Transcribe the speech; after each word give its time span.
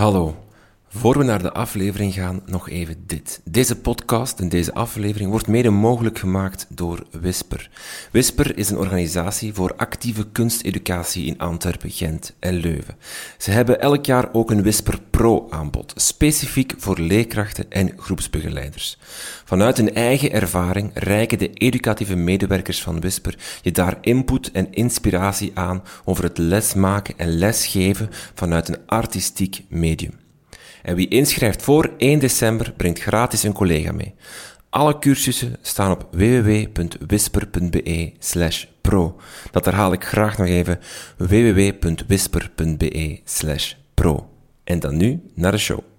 Hallo. 0.00 0.49
Voor 0.92 1.18
we 1.18 1.24
naar 1.24 1.42
de 1.42 1.52
aflevering 1.52 2.14
gaan, 2.14 2.42
nog 2.46 2.68
even 2.68 3.02
dit. 3.06 3.40
Deze 3.44 3.80
podcast 3.80 4.40
en 4.40 4.48
deze 4.48 4.74
aflevering 4.74 5.30
wordt 5.30 5.46
mede 5.46 5.70
mogelijk 5.70 6.18
gemaakt 6.18 6.66
door 6.68 7.06
Whisper. 7.20 7.70
Whisper 8.12 8.58
is 8.58 8.70
een 8.70 8.78
organisatie 8.78 9.54
voor 9.54 9.74
actieve 9.76 10.26
kunsteducatie 10.32 11.26
in 11.26 11.38
Antwerpen, 11.38 11.90
Gent 11.90 12.36
en 12.38 12.54
Leuven. 12.54 12.96
Ze 13.38 13.50
hebben 13.50 13.80
elk 13.80 14.06
jaar 14.06 14.28
ook 14.32 14.50
een 14.50 14.62
Whisper 14.62 15.00
Pro 15.10 15.46
aanbod, 15.50 15.92
specifiek 15.96 16.74
voor 16.76 16.98
leerkrachten 16.98 17.70
en 17.70 17.92
groepsbegeleiders. 17.96 18.98
Vanuit 19.44 19.76
hun 19.76 19.94
eigen 19.94 20.32
ervaring 20.32 20.90
reiken 20.94 21.38
de 21.38 21.52
educatieve 21.52 22.16
medewerkers 22.16 22.82
van 22.82 23.00
Whisper 23.00 23.38
je 23.62 23.72
daar 23.72 23.98
input 24.00 24.50
en 24.50 24.72
inspiratie 24.72 25.50
aan 25.54 25.82
over 26.04 26.24
het 26.24 26.38
lesmaken 26.38 27.14
en 27.18 27.38
lesgeven 27.38 28.08
vanuit 28.34 28.68
een 28.68 28.86
artistiek 28.86 29.64
medium. 29.68 30.28
En 30.82 30.94
wie 30.94 31.08
inschrijft 31.08 31.62
voor 31.62 31.90
1 31.96 32.18
december 32.18 32.72
brengt 32.76 33.00
gratis 33.00 33.42
een 33.42 33.52
collega 33.52 33.92
mee. 33.92 34.14
Alle 34.70 34.98
cursussen 34.98 35.56
staan 35.62 35.90
op 35.90 36.08
www.whisper.be 36.10 38.12
slash 38.18 38.64
pro. 38.80 39.20
Dat 39.50 39.64
herhaal 39.64 39.92
ik 39.92 40.04
graag 40.04 40.38
nog 40.38 40.46
even. 40.46 40.80
www.whisper.be 41.16 43.20
slash 43.24 43.72
pro. 43.94 44.28
En 44.64 44.78
dan 44.78 44.96
nu 44.96 45.22
naar 45.34 45.52
de 45.52 45.58
show. 45.58 45.89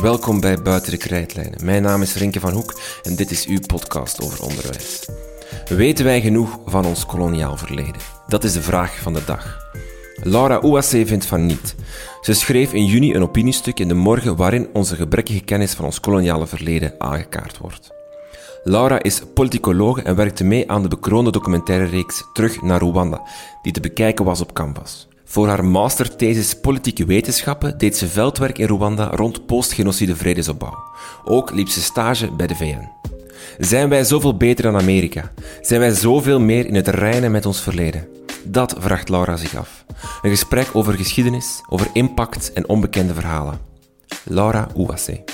Welkom 0.00 0.40
bij 0.40 0.62
Buiten 0.62 0.90
de 0.90 0.96
Krijtlijnen. 0.96 1.64
Mijn 1.64 1.82
naam 1.82 2.02
is 2.02 2.14
Rinke 2.14 2.40
van 2.40 2.52
Hoek 2.52 2.80
en 3.02 3.16
dit 3.16 3.30
is 3.30 3.46
uw 3.46 3.58
podcast 3.66 4.22
over 4.22 4.42
onderwijs. 4.42 5.08
Weten 5.68 6.04
wij 6.04 6.20
genoeg 6.20 6.58
van 6.66 6.86
ons 6.86 7.06
koloniaal 7.06 7.56
verleden? 7.56 8.00
Dat 8.28 8.44
is 8.44 8.52
de 8.52 8.62
vraag 8.62 8.98
van 8.98 9.12
de 9.12 9.24
dag. 9.26 9.58
Laura 10.22 10.54
Ouassé 10.54 11.06
vindt 11.06 11.26
van 11.26 11.46
niet. 11.46 11.74
Ze 12.20 12.32
schreef 12.32 12.72
in 12.72 12.86
juni 12.86 13.14
een 13.14 13.22
opiniestuk 13.22 13.80
in 13.80 13.88
de 13.88 13.94
morgen 13.94 14.36
waarin 14.36 14.68
onze 14.72 14.96
gebrekkige 14.96 15.44
kennis 15.44 15.74
van 15.74 15.84
ons 15.84 16.00
koloniale 16.00 16.46
verleden 16.46 16.94
aangekaart 16.98 17.58
wordt. 17.58 17.90
Laura 18.64 19.02
is 19.02 19.22
politicoloog 19.34 20.02
en 20.02 20.16
werkte 20.16 20.44
mee 20.44 20.70
aan 20.70 20.82
de 20.82 20.88
bekroonde 20.88 21.30
documentaire 21.30 21.84
reeks 21.84 22.24
Terug 22.32 22.62
naar 22.62 22.80
Rwanda, 22.80 23.22
die 23.62 23.72
te 23.72 23.80
bekijken 23.80 24.24
was 24.24 24.40
op 24.40 24.52
Canvas. 24.52 25.08
Voor 25.34 25.48
haar 25.48 25.64
masterthesis 25.64 26.54
Politieke 26.60 27.04
Wetenschappen 27.04 27.78
deed 27.78 27.96
ze 27.96 28.08
veldwerk 28.08 28.58
in 28.58 28.66
Rwanda 28.66 29.10
rond 29.10 29.46
postgenocide 29.46 30.16
vredesopbouw. 30.16 30.84
Ook 31.24 31.50
liep 31.50 31.68
ze 31.68 31.82
stage 31.82 32.32
bij 32.32 32.46
de 32.46 32.54
VN. 32.54 32.88
Zijn 33.58 33.88
wij 33.88 34.04
zoveel 34.04 34.36
beter 34.36 34.64
dan 34.64 34.80
Amerika? 34.80 35.32
Zijn 35.60 35.80
wij 35.80 35.90
zoveel 35.90 36.40
meer 36.40 36.66
in 36.66 36.74
het 36.74 36.88
reinen 36.88 37.30
met 37.30 37.46
ons 37.46 37.60
verleden? 37.60 38.08
Dat 38.44 38.76
vraagt 38.78 39.08
Laura 39.08 39.36
zich 39.36 39.56
af. 39.56 39.84
Een 40.22 40.30
gesprek 40.30 40.70
over 40.72 40.92
geschiedenis, 40.92 41.62
over 41.68 41.86
impact 41.92 42.52
en 42.52 42.68
onbekende 42.68 43.14
verhalen. 43.14 43.60
Laura 44.24 44.68
Ouassé. 44.76 45.24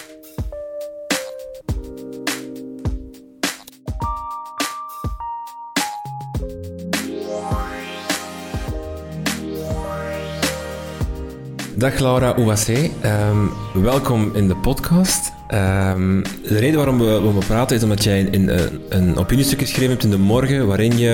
Dag 11.81 11.99
Laura 11.99 12.31
Ouassé, 12.31 12.91
um, 13.05 13.51
welkom 13.83 14.31
in 14.35 14.49
de 14.49 14.57
podcast. 14.57 15.33
Um, 15.55 16.23
de 16.23 16.59
reden 16.59 16.77
waarom 16.77 16.99
we, 16.99 17.33
we 17.33 17.47
praten 17.47 17.77
is 17.77 17.83
omdat 17.83 18.05
jij 18.05 18.21
in, 18.21 18.49
een, 18.49 18.81
een 18.89 19.17
opiniestuk 19.17 19.59
geschreven 19.59 19.91
hebt 19.91 20.05
in 20.05 20.11
de 20.11 20.19
morgen 20.19 20.67
waarin 20.67 20.99
je 20.99 21.11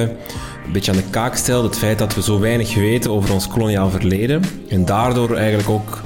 een 0.66 0.72
beetje 0.72 0.90
aan 0.90 0.96
de 0.96 1.10
kaak 1.10 1.36
stelt 1.36 1.64
het 1.64 1.78
feit 1.78 1.98
dat 1.98 2.14
we 2.14 2.22
zo 2.22 2.40
weinig 2.40 2.74
weten 2.74 3.10
over 3.10 3.32
ons 3.32 3.48
koloniaal 3.48 3.90
verleden 3.90 4.42
en 4.68 4.84
daardoor 4.84 5.36
eigenlijk 5.36 5.68
ook 5.68 6.00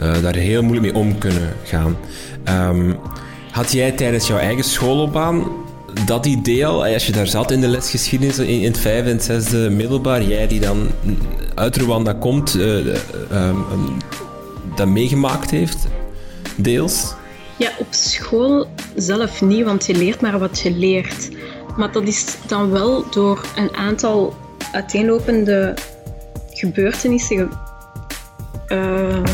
uh, 0.00 0.22
daar 0.22 0.34
heel 0.34 0.62
moeilijk 0.62 0.92
mee 0.92 1.02
om 1.02 1.18
kunnen 1.18 1.52
gaan. 1.62 1.96
Um, 2.70 2.96
had 3.50 3.72
jij 3.72 3.92
tijdens 3.92 4.26
jouw 4.26 4.38
eigen 4.38 4.64
schoolloopbaan 4.64 5.46
dat 6.06 6.26
idee 6.26 6.66
al, 6.66 6.84
als 6.84 7.06
je 7.06 7.12
daar 7.12 7.26
zat 7.26 7.50
in 7.50 7.60
de 7.60 7.68
lesgeschiedenis 7.68 8.38
in, 8.38 8.46
in 8.46 8.64
het 8.64 8.78
vijfde 8.78 9.10
en 9.10 9.20
zesde 9.20 9.70
middelbaar, 9.70 10.22
jij 10.22 10.46
die 10.46 10.60
dan 10.60 10.88
uit 11.54 11.76
Rwanda 11.76 12.12
komt, 12.12 12.54
uh, 12.54 12.86
uh, 12.86 12.94
dat 14.76 14.86
meegemaakt 14.86 15.50
heeft, 15.50 15.86
deels? 16.56 17.14
Ja, 17.56 17.70
op 17.78 17.86
school 17.90 18.66
zelf 18.96 19.42
niet, 19.42 19.64
want 19.64 19.86
je 19.86 19.94
leert 19.94 20.20
maar 20.20 20.38
wat 20.38 20.60
je 20.60 20.70
leert. 20.70 21.30
Maar 21.76 21.92
dat 21.92 22.08
is 22.08 22.36
dan 22.46 22.70
wel 22.70 23.10
door 23.10 23.44
een 23.56 23.74
aantal 23.74 24.34
uiteenlopende 24.72 25.74
gebeurtenissen 26.50 27.50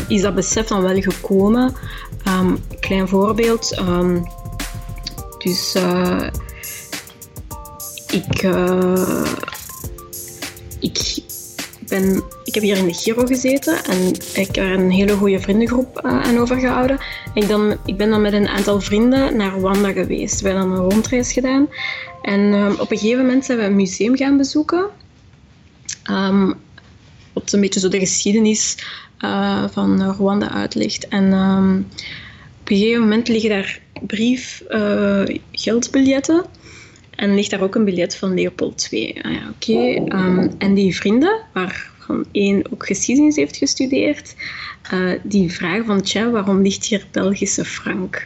is 0.07 0.21
dat 0.21 0.35
besef 0.35 0.67
dan 0.67 0.81
wel 0.81 1.01
gekomen. 1.01 1.73
Um, 2.27 2.63
klein 2.79 3.07
voorbeeld. 3.07 3.77
Um, 3.79 4.23
dus 5.37 5.75
ik, 8.11 8.43
uh, 8.43 9.25
ik, 10.79 11.23
ben, 11.87 12.23
ik 12.43 12.53
heb 12.53 12.63
hier 12.63 12.77
in 12.77 12.85
de 12.85 12.93
Giro 12.93 13.25
gezeten 13.25 13.83
en 13.83 14.07
ik 14.33 14.55
heb 14.55 14.55
er 14.55 14.71
een 14.71 14.91
hele 14.91 15.15
goede 15.15 15.39
vriendengroep 15.39 16.01
uh, 16.05 16.21
aan 16.23 16.37
overgehouden. 16.37 16.99
Ik, 17.33 17.47
dan, 17.47 17.77
ik 17.85 17.97
ben 17.97 18.09
dan 18.09 18.21
met 18.21 18.33
een 18.33 18.47
aantal 18.47 18.81
vrienden 18.81 19.37
naar 19.37 19.57
Rwanda 19.57 19.91
geweest. 19.91 20.41
We 20.41 20.49
hebben 20.49 20.69
dan 20.69 20.77
een 20.77 20.89
rondreis 20.89 21.33
gedaan. 21.33 21.67
En 22.21 22.39
um, 22.39 22.71
op 22.79 22.91
een 22.91 22.97
gegeven 22.97 23.25
moment 23.25 23.45
zijn 23.45 23.57
we 23.57 23.63
een 23.63 23.75
museum 23.75 24.17
gaan 24.17 24.37
bezoeken. 24.37 24.85
Um, 26.11 26.53
wat 27.33 27.51
een 27.51 27.61
beetje 27.61 27.79
zo 27.79 27.87
de 27.87 27.99
geschiedenis 27.99 28.77
uh, 29.19 29.63
van 29.71 30.11
Rwanda 30.11 30.51
uitlegt. 30.51 31.07
En 31.07 31.33
um, 31.33 31.87
op 32.61 32.69
een 32.69 32.77
gegeven 32.77 33.01
moment 33.01 33.27
liggen 33.27 33.49
daar 33.49 33.79
brief, 34.01 34.63
geldbiljetten. 35.51 36.45
En 37.21 37.35
ligt 37.35 37.49
daar 37.49 37.61
ook 37.61 37.75
een 37.75 37.85
biljet 37.85 38.15
van 38.15 38.33
Leopold 38.33 38.87
II. 38.91 39.19
Ah 39.21 39.31
ja, 39.31 39.49
oké. 39.49 40.15
Um, 40.17 40.51
en 40.57 40.73
die 40.73 40.95
vrienden, 40.95 41.41
waarvan 41.53 42.25
één 42.31 42.71
ook 42.71 42.85
geschiedenis 42.85 43.35
heeft 43.35 43.57
gestudeerd, 43.57 44.35
uh, 44.93 45.11
die 45.23 45.51
vragen 45.51 45.85
van, 45.85 46.01
tja, 46.01 46.29
waarom 46.29 46.61
ligt 46.61 46.85
hier 46.85 47.05
Belgische 47.11 47.65
frank? 47.65 48.25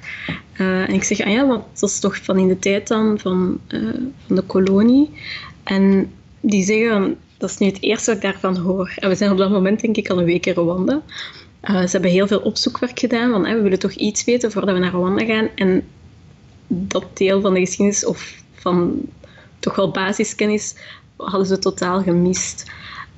Uh, 0.57 0.89
en 0.89 0.93
ik 0.93 1.03
zeg, 1.03 1.21
ah 1.21 1.31
ja, 1.31 1.47
want 1.47 1.63
dat 1.79 1.89
is 1.89 1.99
toch 1.99 2.23
van 2.23 2.37
in 2.37 2.47
de 2.47 2.59
tijd 2.59 2.87
dan 2.87 3.19
van, 3.19 3.59
uh, 3.67 3.93
van 4.27 4.35
de 4.35 4.41
kolonie. 4.41 5.09
En 5.63 6.11
die 6.39 6.63
zeggen, 6.63 7.17
dat 7.37 7.49
is 7.49 7.57
nu 7.57 7.67
het 7.67 7.81
eerste 7.81 8.05
wat 8.05 8.23
ik 8.23 8.31
daarvan 8.31 8.57
hoor. 8.57 8.93
En 8.95 9.09
we 9.09 9.15
zijn 9.15 9.31
op 9.31 9.37
dat 9.37 9.51
moment 9.51 9.81
denk 9.81 9.97
ik 9.97 10.09
al 10.09 10.19
een 10.19 10.25
week 10.25 10.45
in 10.45 10.53
Rwanda. 10.53 11.01
ze 11.61 11.89
hebben 11.91 12.11
heel 12.11 12.27
veel 12.27 12.39
opzoekwerk 12.39 12.99
gedaan, 12.99 13.31
want 13.31 13.45
we 13.45 13.61
willen 13.61 13.79
toch 13.79 13.93
iets 13.93 14.23
weten 14.23 14.51
voordat 14.51 14.73
we 14.73 14.79
naar 14.79 14.93
Rwanda 14.93 15.25
gaan. 15.25 15.49
En 15.55 15.83
dat 16.67 17.05
deel 17.17 17.41
van 17.41 17.53
de 17.53 17.59
geschiedenis, 17.59 18.05
of 18.05 18.43
van 18.65 19.01
toch 19.59 19.75
wel 19.75 19.91
basiskennis 19.91 20.75
hadden 21.17 21.45
ze 21.45 21.59
totaal 21.59 22.01
gemist. 22.01 22.71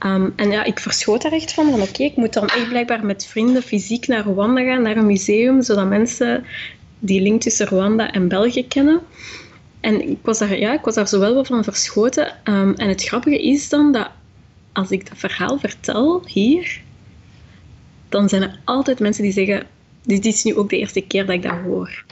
Um, 0.06 0.34
en 0.36 0.52
ja, 0.52 0.64
ik 0.64 0.80
verschoot 0.80 1.22
daar 1.22 1.32
echt 1.32 1.54
van, 1.54 1.70
van 1.72 1.82
oké, 1.82 2.04
ik 2.04 2.16
moet 2.16 2.34
dan 2.34 2.48
echt 2.48 2.70
blijkbaar 2.70 3.06
met 3.06 3.26
vrienden 3.26 3.64
fysiek 3.64 4.08
naar 4.08 4.26
Rwanda 4.26 4.64
gaan, 4.64 4.82
naar 4.82 4.98
een 4.98 5.06
museum, 5.06 5.62
zodat 5.62 5.88
mensen 5.88 6.46
die 7.00 7.22
link 7.22 7.42
tussen 7.42 7.68
Rwanda 7.68 8.12
en 8.12 8.28
België 8.28 8.68
kennen. 8.68 9.00
En 9.80 10.10
ik 10.10 10.18
was 10.22 10.40
daar, 10.40 10.60
ja, 10.60 10.74
ik 10.74 10.84
was 10.84 10.96
daar 10.96 11.08
zo 11.08 11.20
wel 11.20 11.46
van 11.46 11.64
verschoten. 11.64 12.34
Um, 12.44 12.74
en 12.74 12.90
het 12.90 13.04
grappige 13.04 13.42
is 13.42 13.70
dan 13.70 13.92
dat 13.92 14.10
als 14.74 14.92
ik 14.92 15.10
dat 15.10 15.18
verhaal 15.18 15.60
vertel 15.60 16.22
hier, 16.26 16.82
dan 18.10 18.30
zijn 18.30 18.42
er 18.42 18.60
altijd 18.64 19.00
mensen 19.00 19.24
die 19.24 19.32
zeggen, 19.32 19.66
dit 20.04 20.26
is 20.26 20.44
nu 20.44 20.56
ook 20.56 20.70
de 20.70 20.78
eerste 20.78 21.02
keer 21.02 21.26
dat 21.26 21.36
ik 21.36 21.44
dat 21.44 21.60
hoor. 21.64 22.04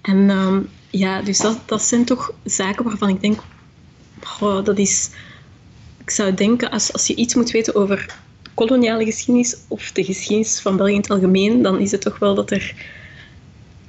En 0.00 0.30
um, 0.30 0.68
ja, 0.92 1.22
dus 1.22 1.38
dat, 1.38 1.58
dat 1.66 1.82
zijn 1.82 2.04
toch 2.04 2.32
zaken 2.44 2.84
waarvan 2.84 3.08
ik 3.08 3.20
denk, 3.20 3.40
dat 4.64 4.78
is... 4.78 5.10
Ik 5.98 6.10
zou 6.10 6.34
denken, 6.34 6.70
als, 6.70 6.92
als 6.92 7.06
je 7.06 7.14
iets 7.14 7.34
moet 7.34 7.50
weten 7.50 7.74
over 7.74 8.18
koloniale 8.54 9.04
geschiedenis 9.04 9.56
of 9.68 9.92
de 9.92 10.04
geschiedenis 10.04 10.60
van 10.60 10.76
België 10.76 10.92
in 10.92 11.00
het 11.00 11.10
algemeen, 11.10 11.62
dan 11.62 11.78
is 11.78 11.90
het 11.90 12.00
toch 12.00 12.18
wel 12.18 12.34
dat 12.34 12.50
er... 12.50 12.74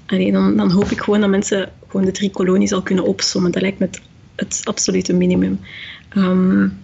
Dan, 0.05 0.57
dan 0.57 0.71
hoop 0.71 0.89
ik 0.89 0.99
gewoon 1.01 1.21
dat 1.21 1.29
mensen 1.29 1.71
gewoon 1.87 2.05
de 2.05 2.11
drie 2.11 2.31
kolonies 2.31 2.71
al 2.71 2.81
kunnen 2.81 3.05
opsommen. 3.05 3.51
Dat 3.51 3.61
lijkt 3.61 3.79
me 3.79 3.85
het, 3.85 4.01
het 4.35 4.61
absolute 4.63 5.13
minimum. 5.13 5.59
Um, 6.17 6.82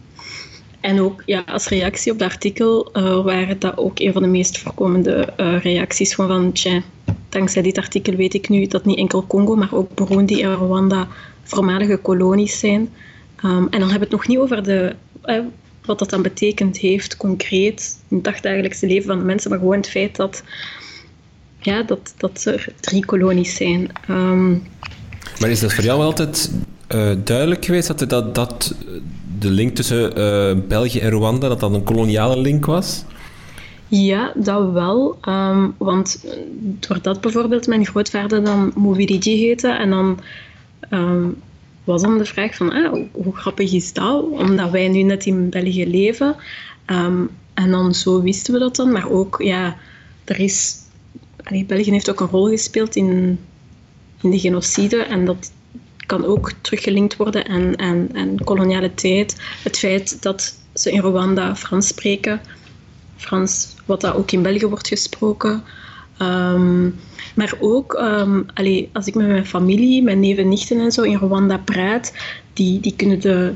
en 0.80 1.02
ook 1.02 1.24
ja, 1.26 1.44
als 1.46 1.68
reactie 1.68 2.12
op 2.12 2.20
het 2.20 2.32
artikel 2.32 2.90
uh, 2.94 3.24
waren 3.24 3.60
dat 3.60 3.78
ook 3.78 4.00
een 4.00 4.14
van 4.14 4.22
de 4.22 4.28
meest 4.28 4.58
voorkomende 4.58 5.34
uh, 5.38 5.60
reacties 5.62 6.16
van, 6.16 6.28
van 6.28 6.84
dankzij 7.30 7.62
dit 7.62 7.78
artikel 7.78 8.16
weet 8.16 8.34
ik 8.34 8.50
nu 8.50 8.68
dat 8.68 8.86
niet 8.86 8.98
enkel 8.98 9.28
Congo, 9.28 9.56
maar 9.56 9.74
ook 9.74 9.96
Burundi 9.96 10.42
en 10.42 10.56
Rwanda 10.56 11.08
voormalige 11.44 11.98
kolonies 11.98 12.60
zijn. 12.60 12.90
Um, 13.46 13.68
en 13.70 13.80
dan 13.80 13.90
hebben 13.90 14.00
we 14.00 14.00
het 14.00 14.12
nog 14.12 14.28
niet 14.28 14.38
over 14.38 14.64
de, 14.64 14.96
eh, 15.22 15.40
wat 15.86 16.00
dat 16.00 16.10
dan 16.10 16.22
betekend 16.22 16.78
heeft 16.78 17.18
concreet 17.18 17.98
in 18.08 18.16
het 18.16 18.26
dagdagelijkse 18.26 18.88
leven 18.88 19.08
van 19.08 19.18
de 19.18 19.26
mensen, 19.26 19.50
maar 19.50 19.60
gewoon 19.60 19.78
het 19.78 19.90
feit 19.90 20.16
dat, 20.16 20.44
ja, 21.60 21.84
dat, 21.84 22.14
dat 22.18 22.46
er 22.46 22.68
drie 22.80 23.06
kolonies 23.06 23.56
zijn. 23.56 23.92
Ehm, 24.08 24.52
maar 25.40 25.50
is 25.50 25.60
dat 25.60 25.74
voor 25.74 25.84
jou 25.84 26.02
altijd 26.02 26.52
duidelijk 27.24 27.66
geweest 27.66 27.88
dat, 27.88 28.10
dat, 28.10 28.36
dat 28.36 28.76
de 29.40 29.50
link 29.50 29.76
tussen 29.76 30.20
uh, 30.20 30.68
België 30.68 31.00
en 31.00 31.10
Rwanda 31.10 31.48
dat 31.48 31.60
dat 31.60 31.74
een 31.74 31.84
koloniale 31.84 32.38
link 32.38 32.66
was? 32.66 33.04
Ja, 33.88 34.34
dat 34.36 34.72
wel. 34.72 35.18
Um, 35.28 35.76
want 35.78 36.26
doordat 36.80 37.22
bijvoorbeeld 37.22 37.68
mijn 37.68 37.86
grootvader 37.86 38.44
dan 38.44 38.72
Moviriji 38.76 39.38
heette 39.38 39.68
en 39.68 39.90
dan 39.90 40.20
um, 40.90 41.36
was 41.84 42.02
dan 42.02 42.18
de 42.18 42.26
vraag 42.26 42.56
van 42.56 42.72
ah, 42.72 42.94
hoe 43.12 43.36
grappig 43.36 43.74
is 43.74 43.94
dat? 43.94 44.24
Omdat 44.24 44.70
wij 44.70 44.88
nu 44.88 45.02
net 45.02 45.26
in 45.26 45.50
België 45.50 45.90
leven. 45.90 46.36
Um, 46.86 47.30
en 47.54 47.72
dan 47.72 47.94
zo 47.94 48.22
wisten 48.22 48.54
we 48.54 48.60
dat 48.60 48.76
dan. 48.76 48.92
Maar 48.92 49.10
ook, 49.10 49.42
ja, 49.42 49.78
er 50.26 50.40
is... 50.40 50.78
België 51.68 51.92
heeft 51.92 52.10
ook 52.10 52.20
een 52.20 52.28
rol 52.28 52.48
gespeeld 52.48 52.96
in, 52.96 53.40
in 54.22 54.30
de 54.30 54.40
genocide. 54.40 54.98
En 54.98 55.26
dat 55.26 55.52
kan 56.10 56.26
ook 56.26 56.52
teruggelinkt 56.62 57.16
worden 57.16 57.48
aan, 57.48 57.80
aan, 57.80 58.10
aan 58.14 58.38
koloniale 58.44 58.94
tijd. 58.94 59.36
Het 59.64 59.78
feit 59.78 60.22
dat 60.22 60.58
ze 60.74 60.92
in 60.92 61.02
Rwanda 61.02 61.56
Frans 61.56 61.88
spreken. 61.88 62.42
Frans, 63.16 63.76
wat 63.86 64.02
dat 64.02 64.16
ook 64.16 64.32
in 64.32 64.42
België 64.42 64.66
wordt 64.66 64.88
gesproken. 64.88 65.64
Um, 66.22 66.96
maar 67.36 67.54
ook, 67.60 67.94
allee, 68.54 68.90
als 68.94 69.08
ik 69.08 69.16
met 69.16 69.28
mijn 69.28 69.46
familie, 69.46 70.04
mijn 70.04 70.20
neven 70.20 70.44
en 70.44 70.50
nichten 70.50 70.80
en 70.80 70.92
zo 70.92 71.02
in 71.02 71.18
Rwanda 71.18 71.58
praat, 71.58 72.14
die, 72.54 72.80
die 72.80 72.94
kunnen 72.96 73.20
de, 73.22 73.54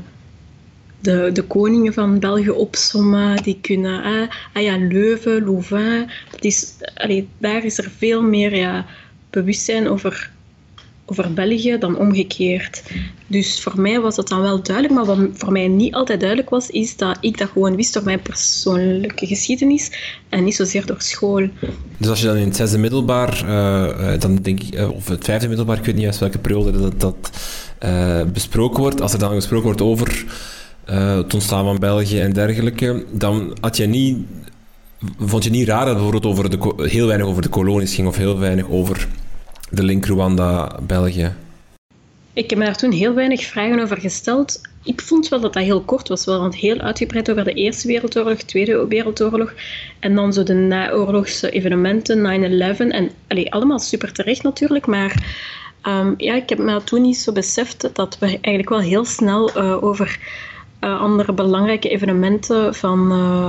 de, 1.00 1.30
de 1.32 1.42
koningen 1.42 1.92
van 1.92 2.18
België 2.18 2.50
opsommen. 2.50 3.42
Die 3.42 3.58
kunnen, 3.60 4.28
ah, 4.52 4.62
ja, 4.62 4.76
Leuven, 4.76 5.44
Louvain. 5.44 6.10
Dat 6.30 6.44
is, 6.44 6.74
allee, 6.94 7.28
daar 7.38 7.64
is 7.64 7.78
er 7.78 7.90
veel 7.96 8.22
meer 8.22 8.56
ja, 8.56 8.86
bewustzijn 9.30 9.88
over 9.88 10.32
over 11.06 11.32
België 11.32 11.78
dan 11.78 11.98
omgekeerd. 11.98 12.82
Dus 13.26 13.60
voor 13.60 13.80
mij 13.80 14.00
was 14.00 14.16
dat 14.16 14.28
dan 14.28 14.40
wel 14.40 14.62
duidelijk, 14.62 14.94
maar 14.94 15.04
wat 15.04 15.28
voor 15.32 15.52
mij 15.52 15.68
niet 15.68 15.94
altijd 15.94 16.20
duidelijk 16.20 16.50
was, 16.50 16.70
is 16.70 16.96
dat 16.96 17.18
ik 17.20 17.38
dat 17.38 17.48
gewoon 17.48 17.76
wist 17.76 17.94
door 17.94 18.04
mijn 18.04 18.22
persoonlijke 18.22 19.26
geschiedenis 19.26 19.90
en 20.28 20.44
niet 20.44 20.54
zozeer 20.54 20.86
door 20.86 21.00
school. 21.00 21.48
Dus 21.98 22.08
als 22.08 22.20
je 22.20 22.26
dan 22.26 22.36
in 22.36 22.46
het 22.46 22.56
zesde 22.56 22.78
middelbaar, 22.78 23.44
uh, 23.46 24.18
dan 24.18 24.36
denk 24.36 24.62
ik, 24.62 24.74
uh, 24.74 24.90
of 24.90 25.08
het 25.08 25.24
vijfde 25.24 25.48
middelbaar, 25.48 25.78
ik 25.78 25.84
weet 25.84 25.94
niet 25.94 26.04
eens 26.04 26.18
welke 26.18 26.38
periode 26.38 26.80
dat, 26.80 27.00
dat 27.00 27.30
besproken 28.32 28.80
wordt, 28.80 29.00
als 29.00 29.12
er 29.12 29.18
dan 29.18 29.34
gesproken 29.34 29.64
wordt 29.64 29.82
over 29.82 30.24
het 30.84 31.34
ontstaan 31.34 31.64
van 31.64 31.78
België 31.78 32.20
en 32.20 32.32
dergelijke, 32.32 33.04
dan 33.10 33.56
had 33.60 33.76
je 33.76 33.86
niet, 33.86 34.18
vond 35.18 35.44
je 35.44 35.50
niet 35.50 35.68
raar 35.68 35.84
dat 35.84 35.94
bijvoorbeeld 35.94 36.26
over 36.26 36.50
de, 36.50 36.88
heel 36.88 37.06
weinig 37.06 37.26
over 37.26 37.42
de 37.42 37.48
kolonies 37.48 37.94
ging 37.94 38.08
of 38.08 38.16
heel 38.16 38.38
weinig 38.38 38.68
over 38.68 39.08
de 39.74 39.84
link 39.84 40.06
Rwanda-België? 40.06 41.32
Ik 42.32 42.50
heb 42.50 42.58
me 42.58 42.64
daar 42.64 42.76
toen 42.76 42.92
heel 42.92 43.14
weinig 43.14 43.44
vragen 43.44 43.78
over 43.78 43.96
gesteld. 43.96 44.60
Ik 44.82 45.00
vond 45.00 45.28
wel 45.28 45.40
dat 45.40 45.52
dat 45.52 45.62
heel 45.62 45.80
kort 45.80 46.08
was, 46.08 46.24
wel, 46.24 46.52
heel 46.52 46.78
uitgebreid 46.78 47.30
over 47.30 47.44
de 47.44 47.52
Eerste 47.52 47.86
Wereldoorlog, 47.86 48.38
Tweede 48.38 48.86
Wereldoorlog 48.88 49.54
en 50.00 50.14
dan 50.14 50.32
zo 50.32 50.42
de 50.42 50.54
naoorlogse 50.54 51.50
evenementen, 51.50 52.18
9-11 52.76 52.78
en 52.78 53.10
allee, 53.28 53.52
allemaal 53.52 53.78
super 53.78 54.12
terecht 54.12 54.42
natuurlijk, 54.42 54.86
maar 54.86 55.24
um, 55.88 56.14
ja, 56.16 56.34
ik 56.34 56.48
heb 56.48 56.58
me 56.58 56.84
toen 56.84 57.02
niet 57.02 57.16
zo 57.16 57.32
beseft 57.32 57.90
dat 57.94 58.18
we 58.18 58.26
eigenlijk 58.26 58.68
wel 58.68 58.80
heel 58.80 59.04
snel 59.04 59.56
uh, 59.56 59.82
over 59.84 60.18
uh, 60.80 61.00
andere 61.00 61.32
belangrijke 61.32 61.88
evenementen 61.88 62.74
van, 62.74 63.12
uh, 63.12 63.48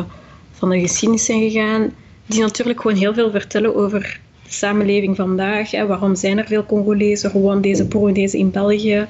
van 0.51 0.69
de 0.69 0.79
geschiedenis 0.79 1.25
zijn 1.25 1.51
gegaan, 1.51 1.93
die 2.25 2.41
natuurlijk 2.41 2.81
gewoon 2.81 2.97
heel 2.97 3.13
veel 3.13 3.31
vertellen 3.31 3.75
over 3.75 4.19
samenleving 4.47 5.15
vandaag. 5.15 5.71
Hè, 5.71 5.85
waarom 5.85 6.15
zijn 6.15 6.37
er 6.37 6.47
veel 6.47 6.65
Congolezen, 6.65 7.29
Rwandezen, 7.29 7.89
Burundezen 7.89 8.39
in 8.39 8.51
België? 8.51 9.07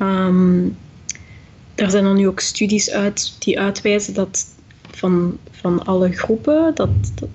Um, 0.00 0.76
er 1.74 1.90
zijn 1.90 2.04
dan 2.04 2.16
nu 2.16 2.26
ook 2.26 2.40
studies 2.40 2.90
uit 2.90 3.34
die 3.38 3.60
uitwijzen 3.60 4.14
dat 4.14 4.46
van, 4.90 5.38
van 5.50 5.84
alle 5.84 6.12
groepen, 6.12 6.74
dat, 6.74 6.90
dat 7.14 7.28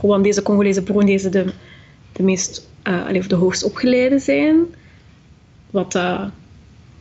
Rwandezen, 0.00 0.42
Congolezen, 0.42 0.84
Burundezen 0.84 1.30
de, 1.30 1.52
de 2.12 2.22
meest, 2.22 2.68
uh, 2.84 3.16
of 3.16 3.26
de 3.26 3.34
hoogst 3.34 3.64
opgeleide 3.64 4.18
zijn. 4.18 4.56
Wat 5.70 5.94
uh, 5.94 6.24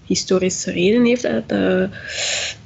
historische 0.06 0.72
reden 0.72 1.06
heeft. 1.06 1.22
De, 1.22 1.90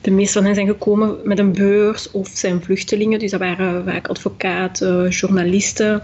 de 0.02 0.12
meeste 0.12 0.34
van 0.34 0.44
hen 0.46 0.56
zijn 0.56 0.68
gekomen 0.68 1.18
met 1.24 1.40
een 1.40 1.52
beurs 1.52 2.12
of 2.12 2.28
zijn 2.34 2.64
vluchtelingen. 2.64 3.20
Dus 3.20 3.32
dat 3.32 3.40
waren 3.40 3.84
vaak 3.86 4.08
advocaten, 4.08 5.10
journalisten. 5.10 6.02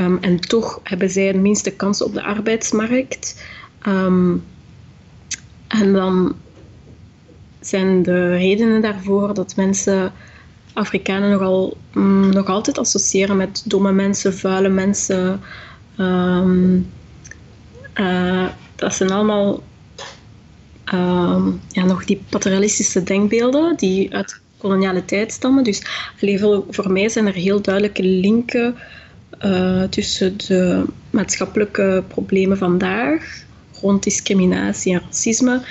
Um, 0.00 0.18
en 0.20 0.40
toch 0.40 0.80
hebben 0.82 1.10
zij 1.10 1.32
de 1.32 1.38
minste 1.38 1.70
kansen 1.70 2.06
op 2.06 2.14
de 2.14 2.22
arbeidsmarkt. 2.22 3.46
Um, 3.86 4.44
en 5.68 5.92
dan 5.92 6.36
zijn 7.60 8.02
de 8.02 8.36
redenen 8.36 8.82
daarvoor 8.82 9.34
dat 9.34 9.56
mensen 9.56 10.12
Afrikanen 10.72 11.30
nogal, 11.30 11.76
mm, 11.92 12.30
nog 12.30 12.46
altijd 12.46 12.78
associëren 12.78 13.36
met 13.36 13.62
domme 13.66 13.92
mensen, 13.92 14.34
vuile 14.34 14.68
mensen. 14.68 15.40
Um, 15.98 16.92
uh, 17.94 18.46
dat 18.74 18.94
zijn 18.94 19.10
allemaal 19.10 19.62
ja, 21.68 21.84
nog 21.84 22.04
die 22.04 22.22
paternalistische 22.28 23.02
denkbeelden 23.02 23.76
die 23.76 24.14
uit 24.14 24.40
koloniale 24.58 25.04
tijd 25.04 25.32
stammen. 25.32 25.64
Dus 25.64 25.82
voor 26.70 26.92
mij 26.92 27.08
zijn 27.08 27.26
er 27.26 27.34
heel 27.34 27.60
duidelijke 27.60 28.02
linken 28.02 28.76
uh, 29.44 29.82
tussen 29.82 30.36
de 30.36 30.84
maatschappelijke 31.10 32.04
problemen 32.08 32.58
vandaag 32.58 33.44
rond 33.80 34.02
discriminatie 34.02 34.92
en 34.94 35.02
racisme 35.06 35.62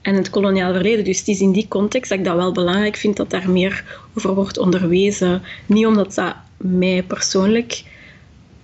en 0.00 0.14
het 0.14 0.30
koloniaal 0.30 0.72
verleden. 0.72 1.04
Dus 1.04 1.18
het 1.18 1.28
is 1.28 1.40
in 1.40 1.52
die 1.52 1.68
context 1.68 2.10
dat 2.10 2.18
ik 2.18 2.24
dat 2.24 2.36
wel 2.36 2.52
belangrijk 2.52 2.96
vind 2.96 3.16
dat 3.16 3.30
daar 3.30 3.50
meer 3.50 3.84
over 4.14 4.34
wordt 4.34 4.58
onderwezen. 4.58 5.42
Niet 5.66 5.86
omdat 5.86 6.14
dat 6.14 6.34
mij 6.56 7.02
persoonlijk 7.02 7.82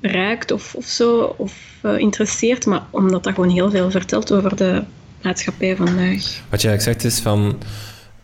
raakt 0.00 0.50
of, 0.50 0.74
of 0.74 0.84
zo, 0.84 1.34
of 1.36 1.54
uh, 1.82 1.98
interesseert, 1.98 2.66
maar 2.66 2.82
omdat 2.90 3.24
dat 3.24 3.34
gewoon 3.34 3.50
heel 3.50 3.70
veel 3.70 3.90
vertelt 3.90 4.32
over 4.32 4.56
de 4.56 4.82
maatschappij 5.22 5.76
vandaag. 5.76 6.42
Wat 6.50 6.62
jij 6.62 6.80
zegt 6.80 7.04
is 7.04 7.18
van... 7.18 7.58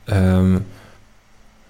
Um 0.06 0.66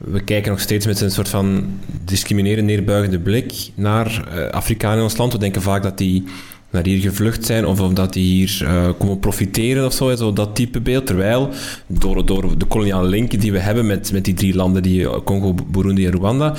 we 0.06 0.20
kijken 0.20 0.50
nog 0.50 0.60
steeds 0.60 0.86
met 0.86 1.00
een 1.00 1.10
soort 1.10 1.28
van 1.28 1.66
discriminerend 2.04 2.66
neerbuigende 2.66 3.18
blik 3.18 3.70
naar 3.74 4.28
uh, 4.34 4.48
Afrikanen 4.48 4.98
in 4.98 5.02
ons 5.02 5.16
land. 5.16 5.32
We 5.32 5.38
denken 5.38 5.62
vaak 5.62 5.82
dat 5.82 5.98
die 5.98 6.24
naar 6.70 6.84
hier 6.84 7.00
gevlucht 7.00 7.46
zijn 7.46 7.66
of 7.66 7.80
omdat 7.80 8.12
die 8.12 8.24
hier 8.24 8.60
uh, 8.62 8.88
komen 8.98 9.18
profiteren 9.18 9.86
of 9.86 9.92
zo, 9.92 10.16
zo, 10.16 10.32
dat 10.32 10.54
type 10.54 10.80
beeld. 10.80 11.06
Terwijl 11.06 11.50
door, 11.86 12.26
door 12.26 12.58
de 12.58 12.64
koloniale 12.64 13.08
linken 13.08 13.40
die 13.40 13.52
we 13.52 13.58
hebben 13.58 13.86
met, 13.86 14.12
met 14.12 14.24
die 14.24 14.34
drie 14.34 14.54
landen, 14.54 14.82
die, 14.82 15.08
eh, 15.08 15.20
Congo, 15.24 15.54
Burundi 15.70 16.06
en 16.06 16.12
Rwanda, 16.12 16.56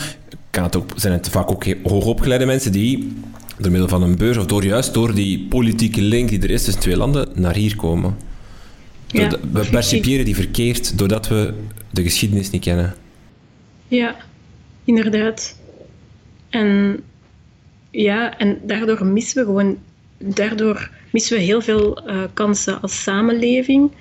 kan 0.49 0.63
het 0.63 0.75
ook, 0.75 0.89
zijn 0.95 1.13
het 1.13 1.29
vaak 1.29 1.51
ook 1.51 1.65
hoogopgeleide 1.83 2.45
mensen 2.45 2.71
die 2.71 3.13
door 3.57 3.71
middel 3.71 3.89
van 3.89 4.03
een 4.03 4.17
beurs 4.17 4.37
of 4.37 4.45
door 4.45 4.65
juist 4.65 4.93
door 4.93 5.13
die 5.13 5.45
politieke 5.49 6.01
link 6.01 6.29
die 6.29 6.41
er 6.41 6.49
is 6.49 6.63
tussen 6.63 6.81
twee 6.81 6.97
landen 6.97 7.27
naar 7.33 7.55
hier 7.55 7.75
komen. 7.75 8.15
Ja, 9.07 9.29
we 9.51 9.65
percipiëren 9.71 10.25
die 10.25 10.35
verkeerd 10.35 10.97
doordat 10.97 11.27
we 11.27 11.53
de 11.91 12.03
geschiedenis 12.03 12.49
niet 12.49 12.61
kennen. 12.61 12.95
Ja, 13.87 14.15
inderdaad. 14.83 15.59
En 16.49 17.03
ja, 17.91 18.37
en 18.37 18.59
daardoor 18.63 19.05
missen 19.05 19.39
we 19.39 19.45
gewoon, 19.45 19.77
daardoor 20.17 20.89
missen 21.11 21.37
we 21.37 21.43
heel 21.43 21.61
veel 21.61 22.09
uh, 22.09 22.23
kansen 22.33 22.81
als 22.81 23.03
samenleving. 23.03 23.91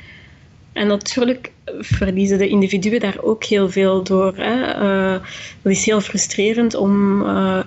En 0.73 0.87
natuurlijk 0.87 1.53
verliezen 1.79 2.39
de 2.39 2.49
individuen 2.49 3.01
daar 3.01 3.23
ook 3.23 3.45
heel 3.45 3.71
veel 3.71 4.03
door. 4.03 4.37
Hè. 4.37 4.73
Dat 5.63 5.73
is 5.73 5.85
heel 5.85 6.01
frustrerend 6.01 6.75
om 6.75 7.23
uh, 7.23 7.63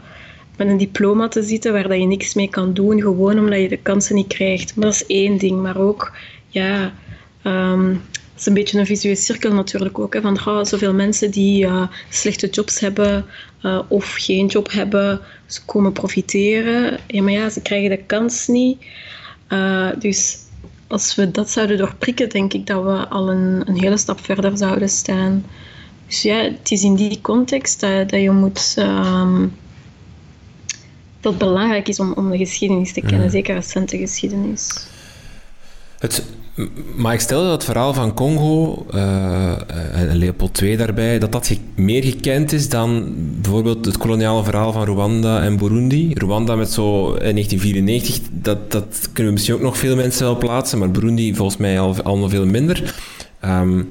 met 0.57 0.67
een 0.67 0.77
diploma 0.77 1.27
te 1.27 1.43
zitten 1.43 1.73
waar 1.73 1.87
dat 1.87 1.99
je 1.99 2.05
niks 2.05 2.33
mee 2.33 2.49
kan 2.49 2.73
doen, 2.73 3.01
gewoon 3.01 3.39
omdat 3.39 3.59
je 3.59 3.69
de 3.69 3.77
kansen 3.77 4.15
niet 4.15 4.27
krijgt. 4.27 4.75
Maar 4.75 4.85
dat 4.85 4.93
is 4.93 5.05
één 5.05 5.37
ding. 5.37 5.61
Maar 5.61 5.77
ook, 5.77 6.11
ja, 6.47 6.93
um, 7.43 8.01
is 8.39 8.45
een 8.45 8.53
beetje 8.53 8.79
een 8.79 8.85
visuele 8.85 9.19
cirkel 9.19 9.53
natuurlijk 9.53 9.99
ook. 9.99 10.13
Hè, 10.13 10.21
van 10.21 10.39
oh, 10.45 10.63
zoveel 10.63 10.93
mensen 10.93 11.31
die 11.31 11.65
uh, 11.65 11.87
slechte 12.09 12.47
jobs 12.47 12.79
hebben 12.79 13.25
uh, 13.63 13.79
of 13.87 14.13
geen 14.13 14.45
job 14.45 14.71
hebben, 14.71 15.19
ze 15.45 15.65
komen 15.65 15.91
profiteren. 15.91 16.99
Ja, 17.07 17.21
maar 17.21 17.31
ja, 17.31 17.49
ze 17.49 17.61
krijgen 17.61 17.89
de 17.89 18.03
kans 18.05 18.47
niet. 18.47 18.85
Uh, 19.49 19.89
dus 19.99 20.37
als 20.87 21.15
we 21.15 21.31
dat 21.31 21.49
zouden 21.49 21.77
doorprikken, 21.77 22.29
denk 22.29 22.53
ik 22.53 22.65
dat 22.67 22.83
we 22.83 23.07
al 23.07 23.29
een, 23.29 23.63
een 23.69 23.79
hele 23.79 23.97
stap 23.97 24.25
verder 24.25 24.57
zouden 24.57 24.89
staan. 24.89 25.45
Dus 26.07 26.21
ja, 26.21 26.35
het 26.35 26.71
is 26.71 26.83
in 26.83 26.95
die 26.95 27.21
context 27.21 27.79
dat, 27.79 28.09
dat 28.09 28.21
je 28.21 28.31
moet. 28.31 28.75
Um, 28.79 29.53
dat 31.19 31.31
het 31.31 31.37
belangrijk 31.37 31.87
is 31.87 31.99
om, 31.99 32.13
om 32.13 32.31
de 32.31 32.37
geschiedenis 32.37 32.93
te 32.93 33.01
kennen, 33.01 33.29
zeker 33.29 33.55
recente 33.55 33.97
geschiedenis. 33.97 34.87
Het 35.99 36.23
Maar 36.95 37.13
ik 37.13 37.19
stel 37.19 37.43
dat 37.43 37.51
het 37.51 37.63
verhaal 37.63 37.93
van 37.93 38.13
Congo, 38.13 38.85
uh, 38.93 39.51
en 39.93 40.15
Leopold 40.15 40.61
II 40.61 40.77
daarbij, 40.77 41.19
dat 41.19 41.31
dat 41.31 41.51
meer 41.75 42.03
gekend 42.03 42.51
is 42.51 42.69
dan 42.69 43.13
bijvoorbeeld 43.41 43.85
het 43.85 43.97
koloniale 43.97 44.43
verhaal 44.43 44.71
van 44.71 44.85
Rwanda 44.85 45.41
en 45.41 45.57
Burundi. 45.57 46.13
Rwanda 46.13 46.55
met 46.55 46.71
zo 46.71 47.13
in 47.13 47.33
1994, 47.33 48.19
dat, 48.31 48.71
dat 48.71 49.09
kunnen 49.13 49.25
we 49.25 49.31
misschien 49.31 49.55
ook 49.55 49.61
nog 49.61 49.77
veel 49.77 49.95
mensen 49.95 50.25
wel 50.25 50.37
plaatsen, 50.37 50.79
maar 50.79 50.91
Burundi 50.91 51.35
volgens 51.35 51.57
mij 51.57 51.79
al, 51.79 52.01
al 52.01 52.29
veel 52.29 52.45
minder. 52.45 52.95
Um, 53.45 53.89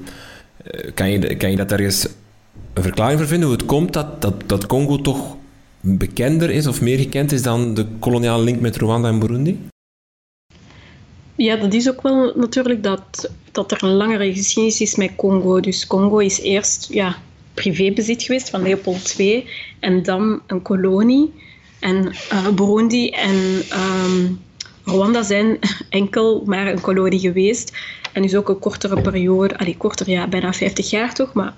kan, 0.93 1.11
je, 1.11 1.35
kan 1.35 1.51
je 1.51 1.57
dat 1.57 1.71
ergens 1.71 2.07
een 2.73 2.83
verklaring 2.83 3.19
voor 3.19 3.27
vinden 3.27 3.47
hoe 3.47 3.57
het 3.57 3.65
komt 3.65 3.93
dat, 3.93 4.33
dat 4.45 4.65
Congo 4.65 5.01
toch 5.01 5.35
bekender 5.81 6.49
is 6.49 6.67
of 6.67 6.81
meer 6.81 6.97
gekend 6.97 7.31
is 7.31 7.41
dan 7.41 7.73
de 7.73 7.85
koloniale 7.99 8.43
link 8.43 8.59
met 8.59 8.77
Rwanda 8.77 9.09
en 9.09 9.19
Burundi? 9.19 9.59
Ja, 11.37 11.55
dat 11.55 11.73
is 11.73 11.89
ook 11.89 12.01
wel 12.01 12.33
natuurlijk 12.35 12.83
dat, 12.83 13.31
dat 13.51 13.71
er 13.71 13.83
een 13.83 13.93
langere 13.93 14.33
geschiedenis 14.33 14.81
is 14.81 14.95
met 14.95 15.15
Congo. 15.15 15.59
Dus 15.59 15.87
Congo 15.87 16.17
is 16.17 16.41
eerst 16.41 16.87
ja, 16.93 17.15
privébezit 17.53 18.23
geweest 18.23 18.49
van 18.49 18.61
Leopold 18.61 19.15
II 19.17 19.47
en 19.79 20.03
dan 20.03 20.41
een 20.47 20.61
kolonie. 20.61 21.33
En 21.79 22.15
uh, 22.31 22.47
Burundi 22.47 23.09
en 23.09 23.35
um, 24.05 24.39
Rwanda 24.83 25.23
zijn 25.23 25.59
enkel 25.89 26.43
maar 26.45 26.67
een 26.67 26.81
kolonie 26.81 27.19
geweest. 27.19 27.77
En 28.13 28.21
dus 28.21 28.35
ook 28.35 28.49
een 28.49 28.59
kortere 28.59 29.01
periode, 29.01 29.57
allee, 29.57 29.77
korter, 29.77 30.09
ja, 30.09 30.27
bijna 30.27 30.53
50 30.53 30.89
jaar 30.89 31.13
toch, 31.13 31.33
maar 31.33 31.53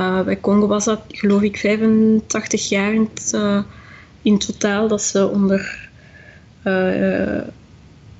uh, 0.00 0.20
bij 0.20 0.40
Congo 0.40 0.66
was 0.66 0.84
dat 0.84 1.00
geloof 1.08 1.42
ik 1.42 1.56
85 1.56 2.68
jaar 2.68 2.94
in, 2.94 3.10
uh, 3.34 3.62
in 4.22 4.38
totaal 4.38 4.88
dat 4.88 5.02
ze 5.02 5.28
onder 5.28 5.88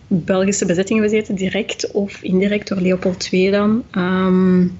Belgische 0.06 0.66
bezettingen 0.66 1.02
gezeten, 1.02 1.34
direct 1.34 1.90
of 1.90 2.22
indirect 2.22 2.68
door 2.68 2.80
Leopold 2.80 3.28
II 3.32 3.50
dan. 3.50 3.84
Um, 3.92 4.78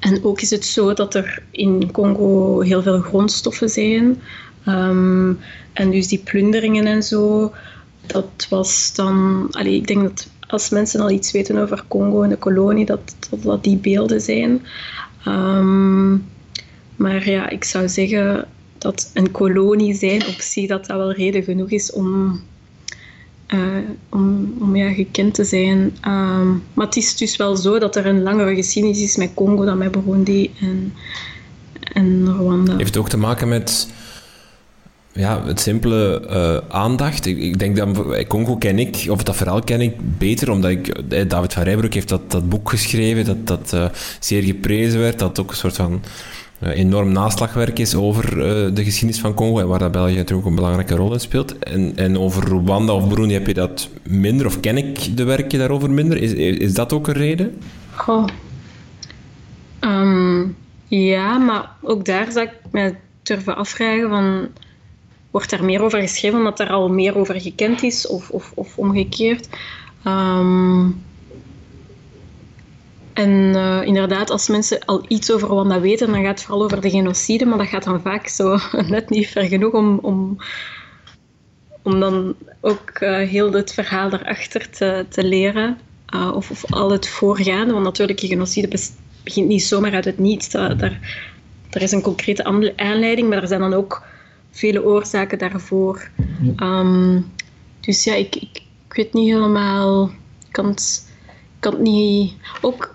en 0.00 0.24
ook 0.24 0.40
is 0.40 0.50
het 0.50 0.64
zo 0.64 0.92
dat 0.92 1.14
er 1.14 1.42
in 1.50 1.90
Congo 1.92 2.60
heel 2.60 2.82
veel 2.82 3.00
grondstoffen 3.00 3.68
zijn. 3.68 4.20
Um, 4.68 5.38
en 5.72 5.90
dus 5.90 6.08
die 6.08 6.18
plunderingen 6.18 6.86
en 6.86 7.02
zo, 7.02 7.52
dat 8.06 8.46
was 8.48 8.94
dan... 8.94 9.46
Allee, 9.50 9.74
ik 9.74 9.86
denk 9.86 10.02
dat 10.02 10.28
als 10.46 10.68
mensen 10.68 11.00
al 11.00 11.10
iets 11.10 11.32
weten 11.32 11.58
over 11.58 11.84
Congo 11.88 12.22
en 12.22 12.28
de 12.28 12.36
kolonie, 12.36 12.84
dat 12.84 13.16
dat, 13.42 13.64
die 13.64 13.76
beelden 13.76 14.20
zijn. 14.20 14.62
Um, 15.26 16.26
maar 16.96 17.30
ja, 17.30 17.48
ik 17.48 17.64
zou 17.64 17.88
zeggen 17.88 18.48
dat 18.78 19.10
een 19.14 19.30
kolonie 19.30 19.94
zijn 19.94 20.26
op 20.26 20.40
zich 20.40 20.68
dat 20.68 20.86
dat 20.86 20.96
wel 20.96 21.12
reden 21.12 21.42
genoeg 21.42 21.70
is 21.70 21.92
om, 21.92 22.40
uh, 23.54 23.88
om, 24.08 24.54
om 24.60 24.76
ja, 24.76 24.92
gekend 24.92 25.34
te 25.34 25.44
zijn. 25.44 25.78
Um, 26.06 26.62
maar 26.74 26.86
het 26.86 26.96
is 26.96 27.16
dus 27.16 27.36
wel 27.36 27.56
zo 27.56 27.78
dat 27.78 27.96
er 27.96 28.06
een 28.06 28.22
langere 28.22 28.54
geschiedenis 28.54 29.02
is 29.02 29.16
met 29.16 29.30
Congo 29.34 29.64
dan 29.64 29.78
met 29.78 29.92
Burundi 29.92 30.50
en, 30.60 30.92
en 31.92 32.36
Rwanda. 32.38 32.76
Heeft 32.76 32.94
het 32.94 32.96
ook 32.96 33.08
te 33.08 33.16
maken 33.16 33.48
met 33.48 33.88
ja, 35.12 35.44
het 35.46 35.60
simpele 35.60 36.22
uh, 36.30 36.74
aandacht. 36.74 37.26
Ik, 37.26 37.38
ik, 37.38 37.58
denk 37.58 37.76
dat 37.76 38.26
Congo 38.26 38.56
ken 38.56 38.78
ik, 38.78 39.06
of 39.08 39.22
dat 39.22 39.36
verhaal 39.36 39.62
ken 39.62 39.80
ik 39.80 40.18
beter, 40.18 40.50
omdat 40.50 40.70
ik, 40.70 40.88
eh, 40.88 41.28
David 41.28 41.52
van 41.52 41.62
Rijbroek 41.62 41.94
heeft 41.94 42.08
dat, 42.08 42.30
dat 42.30 42.48
boek 42.48 42.70
geschreven, 42.70 43.24
dat, 43.24 43.70
dat 43.70 43.92
zeer 44.20 44.42
geprezen 44.42 45.00
werd, 45.00 45.18
dat 45.18 45.40
ook 45.40 45.50
een 45.50 45.56
soort 45.56 45.76
van 45.76 46.02
enorm 46.72 47.12
naslagwerk 47.12 47.78
is 47.78 47.94
over 47.94 48.36
de 48.74 48.84
geschiedenis 48.84 49.20
van 49.20 49.34
Congo 49.34 49.58
en 49.58 49.68
waar 49.68 49.78
dat 49.78 49.92
België 49.92 50.16
natuurlijk 50.16 50.48
een 50.48 50.54
belangrijke 50.54 50.94
rol 50.94 51.12
in 51.12 51.20
speelt. 51.20 51.58
En, 51.58 51.92
en 51.96 52.18
over 52.18 52.48
Rwanda 52.48 52.92
of 52.92 53.08
Burundi 53.08 53.34
heb 53.34 53.46
je 53.46 53.54
dat 53.54 53.88
minder, 54.02 54.46
of 54.46 54.60
ken 54.60 54.76
ik 54.76 55.16
de 55.16 55.24
werken 55.24 55.58
daarover 55.58 55.90
minder? 55.90 56.22
Is, 56.22 56.32
is 56.32 56.74
dat 56.74 56.92
ook 56.92 57.08
een 57.08 57.14
reden? 57.14 57.58
Goh. 57.94 58.26
Um, 59.80 60.56
ja, 60.86 61.38
maar 61.38 61.70
ook 61.82 62.04
daar 62.04 62.32
zou 62.32 62.46
ik 62.46 62.52
me 62.70 62.94
durven 63.22 63.56
afvragen 63.56 64.08
van 64.08 64.48
wordt 65.30 65.52
er 65.52 65.64
meer 65.64 65.82
over 65.82 66.00
geschreven 66.00 66.38
omdat 66.38 66.60
er 66.60 66.68
al 66.68 66.88
meer 66.88 67.18
over 67.18 67.40
gekend 67.40 67.82
is 67.82 68.06
of, 68.06 68.30
of, 68.30 68.52
of 68.54 68.78
omgekeerd. 68.78 69.48
Um, 70.06 71.02
en 73.14 73.30
uh, 73.30 73.82
inderdaad, 73.84 74.30
als 74.30 74.48
mensen 74.48 74.84
al 74.84 75.04
iets 75.08 75.32
over 75.32 75.48
Rwanda 75.48 75.80
weten, 75.80 76.12
dan 76.12 76.22
gaat 76.22 76.38
het 76.38 76.42
vooral 76.42 76.64
over 76.64 76.80
de 76.80 76.90
genocide, 76.90 77.46
maar 77.46 77.58
dat 77.58 77.66
gaat 77.66 77.84
dan 77.84 78.00
vaak 78.00 78.28
zo 78.28 78.58
net 78.88 79.10
niet 79.10 79.28
ver 79.28 79.44
genoeg 79.44 79.72
om, 79.72 79.98
om, 80.02 80.38
om 81.82 82.00
dan 82.00 82.34
ook 82.60 83.00
uh, 83.00 83.28
heel 83.28 83.52
het 83.52 83.72
verhaal 83.72 84.10
daarachter 84.10 84.70
te, 84.70 85.06
te 85.08 85.24
leren. 85.24 85.78
Uh, 86.14 86.32
of, 86.34 86.50
of 86.50 86.72
al 86.72 86.90
het 86.90 87.08
voorgaande, 87.08 87.72
want 87.72 87.84
natuurlijk, 87.84 88.20
de 88.20 88.26
genocide 88.26 88.78
begint 89.22 89.48
niet 89.48 89.62
zomaar 89.62 89.94
uit 89.94 90.04
het 90.04 90.18
niets. 90.18 90.48
Daar, 90.48 90.98
er 91.70 91.82
is 91.82 91.92
een 91.92 92.02
concrete 92.02 92.44
aanleiding, 92.76 93.28
maar 93.28 93.42
er 93.42 93.48
zijn 93.48 93.60
dan 93.60 93.74
ook 93.74 94.02
vele 94.50 94.84
oorzaken 94.84 95.38
daarvoor. 95.38 96.08
Um, 96.56 97.32
dus 97.80 98.04
ja, 98.04 98.14
ik, 98.14 98.36
ik, 98.36 98.62
ik, 98.88 98.94
weet 98.94 99.12
niet 99.12 99.32
helemaal. 99.32 100.08
Ik 100.46 100.52
kan 100.52 100.66
het, 100.66 101.10
kan 101.58 101.72
het 101.72 101.82
niet. 101.82 102.34
Ook 102.60 102.94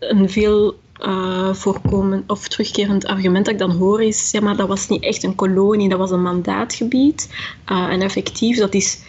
een 0.00 0.30
veel 0.30 0.78
uh, 1.00 1.54
voorkomend 1.54 2.30
of 2.30 2.48
terugkerend 2.48 3.06
argument 3.06 3.44
dat 3.44 3.54
ik 3.54 3.60
dan 3.60 3.70
hoor 3.70 4.02
is: 4.02 4.30
ja, 4.30 4.40
maar 4.40 4.56
dat 4.56 4.68
was 4.68 4.88
niet 4.88 5.02
echt 5.02 5.22
een 5.22 5.34
kolonie, 5.34 5.88
dat 5.88 5.98
was 5.98 6.10
een 6.10 6.22
mandaatgebied. 6.22 7.28
Uh, 7.72 7.92
en 7.92 8.02
effectief, 8.02 8.58
dat 8.58 8.74
is 8.74 9.00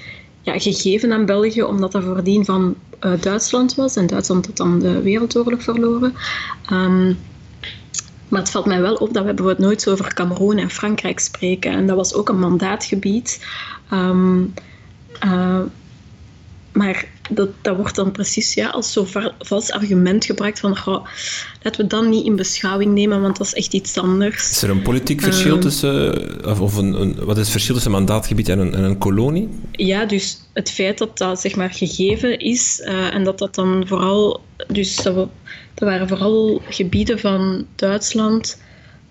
ja, 0.41 0.60
gegeven 0.60 1.13
aan 1.13 1.25
België 1.25 1.63
omdat 1.63 1.91
dat 1.91 2.03
voordien 2.03 2.45
van 2.45 2.75
uh, 3.01 3.21
Duitsland 3.21 3.75
was. 3.75 3.95
En 3.95 4.07
Duitsland 4.07 4.45
had 4.45 4.57
dan 4.57 4.79
de 4.79 5.01
Wereldoorlog 5.01 5.63
verloren. 5.63 6.13
Um, 6.71 7.17
maar 8.27 8.39
het 8.39 8.50
valt 8.50 8.65
mij 8.65 8.81
wel 8.81 8.95
op 8.95 9.13
dat 9.13 9.25
we 9.25 9.33
bijvoorbeeld 9.33 9.67
nooit 9.67 9.81
zo 9.81 9.91
over 9.91 10.13
Cameroen 10.13 10.57
en 10.57 10.69
Frankrijk 10.69 11.19
spreken. 11.19 11.71
En 11.71 11.88
dat 11.88 11.95
was 11.95 12.13
ook 12.13 12.29
een 12.29 12.39
mandaatgebied. 12.39 13.45
Uh, 13.93 15.62
maar 16.72 17.06
dat, 17.30 17.50
dat 17.62 17.75
wordt 17.75 17.96
dan 17.96 18.12
precies 18.12 18.54
ja, 18.54 18.70
als 18.70 18.92
zo'n 18.92 19.08
vals 19.40 19.72
argument 19.72 20.25
gebruikt 20.25 20.60
van 20.60 20.78
goh, 20.78 21.06
laten 21.62 21.82
we 21.82 21.88
dat 21.88 22.06
niet 22.08 22.25
in 22.25 22.36
beschouwing 22.36 22.94
nemen, 22.94 23.22
want 23.22 23.38
dat 23.38 23.48
is 23.48 23.54
echt 23.54 23.74
iets 23.74 23.98
anders. 23.98 24.50
Is 24.50 24.62
er 24.62 24.70
een 24.70 24.82
politiek 24.82 25.22
verschil 25.22 25.56
uh, 25.56 25.62
tussen, 25.62 26.46
of, 26.46 26.60
of 26.60 26.75
een, 26.75 27.01
een, 27.01 27.16
wat 27.16 27.36
is 27.36 27.42
het 27.42 27.51
verschil 27.51 27.74
tussen 27.74 27.92
een 27.94 27.98
mandaatgebied 27.98 28.50
en 28.50 28.60
een, 28.60 28.74
en 28.75 28.84
een 28.84 28.98
kolonie? 28.98 29.50
Ja, 29.72 30.06
dus 30.06 30.38
het 30.54 30.72
feit 30.72 30.98
dat 30.98 31.18
dat 31.18 31.42
zeg 31.42 31.56
maar 31.56 31.72
gegeven 31.74 32.40
is 32.40 32.82
uh, 32.86 33.13
en 33.13 33.24
dat 33.24 33.40
dat 33.40 33.56
dan 33.56 33.84
vooral, 33.88 34.42
dus 34.68 34.96
dat, 34.96 35.16
we, 35.16 35.28
dat 35.74 35.90
waren 35.90 36.08
vooral 36.08 36.62
gebieden 36.70 37.20
van 37.20 37.66
Duitsland 37.75 38.62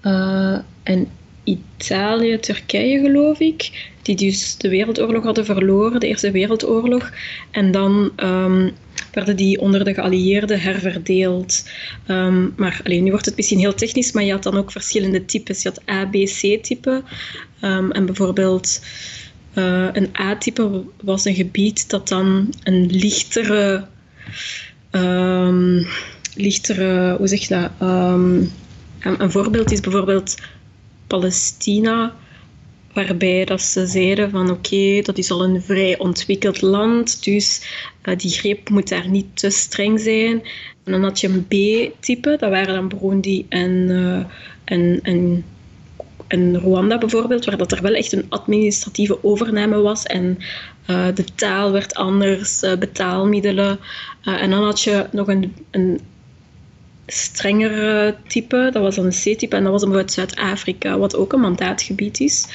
uh, 0.02 0.58
en 0.82 1.08
Italië, 1.44 2.38
Turkije 2.38 3.00
geloof 3.00 3.40
ik, 3.40 3.89
die 4.02 4.16
dus 4.16 4.56
de 4.56 4.68
Wereldoorlog 4.68 5.24
hadden 5.24 5.44
verloren, 5.44 6.00
de 6.00 6.06
Eerste 6.06 6.30
Wereldoorlog. 6.30 7.10
En 7.50 7.70
dan 7.70 8.12
um, 8.16 8.70
werden 9.12 9.36
die 9.36 9.60
onder 9.60 9.84
de 9.84 9.94
geallieerden 9.94 10.60
herverdeeld. 10.60 11.68
Um, 12.08 12.52
maar 12.56 12.80
alleen, 12.84 13.04
nu 13.04 13.10
wordt 13.10 13.26
het 13.26 13.36
misschien 13.36 13.58
heel 13.58 13.74
technisch, 13.74 14.12
maar 14.12 14.24
je 14.24 14.32
had 14.32 14.42
dan 14.42 14.56
ook 14.56 14.72
verschillende 14.72 15.24
types. 15.24 15.62
Je 15.62 15.68
had 15.68 15.88
A, 15.90 16.06
B, 16.06 16.12
C-type. 16.12 17.02
Um, 17.62 17.90
en 17.90 18.06
bijvoorbeeld 18.06 18.84
uh, 19.54 19.88
een 19.92 20.08
A-type 20.20 20.84
was 21.02 21.24
een 21.24 21.34
gebied 21.34 21.90
dat 21.90 22.08
dan 22.08 22.54
een 22.62 22.86
lichtere... 22.90 23.86
lichtere, 26.34 27.16
hoe 27.16 27.28
zeg 27.28 27.48
je 27.48 27.54
dat? 27.54 27.70
een 29.02 29.30
voorbeeld 29.30 29.72
is 29.72 29.80
bijvoorbeeld 29.80 30.34
Palestina, 31.06 32.14
waarbij 32.92 33.44
dat 33.44 33.62
ze 33.62 33.86
zeiden 33.86 34.30
van 34.30 34.50
oké, 34.50 35.00
dat 35.02 35.18
is 35.18 35.30
al 35.30 35.44
een 35.44 35.62
vrij 35.62 35.98
ontwikkeld 35.98 36.60
land, 36.60 37.24
dus 37.24 37.62
uh, 38.04 38.16
die 38.16 38.30
greep 38.30 38.68
moet 38.68 38.88
daar 38.88 39.08
niet 39.08 39.26
te 39.34 39.50
streng 39.50 40.00
zijn. 40.00 40.42
En 40.84 40.92
dan 40.92 41.02
had 41.02 41.20
je 41.20 41.28
een 41.28 41.46
B-type, 41.46 42.36
dat 42.38 42.50
waren 42.50 42.74
dan 42.74 42.88
Burundi 42.88 43.46
en, 43.48 43.70
uh, 43.70 44.24
en, 44.64 45.00
en, 45.02 45.44
Rwanda 46.56 46.98
bijvoorbeeld, 46.98 47.44
waar 47.44 47.56
dat 47.56 47.72
er 47.72 47.82
wel 47.82 47.94
echt 47.94 48.12
een 48.12 48.26
administratieve 48.28 49.24
overname 49.24 49.80
was 49.80 50.04
en 50.04 50.38
uh, 50.86 51.06
de 51.14 51.24
taal 51.34 51.72
werd 51.72 51.94
anders, 51.94 52.60
betaalmiddelen. 52.78 53.78
en 54.22 54.50
dan 54.50 54.64
had 54.64 54.80
je 54.82 55.06
nog 55.12 55.28
een, 55.28 55.54
een 55.70 56.00
strengere 57.10 58.16
type. 58.26 58.68
Dat 58.72 58.82
was 58.82 58.94
dan 58.94 59.04
een 59.04 59.10
C-type 59.10 59.56
en 59.56 59.62
dat 59.62 59.72
was 59.72 59.82
bijvoorbeeld 59.82 60.12
Zuid-Afrika, 60.12 60.98
wat 60.98 61.16
ook 61.16 61.32
een 61.32 61.40
mandaatgebied 61.40 62.20
is. 62.20 62.46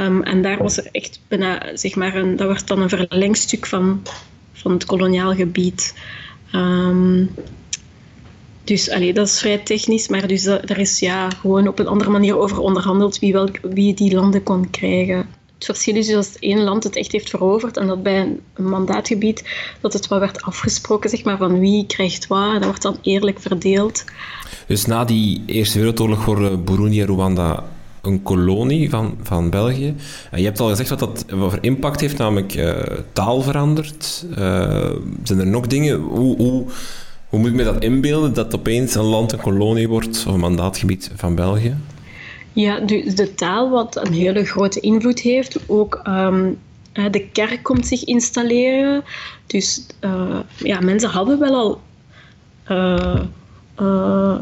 Um, 0.00 0.22
en 0.22 0.42
daar 0.42 0.58
was 0.58 0.76
er 0.76 0.88
echt 0.92 1.20
bijna, 1.28 1.76
zeg 1.76 1.94
maar, 1.94 2.14
een, 2.14 2.36
dat 2.36 2.46
werd 2.46 2.66
dan 2.66 2.82
een 2.82 2.88
verlengstuk 2.88 3.66
van, 3.66 4.02
van 4.52 4.72
het 4.72 4.84
koloniaal 4.84 5.34
gebied. 5.34 5.94
Um, 6.54 7.30
dus 8.64 8.90
allee, 8.90 9.12
dat 9.12 9.26
is 9.26 9.38
vrij 9.38 9.58
technisch, 9.58 10.08
maar 10.08 10.26
dus, 10.26 10.46
er 10.46 10.78
is 10.78 10.98
ja, 10.98 11.30
gewoon 11.30 11.68
op 11.68 11.78
een 11.78 11.86
andere 11.86 12.10
manier 12.10 12.38
over 12.38 12.58
onderhandeld 12.58 13.18
wie, 13.18 13.32
welk, 13.32 13.58
wie 13.62 13.94
die 13.94 14.14
landen 14.14 14.42
kon 14.42 14.70
krijgen. 14.70 15.37
Het 15.58 15.66
verschil 15.66 15.96
is 15.96 16.06
dus 16.06 16.16
als 16.16 16.36
één 16.38 16.62
land 16.62 16.84
het 16.84 16.96
echt 16.96 17.12
heeft 17.12 17.30
veroverd 17.30 17.76
en 17.76 17.86
dat 17.86 18.02
bij 18.02 18.20
een, 18.20 18.40
mandaatgebied, 18.64 19.44
dat 19.80 19.92
het 19.92 20.08
wat 20.08 20.18
werd 20.18 20.42
afgesproken, 20.42 21.10
zeg 21.10 21.24
maar, 21.24 21.36
van 21.36 21.58
wie 21.58 21.86
krijgt 21.86 22.26
wat. 22.26 22.46
En 22.46 22.54
dat 22.54 22.64
wordt 22.64 22.82
dan 22.82 22.98
eerlijk 23.02 23.40
verdeeld. 23.40 24.04
Dus 24.66 24.86
na 24.86 25.04
die 25.04 25.42
Eerste 25.46 25.78
Wereldoorlog 25.78 26.24
worden 26.24 26.64
Burundi 26.64 27.00
en 27.00 27.06
Rwanda 27.06 27.64
een 28.02 28.22
kolonie 28.22 28.90
van, 28.90 29.18
van 29.22 29.50
België. 29.50 29.94
En 30.30 30.38
je 30.38 30.44
hebt 30.44 30.60
al 30.60 30.68
gezegd 30.68 30.88
wat 30.88 30.98
dat 30.98 31.24
wat 31.28 31.50
voor 31.50 31.58
impact 31.60 32.00
heeft, 32.00 32.18
namelijk 32.18 32.54
uh, 32.54 32.76
taal 33.12 33.42
veranderd. 33.42 34.26
Uh, 34.30 34.36
zijn 35.22 35.38
er 35.38 35.46
nog 35.46 35.66
dingen? 35.66 36.00
Hoe, 36.00 36.36
hoe, 36.36 36.64
hoe 37.28 37.38
moet 37.38 37.48
ik 37.48 37.54
me 37.54 37.64
dat 37.64 37.82
inbeelden, 37.82 38.34
dat 38.34 38.54
opeens 38.54 38.94
een 38.94 39.04
land 39.04 39.32
een 39.32 39.40
kolonie 39.40 39.88
wordt 39.88 40.24
of 40.26 40.32
een 40.32 40.40
mandaatgebied 40.40 41.10
van 41.16 41.34
België? 41.34 41.76
Ja, 42.52 42.80
dus 42.80 43.14
de 43.14 43.34
taal 43.34 43.70
wat 43.70 44.06
een 44.06 44.12
hele 44.12 44.44
grote 44.44 44.80
invloed 44.80 45.20
heeft. 45.20 45.58
Ook 45.66 46.00
um, 46.08 46.58
de 47.10 47.28
kerk 47.32 47.62
komt 47.62 47.86
zich 47.86 48.04
installeren. 48.04 49.04
Dus 49.46 49.86
uh, 50.00 50.38
ja, 50.56 50.80
mensen 50.80 51.10
hadden 51.10 51.38
wel 51.38 51.54
al 51.54 51.80
uh, 52.70 53.20
uh, 53.80 54.38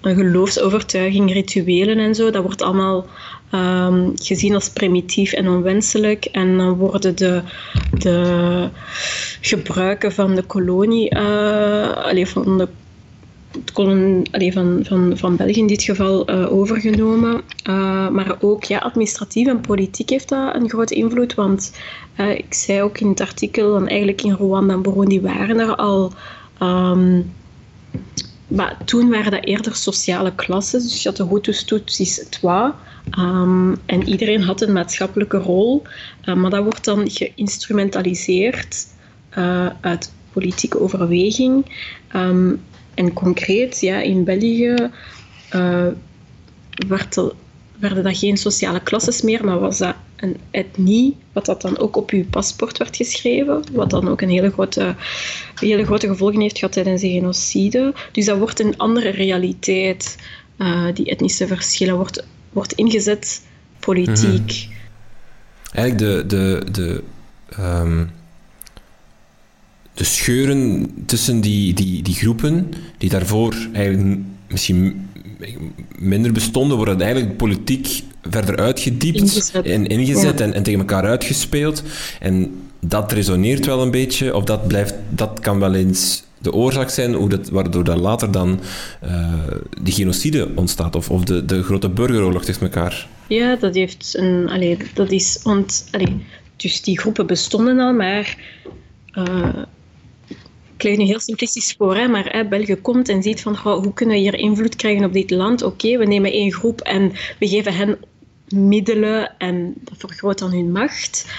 een 0.00 0.16
geloofsovertuiging, 0.16 1.32
rituelen 1.32 1.98
en 1.98 2.14
zo. 2.14 2.30
Dat 2.30 2.42
wordt 2.42 2.62
allemaal 2.62 3.06
um, 3.54 4.12
gezien 4.14 4.54
als 4.54 4.70
primitief 4.70 5.32
en 5.32 5.48
onwenselijk. 5.48 6.24
En 6.24 6.56
dan 6.56 6.74
worden 6.74 7.16
de, 7.16 7.42
de 7.98 8.68
gebruiken 9.40 10.12
van 10.12 10.34
de 10.34 10.42
kolonie, 10.42 11.14
uh, 11.14 12.24
van 12.24 12.58
de 12.58 12.68
allee, 14.32 14.52
van, 14.52 14.80
van, 14.82 15.12
van 15.16 15.36
België 15.36 15.58
in 15.58 15.66
dit 15.66 15.82
geval 15.82 16.30
uh, 16.30 16.52
overgenomen. 16.52 17.42
Uh, 17.68 18.08
maar 18.08 18.36
ook 18.40 18.64
ja, 18.64 18.78
administratief 18.78 19.46
en 19.46 19.60
politiek 19.60 20.10
heeft 20.10 20.28
dat 20.28 20.54
een 20.54 20.68
grote 20.68 20.94
invloed. 20.94 21.34
Want 21.34 21.72
uh, 22.16 22.30
ik 22.30 22.54
zei 22.54 22.82
ook 22.82 22.98
in 22.98 23.08
het 23.08 23.20
artikel, 23.20 23.72
dan 23.72 23.88
eigenlijk 23.88 24.22
in 24.22 24.32
Rwanda 24.32 24.74
en 24.74 24.82
Burundi 24.82 25.20
waren 25.20 25.58
er 25.58 25.76
al 25.76 26.12
maar 28.46 28.76
toen 28.84 29.10
waren 29.10 29.30
dat 29.30 29.44
eerder 29.44 29.74
sociale 29.74 30.34
klassen. 30.34 30.80
Dus 30.80 31.02
je 31.02 31.08
had 31.08 31.16
de 31.16 31.26
Hutus, 31.26 31.64
Tutsis, 31.64 32.26
Twa. 32.28 32.76
Um, 33.18 33.76
en 33.86 34.08
iedereen 34.08 34.42
had 34.42 34.60
een 34.60 34.72
maatschappelijke 34.72 35.36
rol. 35.36 35.82
Maar 36.24 36.50
dat 36.50 36.62
wordt 36.62 36.84
dan 36.84 37.10
geïnstrumentaliseerd 37.10 38.86
uit 39.80 40.12
politieke 40.32 40.80
overweging. 40.80 41.64
Um, 42.16 42.60
en 43.00 43.12
concreet, 43.12 43.80
ja, 43.80 44.00
in 44.00 44.24
België 44.24 44.90
uh, 45.54 45.86
werd 46.88 47.16
er, 47.16 47.32
werden 47.78 48.04
dat 48.04 48.18
geen 48.18 48.36
sociale 48.36 48.82
klasses 48.82 49.22
meer, 49.22 49.44
maar 49.44 49.58
was 49.58 49.78
dat 49.78 49.94
een 50.16 50.36
etnie, 50.50 51.16
wat 51.32 51.46
dat 51.46 51.62
dan 51.62 51.78
ook 51.78 51.96
op 51.96 52.10
uw 52.10 52.24
paspoort 52.30 52.78
werd 52.78 52.96
geschreven, 52.96 53.62
wat 53.72 53.90
dan 53.90 54.08
ook 54.08 54.20
een 54.20 54.28
hele 54.28 54.50
grote, 54.50 54.94
hele 55.54 55.84
grote 55.84 56.06
gevolgen 56.06 56.40
heeft 56.40 56.58
gehad 56.58 56.72
tijdens 56.72 57.00
de 57.00 57.10
genocide. 57.10 57.94
Dus 58.12 58.24
dat 58.24 58.38
wordt 58.38 58.60
een 58.60 58.76
andere 58.76 59.08
realiteit, 59.08 60.16
uh, 60.58 60.86
die 60.94 61.10
etnische 61.10 61.46
verschillen, 61.46 61.96
wordt, 61.96 62.24
wordt 62.52 62.72
ingezet 62.72 63.42
politiek. 63.78 64.66
Mm 64.68 64.78
Eigenlijk 65.72 65.98
de, 65.98 66.36
de, 66.36 66.70
de, 66.70 67.02
um, 67.58 68.10
de 70.00 70.06
scheuren 70.06 70.90
tussen 71.06 71.40
die, 71.40 71.74
die, 71.74 72.02
die 72.02 72.14
groepen, 72.14 72.72
die 72.98 73.10
daarvoor 73.10 73.54
eigenlijk 73.72 74.18
misschien 74.48 75.08
minder 75.98 76.32
bestonden, 76.32 76.76
worden 76.76 77.00
eigenlijk 77.00 77.36
politiek 77.36 78.02
verder 78.22 78.56
uitgediept 78.56 79.18
ingezet. 79.18 79.66
en 79.66 79.86
ingezet 79.86 80.40
en, 80.40 80.54
en, 80.54 80.62
tegen 80.62 80.80
elkaar 80.80 81.04
uitgespeeld. 81.04 81.82
En 82.20 82.60
dat 82.80 83.12
resoneert 83.12 83.66
wel 83.66 83.82
een 83.82 83.90
beetje, 83.90 84.36
of 84.36 84.44
dat, 84.44 84.68
blijft, 84.68 84.94
dat 85.08 85.40
kan 85.40 85.58
wel 85.58 85.74
eens 85.74 86.22
de 86.38 86.52
oorzaak 86.52 86.90
zijn 86.90 87.14
hoe 87.14 87.28
dat, 87.28 87.48
waardoor 87.48 87.84
dan 87.84 88.00
later 88.00 88.30
dan 88.30 88.60
uh, 89.04 89.34
die 89.82 89.92
genocide 89.92 90.48
ontstaat, 90.54 90.96
of, 90.96 91.10
of 91.10 91.24
de, 91.24 91.44
de 91.44 91.62
grote 91.62 91.88
burgeroorlog 91.88 92.44
tegen 92.44 92.62
elkaar. 92.62 93.08
Ja, 93.26 93.56
dat 93.56 93.74
heeft 93.74 94.14
een... 94.18 94.48
Allee, 94.48 94.76
dat 94.94 95.10
is 95.10 95.40
ont, 95.42 95.88
allee, 95.90 96.24
dus 96.56 96.82
die 96.82 96.98
groepen 96.98 97.26
bestonden 97.26 97.78
al, 97.78 97.92
maar... 97.92 98.36
Uh, 99.14 99.48
ik 100.84 100.98
nu 100.98 101.04
heel 101.04 101.20
simplistisch 101.20 101.74
voor, 101.78 101.96
hè, 101.96 102.08
maar 102.08 102.32
hè, 102.32 102.48
België 102.48 102.76
komt 102.76 103.08
en 103.08 103.22
ziet 103.22 103.40
van 103.40 103.56
hoe 103.56 103.92
kunnen 103.94 104.14
we 104.14 104.20
hier 104.20 104.38
invloed 104.38 104.76
krijgen 104.76 105.04
op 105.04 105.12
dit 105.12 105.30
land. 105.30 105.62
Oké, 105.62 105.98
we 105.98 106.06
nemen 106.06 106.32
één 106.32 106.52
groep 106.52 106.80
en 106.80 107.12
we 107.38 107.48
geven 107.48 107.74
hen 107.74 107.98
middelen 108.48 109.34
en 109.38 109.74
dat 109.80 109.98
vergroot 109.98 110.38
dan 110.38 110.52
hun 110.52 110.72
macht. 110.72 111.32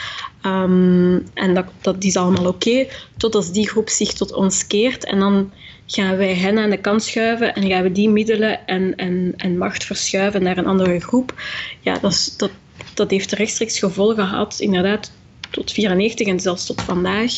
Um, 0.46 1.24
en 1.34 1.54
dat, 1.54 1.66
dat 1.82 2.04
is 2.04 2.16
allemaal 2.16 2.48
oké, 2.48 2.70
okay, 2.70 2.90
tot 3.18 3.36
als 3.36 3.52
die 3.52 3.70
groep 3.70 3.90
zich 3.90 4.14
tot 4.14 4.34
ons 4.34 4.68
keert 4.68 5.06
en 5.06 5.20
dan 5.20 5.52
gaan 5.86 6.18
wij 6.18 6.36
hen 6.36 6.58
aan 6.58 6.70
de 6.70 6.78
kant 6.78 7.04
schuiven 7.04 7.56
en 7.56 7.70
gaan 7.70 7.84
we 7.84 7.92
die 7.92 8.10
middelen 8.10 8.68
en, 8.68 8.96
en, 8.96 9.34
en 9.38 9.58
macht 9.58 9.84
verschuiven 9.84 10.44
naar 10.44 10.58
een 10.58 10.66
andere 10.66 11.00
groep. 11.00 11.34
Ja, 11.80 11.98
dat, 11.98 12.12
is, 12.12 12.38
dat, 12.38 12.52
dat 12.94 13.12
heeft 13.12 13.32
rechtstreeks 13.32 13.80
gevolgen 13.80 14.28
gehad, 14.28 14.60
inderdaad, 14.60 15.12
tot 15.52 15.72
94 15.72 16.28
en 16.28 16.40
zelfs 16.40 16.66
tot 16.66 16.82
vandaag. 16.82 17.32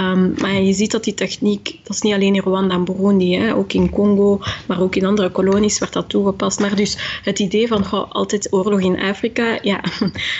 Um, 0.00 0.34
maar 0.40 0.60
je 0.60 0.72
ziet 0.72 0.90
dat 0.90 1.04
die 1.04 1.14
techniek, 1.14 1.78
dat 1.82 1.94
is 1.94 2.00
niet 2.00 2.14
alleen 2.14 2.34
in 2.34 2.40
Rwanda 2.40 2.74
en 2.74 2.84
Burundi, 2.84 3.36
hè, 3.36 3.54
ook 3.54 3.72
in 3.72 3.90
Congo, 3.90 4.40
maar 4.66 4.80
ook 4.80 4.96
in 4.96 5.04
andere 5.04 5.30
kolonies 5.30 5.78
werd 5.78 5.92
dat 5.92 6.08
toegepast. 6.08 6.60
Maar 6.60 6.76
dus 6.76 7.20
het 7.22 7.38
idee 7.38 7.68
van 7.68 7.84
goh, 7.84 8.10
altijd 8.10 8.52
oorlog 8.52 8.80
in 8.80 9.00
Afrika, 9.00 9.58
ja, 9.62 9.80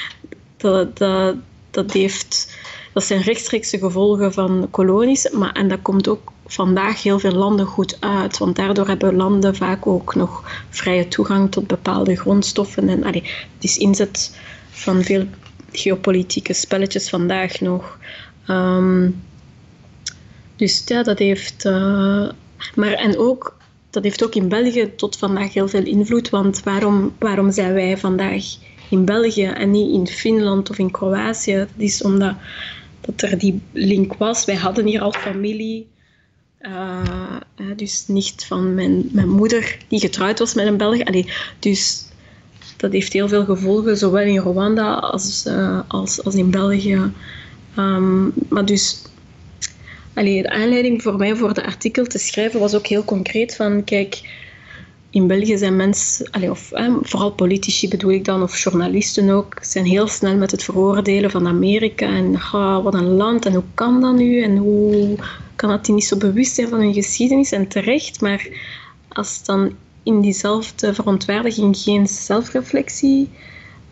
dat, 0.57 0.99
dat, 0.99 1.37
dat, 1.71 1.93
heeft, 1.93 2.57
dat 2.93 3.05
zijn 3.05 3.23
rechtstreekse 3.23 3.79
gevolgen 3.79 4.33
van 4.33 4.69
kolonies. 4.71 5.31
Maar, 5.31 5.53
en 5.53 5.69
dat 5.69 5.83
komt 5.83 6.09
ook 6.09 6.33
vandaag 6.47 7.03
heel 7.03 7.19
veel 7.19 7.33
landen 7.33 7.67
goed 7.67 7.97
uit, 8.01 8.39
want 8.39 8.57
daardoor 8.57 8.87
hebben 8.87 9.17
landen 9.17 9.57
vaak 9.57 9.87
ook 9.87 10.15
nog 10.15 10.63
vrije 10.71 11.09
toegang 11.09 11.51
tot 11.51 11.67
bepaalde 11.67 12.17
grondstoffen. 12.17 12.89
En 12.89 13.05
allee, 13.05 13.23
het 13.23 13.65
is 13.65 13.79
inzet 13.79 14.39
van 14.71 15.03
veel 15.03 15.27
geopolitieke 15.73 16.53
spelletjes 16.53 17.09
vandaag 17.09 17.61
nog. 17.61 17.99
Um, 18.49 19.23
dus 20.57 20.83
ja, 20.87 21.03
dat 21.03 21.19
heeft. 21.19 21.65
Uh, 21.65 22.31
maar 22.75 22.93
en 22.93 23.19
ook, 23.19 23.57
dat 23.91 24.03
heeft 24.03 24.25
ook 24.25 24.35
in 24.35 24.49
België 24.49 24.95
tot 24.97 25.19
vandaag 25.19 25.53
heel 25.53 25.69
veel 25.69 25.85
invloed. 25.85 26.31
Want 26.31 26.63
waarom, 26.63 27.13
waarom 27.19 27.51
zijn 27.53 27.73
wij 27.73 27.99
vandaag 27.99 28.45
in 28.91 29.05
België 29.05 29.45
en 29.45 29.71
niet 29.71 29.95
in 29.95 30.07
Finland 30.07 30.71
of 30.71 30.79
in 30.79 30.91
Kroatië? 30.91 31.57
Dat 31.57 31.69
is 31.77 32.03
omdat 32.03 32.35
dat 33.01 33.23
er 33.23 33.39
die 33.39 33.61
link 33.73 34.15
was. 34.15 34.45
Wij 34.45 34.55
hadden 34.55 34.87
hier 34.87 35.01
al 35.01 35.13
familie. 35.13 35.91
Uh, 36.61 37.37
dus 37.77 38.05
nicht 38.07 38.45
van 38.45 38.75
mijn, 38.75 39.09
mijn 39.13 39.29
moeder, 39.29 39.79
die 39.89 40.01
getrouwd 40.01 40.39
was 40.39 40.55
met 40.55 40.67
een 40.67 40.77
Belg. 40.77 41.05
Allee, 41.05 41.33
dus 41.59 42.05
dat 42.83 42.93
heeft 42.93 43.13
heel 43.13 43.29
veel 43.29 43.45
gevolgen, 43.45 43.97
zowel 43.97 44.25
in 44.25 44.39
Rwanda 44.39 44.95
als, 44.95 45.47
uh, 45.47 45.81
als, 45.89 46.25
als 46.25 46.35
in 46.35 46.51
België. 46.51 47.13
Um, 47.79 48.33
maar 48.49 48.65
dus 48.65 49.03
Allee, 50.15 50.43
de 50.43 50.51
aanleiding 50.51 51.03
voor 51.03 51.17
mij 51.17 51.37
voor 51.37 51.49
het 51.49 51.63
artikel 51.63 52.05
te 52.05 52.19
schrijven 52.19 52.61
was 52.61 52.75
ook 52.75 52.87
heel 52.87 53.05
concreet 53.05 53.57
van, 53.57 53.85
kijk, 53.85 54.21
in 55.11 55.27
België 55.27 55.59
zijn 55.59 55.77
mensen, 55.77 56.31
allee, 56.31 56.51
of 56.51 56.71
vooral 57.03 57.33
politici 57.33 57.89
bedoel 57.89 58.11
ik 58.11 58.25
dan, 58.25 58.43
of 58.43 58.59
journalisten 58.59 59.31
ook, 59.31 59.59
zijn 59.61 59.85
heel 59.85 60.07
snel 60.07 60.37
met 60.37 60.51
het 60.51 60.63
veroordelen 60.63 61.31
van 61.31 61.47
Amerika 61.47 62.07
en 62.07 62.37
ah, 62.53 62.83
wat 62.83 62.95
een 62.95 63.09
land 63.09 63.47
en 63.47 63.53
hoe 63.53 63.65
kan 63.75 64.01
dat 64.01 64.15
nu 64.15 64.43
en 64.43 64.57
hoe 64.57 65.17
kan 65.57 65.71
dat 65.71 65.85
die 65.85 65.95
niet 65.95 66.05
zo 66.05 66.17
bewust 66.17 66.55
zijn 66.55 66.69
van 66.69 66.81
hun 66.81 66.95
geschiedenis 66.95 67.53
en 67.53 67.69
terecht, 67.69 68.21
maar 68.21 68.49
als 69.09 69.45
dan 69.45 69.73
in 70.03 70.21
diezelfde 70.21 70.95
verontwaardiging 70.95 71.77
geen 71.77 72.07
zelfreflectie, 72.07 73.29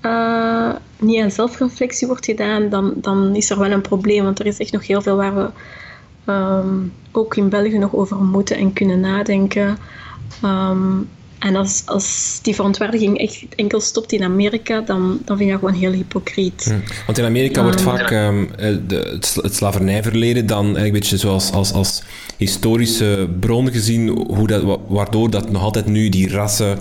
uh, 0.02 0.72
niet 0.98 1.22
aan 1.22 1.30
zelfreflectie 1.30 2.06
wordt 2.06 2.24
gedaan, 2.24 2.68
dan, 2.68 2.92
dan 2.96 3.36
is 3.36 3.50
er 3.50 3.58
wel 3.58 3.70
een 3.70 3.80
probleem, 3.80 4.24
want 4.24 4.38
er 4.38 4.46
is 4.46 4.58
echt 4.58 4.72
nog 4.72 4.86
heel 4.86 5.02
veel 5.02 5.16
waar 5.16 5.34
we 5.34 5.50
um, 6.32 6.92
ook 7.12 7.36
in 7.36 7.48
België 7.48 7.78
nog 7.78 7.94
over 7.94 8.16
moeten 8.16 8.56
en 8.56 8.72
kunnen 8.72 9.00
nadenken. 9.00 9.78
Um, 10.44 11.08
en 11.38 11.56
als, 11.56 11.82
als 11.86 12.38
die 12.42 12.54
verontwaardiging 12.54 13.18
echt 13.18 13.46
enkel 13.56 13.80
stopt 13.80 14.12
in 14.12 14.22
Amerika, 14.22 14.80
dan, 14.80 15.20
dan 15.24 15.36
vind 15.36 15.50
ik 15.50 15.50
dat 15.50 15.58
gewoon 15.58 15.80
heel 15.80 15.92
hypocriet. 15.92 16.64
Hm. 16.64 17.04
Want 17.06 17.18
in 17.18 17.24
Amerika 17.24 17.62
wordt 17.62 17.80
vaak 17.80 18.10
um, 18.10 18.50
de, 18.86 19.18
het 19.42 19.54
slavernijverleden 19.54 20.46
dan 20.46 20.76
een 20.76 20.92
beetje 20.92 21.16
zoals 21.16 21.52
als, 21.52 21.72
als 21.72 22.02
historische 22.40 23.28
bron 23.40 23.72
gezien, 23.72 24.08
hoe 24.08 24.46
dat, 24.46 24.78
waardoor 24.88 25.30
dat 25.30 25.50
nog 25.50 25.62
altijd 25.62 25.86
nu 25.86 26.08
die 26.08 26.30
rassen 26.30 26.78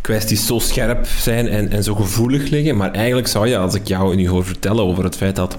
kwesties 0.00 0.46
zo 0.46 0.58
scherp 0.58 1.06
zijn 1.06 1.48
en, 1.48 1.70
en 1.70 1.82
zo 1.82 1.94
gevoelig 1.94 2.48
liggen. 2.48 2.76
Maar 2.76 2.90
eigenlijk 2.90 3.26
zou 3.26 3.48
je, 3.48 3.56
als 3.56 3.74
ik 3.74 3.88
jou 3.88 4.14
nu 4.16 4.28
hoor 4.28 4.44
vertellen 4.44 4.84
over 4.84 5.04
het 5.04 5.16
feit 5.16 5.36
dat 5.36 5.56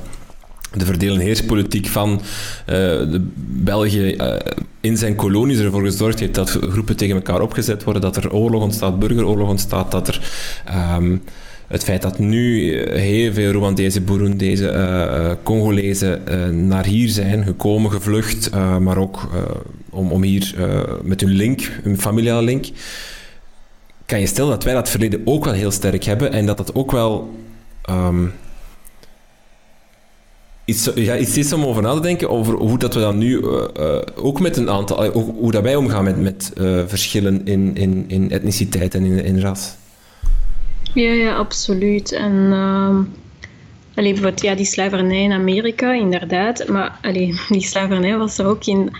de 0.74 0.86
verdelen 0.86 1.20
heerspolitiek 1.20 1.88
van 1.88 2.12
uh, 2.12 2.22
de 2.66 3.28
België 3.48 4.16
uh, 4.16 4.36
in 4.82 4.98
zijn 4.98 5.16
kolonies 5.16 5.60
ervoor 5.60 5.84
gezorgd 5.84 6.20
heeft 6.20 6.36
dat 6.36 6.50
groepen 6.50 6.96
tegen 6.96 7.16
elkaar 7.16 7.42
opgezet 7.42 7.84
worden, 7.84 8.02
dat 8.02 8.16
er 8.16 8.34
oorlog 8.34 8.62
ontstaat, 8.62 9.00
burgeroorlog 9.00 9.50
ontstaat, 9.50 9.92
dat 9.92 10.08
er 10.08 10.22
um, 10.98 11.22
het 11.74 11.84
feit 11.84 12.02
dat 12.02 12.20
nu 12.20 12.76
heel 12.90 13.34
veel 13.34 13.52
Rwandese, 13.52 14.02
Burundese, 14.02 14.72
uh, 14.72 15.32
Congolezen 15.44 16.22
naar 16.68 16.86
hier 16.86 17.10
zijn 17.10 17.44
gekomen, 17.44 17.92
gevlucht, 17.92 18.52
maar 18.80 18.98
ook 18.98 19.30
om, 19.90 20.12
om 20.12 20.24
hier 20.24 20.56
met 21.04 21.22
hun 21.22 21.30
link, 21.30 21.72
hun 21.84 22.00
familiale 22.00 22.42
link, 22.42 22.66
kan 24.06 24.20
je 24.20 24.28
stellen 24.28 24.50
dat 24.50 24.64
wij 24.64 24.74
dat 24.74 24.90
verleden 24.90 25.22
ook 25.26 25.46
wel 25.46 25.54
heel 25.54 25.72
sterk 25.72 26.04
hebben 26.04 26.32
en 26.32 26.46
dat 26.46 26.58
dat 26.58 26.76
ook 26.76 26.92
wel 26.92 27.36
um, 27.90 28.34
iets, 30.66 30.90
ja, 30.96 31.18
iets 31.18 31.38
is 31.38 31.54
om 31.54 31.66
over 31.66 31.82
na 31.82 31.94
te 31.94 32.02
denken, 32.02 32.30
over 32.30 32.54
hoe 32.54 32.78
dat 32.78 32.94
we 32.94 33.00
dan 33.00 33.18
nu 33.18 33.46
ook 34.16 34.40
met 34.40 34.58
een 34.58 34.70
aantal, 34.70 35.06
hoe 35.12 35.52
dat 35.52 35.64
wij 35.64 35.76
omgaan 35.76 36.04
met, 36.04 36.22
met 36.22 36.52
verschillen 36.88 37.46
in, 37.46 37.76
in, 37.76 38.04
in 38.08 38.32
etniciteit 38.32 38.96
en 38.96 39.04
in, 39.04 39.24
in 39.24 39.40
ras. 39.40 39.76
Ja, 40.94 41.12
ja, 41.12 41.36
absoluut. 41.36 42.12
En 42.12 42.34
uh, 42.34 43.00
allee, 43.96 44.14
bijvoorbeeld 44.14 44.42
ja, 44.42 44.56
die 44.56 44.66
slavernij 44.66 45.22
in 45.22 45.32
Amerika, 45.32 45.94
inderdaad. 45.94 46.68
Maar 46.68 46.98
allee, 47.02 47.40
die 47.50 47.62
slavernij 47.62 48.18
was 48.18 48.38
er 48.38 48.46
ook 48.46 48.66
in... 48.66 48.92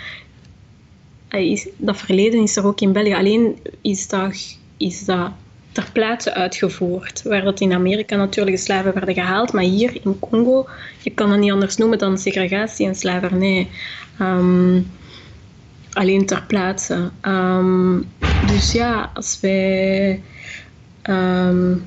Dat 1.78 1.98
verleden 1.98 2.42
is 2.42 2.56
er 2.56 2.66
ook 2.66 2.82
in 2.82 2.92
België. 2.92 3.14
Alleen 3.14 3.60
is 3.82 4.08
dat, 4.08 4.58
is 4.78 5.06
dat 5.06 5.32
ter 5.72 5.90
plaatse 5.94 6.34
uitgevoerd. 6.34 7.24
Waar 7.24 7.44
dat 7.44 7.60
in 7.60 7.74
Amerika 7.74 8.16
natuurlijk 8.16 8.56
de 8.56 8.62
slaven 8.62 8.94
werden 8.94 9.14
gehaald, 9.14 9.54
maar 9.54 9.64
hier 9.64 10.00
in 10.04 10.20
Congo, 10.20 10.68
je 11.02 11.10
kan 11.10 11.32
het 11.32 11.40
niet 11.40 11.52
anders 11.52 11.78
noemen 11.78 11.98
dan 11.98 12.18
segregatie 12.18 12.88
en 12.88 12.96
slavernij. 12.96 13.68
Um, 14.22 14.92
alleen 15.94 16.26
ter 16.26 16.44
plaatse. 16.48 17.12
Um, 17.22 18.10
dus 18.48 18.72
ja, 18.72 19.12
als 19.14 19.40
wij. 19.42 20.22
Um, 21.10 21.86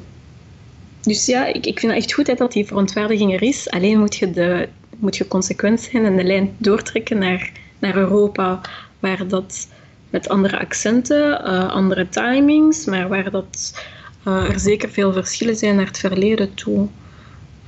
dus 1.03 1.27
ja, 1.27 1.47
ik, 1.47 1.67
ik 1.67 1.79
vind 1.79 1.93
het 1.93 2.03
echt 2.03 2.13
goed 2.13 2.39
dat 2.39 2.53
die 2.53 2.67
verontwaardiging 2.67 3.33
er 3.33 3.43
is. 3.43 3.71
Alleen 3.71 3.99
moet 3.99 4.17
je, 4.17 4.31
de, 4.31 4.69
moet 4.97 5.17
je 5.17 5.29
consequent 5.29 5.81
zijn 5.81 6.05
en 6.05 6.17
de 6.17 6.25
lijn 6.25 6.51
doortrekken 6.59 7.19
naar, 7.19 7.51
naar 7.79 7.97
Europa, 7.97 8.61
waar 9.01 9.29
dat 9.29 9.69
met 10.11 10.29
andere 10.29 10.59
accenten, 10.59 11.41
uh, 11.45 11.71
andere 11.71 12.09
timings, 12.09 12.85
maar 12.85 13.09
waar 13.09 13.31
dat, 13.31 13.83
uh, 14.29 14.51
er 14.51 14.61
zeker 14.61 14.89
veel 14.91 15.13
verschillen 15.13 15.57
zijn 15.57 15.77
naar 15.77 15.87
het 15.87 15.99
verleden 15.99 16.55
toe. 16.55 16.89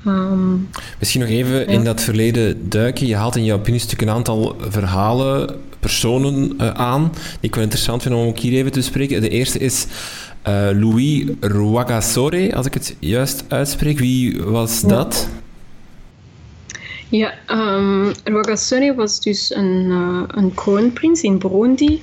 Um, 0.06 0.68
Misschien 0.98 1.20
nog 1.20 1.30
even 1.30 1.58
ja. 1.58 1.66
in 1.66 1.84
dat 1.84 2.00
verleden 2.00 2.68
duiken. 2.68 3.06
Je 3.06 3.16
haalt 3.16 3.36
in 3.36 3.44
jouw 3.44 3.58
opiniestuk 3.58 4.00
een 4.00 4.10
aantal 4.10 4.56
verhalen, 4.60 5.56
personen 5.80 6.54
uh, 6.60 6.70
aan, 6.70 7.10
die 7.12 7.48
ik 7.48 7.54
wel 7.54 7.64
interessant 7.64 8.02
vind 8.02 8.14
om 8.14 8.26
ook 8.26 8.38
hier 8.38 8.52
even 8.52 8.72
te 8.72 8.78
bespreken. 8.78 9.20
De 9.20 9.28
eerste 9.28 9.58
is 9.58 9.86
Louis 10.72 11.24
Rwagasore, 11.40 12.54
als 12.54 12.66
ik 12.66 12.74
het 12.74 12.96
juist 12.98 13.44
uitspreek. 13.48 13.98
Wie 13.98 14.42
was 14.42 14.80
ja. 14.80 14.88
dat? 14.88 15.28
Ja, 17.10 17.34
um, 17.50 18.12
Rwagasone 18.24 18.94
was 18.94 19.20
dus 19.20 19.54
een, 19.54 19.86
uh, 19.88 20.22
een 20.26 20.54
kroonprins 20.54 21.22
in 21.22 21.38
Burundi. 21.38 22.02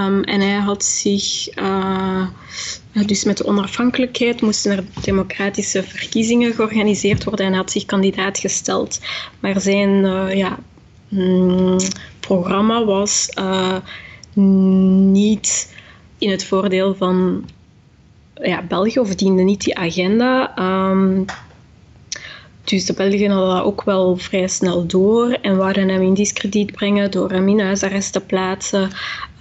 Um, 0.00 0.22
en 0.22 0.40
hij 0.40 0.58
had 0.58 0.84
zich, 0.84 1.58
uh, 1.58 2.26
dus 3.06 3.24
met 3.24 3.36
de 3.36 3.46
onafhankelijkheid 3.46 4.40
moesten 4.40 4.72
er 4.72 4.84
democratische 5.02 5.82
verkiezingen 5.82 6.54
georganiseerd 6.54 7.24
worden 7.24 7.44
en 7.44 7.52
hij 7.52 7.60
had 7.60 7.70
zich 7.70 7.84
kandidaat 7.84 8.38
gesteld. 8.38 9.00
Maar 9.40 9.60
zijn 9.60 9.90
uh, 9.90 10.34
ja, 10.34 10.58
mm, 11.08 11.76
programma 12.20 12.84
was 12.84 13.28
niet 14.34 15.74
in 16.18 16.30
het 16.30 16.44
voordeel 16.44 16.94
van 16.94 17.44
ja, 18.42 18.62
België 18.62 18.98
of 18.98 19.14
diende 19.14 19.42
niet 19.42 19.64
die 19.64 19.78
agenda. 19.78 20.58
Um, 20.90 21.24
dus 22.64 22.84
de 22.86 22.92
Belgen 22.92 23.30
hadden 23.30 23.54
dat 23.54 23.64
ook 23.64 23.82
wel 23.82 24.16
vrij 24.16 24.48
snel 24.48 24.86
door 24.86 25.30
en 25.32 25.56
wouden 25.56 25.88
hem 25.88 26.02
in 26.02 26.14
discrediet 26.14 26.72
brengen 26.72 27.10
door 27.10 27.30
hem 27.30 27.48
in 27.48 27.60
huisarrest 27.60 28.12
te 28.12 28.20
plaatsen. 28.20 28.90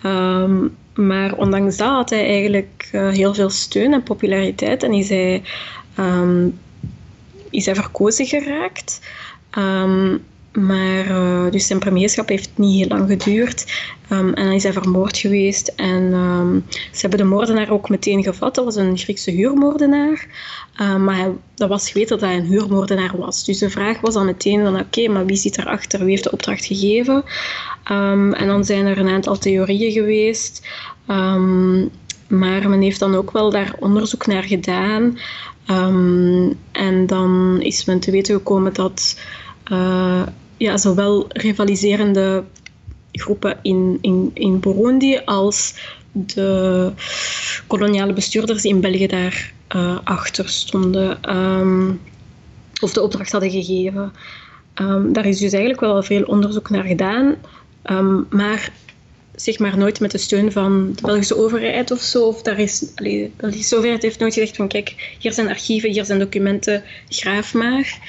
Um, 0.05 0.75
maar 0.93 1.36
ondanks 1.36 1.77
dat 1.77 1.89
had 1.89 2.10
hij 2.10 2.25
eigenlijk 2.25 2.89
uh, 2.91 3.10
heel 3.10 3.34
veel 3.34 3.49
steun 3.49 3.93
en 3.93 4.03
populariteit 4.03 4.84
en 4.84 4.93
is 4.93 5.10
hij, 5.10 5.43
um, 5.99 6.60
is 7.49 7.65
hij 7.65 7.75
verkozen 7.75 8.25
geraakt. 8.25 9.01
Maar 10.56 11.08
uh, 11.08 11.52
dus 11.52 11.68
zijn 11.68 11.80
premierschap 11.80 12.30
heeft 12.30 12.50
niet 12.56 12.78
heel 12.78 12.98
lang 12.98 13.10
geduurd. 13.10 13.74
Um, 14.10 14.34
en 14.34 14.44
dan 14.44 14.54
is 14.54 14.63
hij 14.63 14.74
vermoord 14.74 15.18
geweest. 15.18 15.68
En 15.68 16.13
um, 16.13 16.65
ze 16.70 17.02
hebben 17.02 17.20
de 17.20 17.26
moordenaar 17.26 17.70
ook 17.70 17.89
meteen 17.89 18.24
gevat. 18.24 18.56
Dat 18.56 18.65
was 18.65 18.76
een 18.76 18.98
Griekse 18.98 19.32
huurmoordenaar. 19.32 20.28
Um, 20.82 21.04
maar 21.04 21.30
dat 21.56 21.70
was 21.70 21.91
geweten 21.91 22.20
dat 22.20 22.30
hij 22.30 22.38
een 22.38 22.46
huurmoordenaar 22.46 23.18
was. 23.18 23.46
Dus 23.46 23.58
de 23.58 23.70
vraag 23.70 24.02
was 24.02 24.13
dan 24.13 24.26
meteen 24.26 24.80
oké, 24.80 25.08
maar 25.08 25.26
wie 25.26 25.36
zit 25.36 25.58
erachter? 25.58 26.00
Wie 26.00 26.10
heeft 26.10 26.24
de 26.24 26.32
opdracht 26.32 26.65
gegeven? 26.65 27.24
en 27.84 28.48
dan 28.48 28.65
zijn 28.65 28.86
er 28.86 28.98
een 28.98 29.10
aantal 29.10 29.38
theorieën 29.38 29.91
geweest. 29.91 30.68
maar 32.28 32.70
men 32.70 32.82
heeft 32.82 33.00
dan 33.00 33.15
ook 33.15 33.32
wel 33.32 33.50
daar 33.50 33.76
onderzoek 33.80 34.26
naar 34.26 34.44
gedaan. 34.44 35.18
en 36.72 37.06
dan 37.06 37.58
is 37.62 37.86
men 37.86 38.00
te 38.00 38.12
weten 38.12 38.36
gekomen 38.36 38.74
dat... 38.74 39.20
Uh, 39.72 40.22
ja, 40.58 40.78
zowel 40.78 41.26
rivaliserende 41.30 42.44
groepen 43.12 43.58
in, 43.62 43.98
in, 44.02 44.32
in 44.34 44.60
Burundi 44.60 45.18
als 45.26 45.76
de 46.12 46.91
koloniale 47.68 48.13
bestuurders 48.13 48.63
in 48.63 48.82
België 48.82 49.08
daar 49.08 49.54
uh, 49.76 49.98
achter 50.04 50.50
stonden 50.50 51.36
um, 51.38 52.02
of 52.82 52.94
de 52.94 53.02
opdracht 53.02 53.32
hadden 53.32 53.52
gegeven. 53.52 54.13
Um, 54.82 55.13
daar 55.13 55.26
is 55.26 55.39
dus 55.39 55.52
eigenlijk 55.52 55.82
wel 55.82 56.04
veel 56.04 56.24
onderzoek 56.24 56.70
naar 56.70 56.84
gedaan, 56.84 57.36
um, 57.84 58.28
maar 58.30 58.72
zeg 59.36 59.60
maar 59.60 59.78
nooit 59.78 60.00
met 60.00 60.12
de 60.12 60.17
steun 60.17 60.52
van 60.52 60.93
de 60.95 61.02
Belgische 61.02 61.38
overheid 61.38 61.91
of 61.91 62.02
zo. 62.02 62.28
Of 62.28 62.41
daar 62.41 62.60
is, 62.60 62.86
allee, 62.95 63.24
de 63.24 63.32
Belgische 63.38 63.76
overheid 63.76 64.02
heeft 64.02 64.19
nooit 64.19 64.34
gezegd 64.34 64.56
van 64.56 64.67
kijk, 64.67 65.15
hier 65.19 65.34
zijn 65.34 65.48
archieven, 65.48 65.91
hier 65.91 66.06
zijn 66.06 66.19
documenten, 66.19 66.84
graaf 67.10 67.54
maar. 67.54 68.00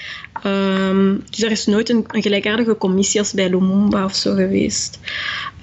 Um, 0.45 1.25
dus 1.31 1.43
er 1.43 1.51
is 1.51 1.67
nooit 1.67 1.89
een, 1.89 2.05
gelijkaardige 2.09 2.77
commissie 2.77 3.21
als 3.21 3.33
bij 3.33 3.51
Lumumba 3.51 4.05
of 4.05 4.15
zo 4.15 4.35
geweest. 4.35 4.99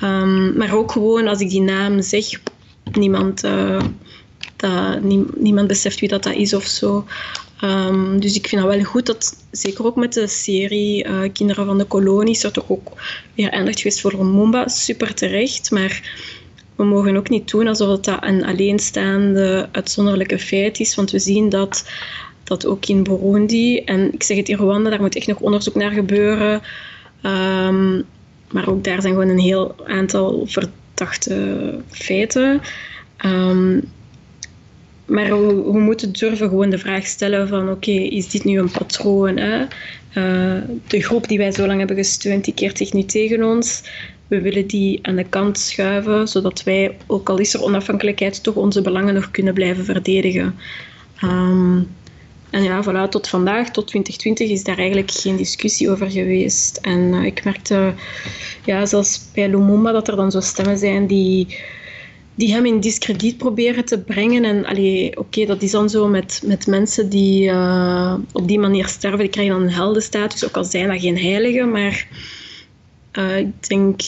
Um, 0.04 0.58
maar 0.58 0.76
ook 0.76 0.91
gewoon 0.91 1.28
als 1.28 1.39
ik 1.39 1.49
die 1.49 1.62
naam 1.62 2.02
zeg, 2.02 2.26
niemand, 2.91 3.43
uh, 3.43 3.82
dat, 4.56 5.02
nie, 5.02 5.26
niemand 5.36 5.67
beseft 5.67 5.99
wie 5.99 6.10
dat, 6.10 6.23
dat 6.23 6.34
is 6.34 6.54
of 6.54 6.65
zo. 6.65 7.06
Um, 7.63 8.19
dus 8.19 8.36
ik 8.36 8.47
vind 8.47 8.62
het 8.62 8.76
wel 8.76 8.84
goed 8.84 9.06
dat, 9.06 9.43
zeker 9.52 9.86
ook 9.86 9.95
met 9.95 10.13
de 10.13 10.28
serie 10.28 11.08
uh, 11.08 11.21
Kinderen 11.34 11.65
van 11.65 11.78
de 11.78 11.86
Kolonies, 11.86 12.43
er 12.43 12.52
toch 12.52 12.69
ook 12.69 12.91
weer 13.36 13.52
aandacht 13.52 13.78
geweest 13.78 14.02
voor 14.02 14.12
Lumumba. 14.12 14.67
Super 14.67 15.13
terecht, 15.13 15.71
maar 15.71 16.02
we 16.76 16.84
mogen 16.84 17.17
ook 17.17 17.30
niet 17.30 17.52
doen 17.52 17.67
alsof 17.67 17.99
dat 17.99 18.23
een 18.23 18.45
alleenstaande, 18.45 19.69
uitzonderlijke 19.71 20.39
feit 20.39 20.80
is. 20.80 20.95
Want 20.95 21.12
we 21.12 21.19
zien 21.19 21.49
dat 21.49 21.89
dat 22.43 22.65
ook 22.65 22.86
in 22.86 23.04
Burundi, 23.04 23.78
en 23.78 24.13
ik 24.13 24.23
zeg 24.23 24.38
het 24.38 24.49
in 24.49 24.58
Rwanda, 24.58 24.89
daar 24.89 25.02
moet 25.02 25.15
echt 25.15 25.28
nog 25.28 25.39
onderzoek 25.39 25.76
naar 25.76 25.91
gebeuren. 25.91 26.62
Um, 27.21 28.04
maar 28.52 28.69
ook 28.69 28.84
daar 28.84 29.02
zijn 29.02 29.13
gewoon 29.13 29.30
een 29.30 29.39
heel 29.39 29.76
aantal 29.86 30.47
verdachte 30.47 31.80
feiten. 31.89 32.62
Um, 33.26 33.91
maar 35.13 35.30
we, 35.30 35.80
moeten 35.80 36.12
durven 36.12 36.49
gewoon 36.49 36.69
de 36.69 36.78
vraag 36.78 37.06
stellen 37.06 37.47
van 37.47 37.69
oké, 37.69 37.91
is 37.91 38.30
dit 38.30 38.43
nu 38.43 38.60
een 38.60 38.71
patroon? 38.71 39.38
Hè? 39.38 39.62
Uh, 40.15 40.62
de 40.88 41.02
groep 41.02 41.28
die 41.28 41.38
wij 41.38 41.52
zo 41.52 41.67
lang 41.67 41.78
hebben 41.78 41.97
gesteund, 41.97 42.45
die 42.45 42.54
keert 42.54 42.78
zich 42.78 42.93
nu 42.93 43.04
tegen 43.04 43.43
ons. 43.43 43.84
We 44.28 44.41
willen 44.41 44.67
die 44.67 44.99
aan 45.02 45.15
de 45.15 45.23
kant 45.23 45.60
schuiven, 45.60 46.28
zodat 46.28 46.63
wij, 46.63 46.97
ook 47.08 47.30
al 47.30 47.38
is 47.38 47.54
er 47.54 47.63
onafhankelijkheid, 47.63 48.43
toch 48.43 48.56
onze 48.56 48.82
belangen 48.82 49.13
nog 49.13 49.32
kunnen 49.32 49.54
blijven 49.54 49.86
verdedigen. 49.86 50.56
Um, 51.23 51.88
en 52.49 52.63
ja, 52.63 52.84
voilà, 52.84 53.10
tot 53.10 53.28
vandaag, 53.28 53.71
tot 53.71 53.88
2020, 53.88 54.49
is 54.49 54.63
daar 54.63 54.78
eigenlijk 54.78 55.12
geen 55.12 55.36
discussie 55.36 55.89
over 55.89 56.12
geweest. 56.12 56.78
En 56.78 56.99
uh, 56.99 57.26
ik 57.26 57.43
merkte, 57.43 57.93
ja, 58.65 58.86
zelfs 58.86 59.21
bij 59.34 59.49
Lumumba, 59.49 59.91
dat 59.91 60.08
er 60.08 60.15
dan 60.15 60.32
zo 60.32 60.39
stemmen 60.39 60.78
zijn 60.78 61.08
die 61.08 61.58
die 62.36 62.54
hem 62.54 62.65
in 62.65 62.80
discrediet 62.80 63.38
proberen 63.38 63.86
te 63.86 64.00
brengen. 64.00 64.43
En 64.43 65.17
oké, 65.17 65.46
dat 65.46 65.62
is 65.62 65.72
dan 65.72 65.89
zo 65.89 66.08
met, 66.08 66.41
met 66.46 66.67
mensen 66.67 67.10
die 67.10 67.50
uh, 67.50 68.15
op 68.32 68.48
die 68.48 68.60
manier 68.60 68.88
sterven, 68.88 69.19
die 69.19 69.30
krijgen 69.30 69.54
dan 69.54 69.63
een 69.63 69.74
heldenstatus, 69.74 70.46
ook 70.46 70.58
al 70.58 70.63
zijn 70.63 70.88
dat 70.88 71.00
geen 71.00 71.17
heiligen. 71.17 71.72
Maar 71.72 72.08
uh, 73.13 73.38
ik 73.38 73.67
denk 73.67 74.02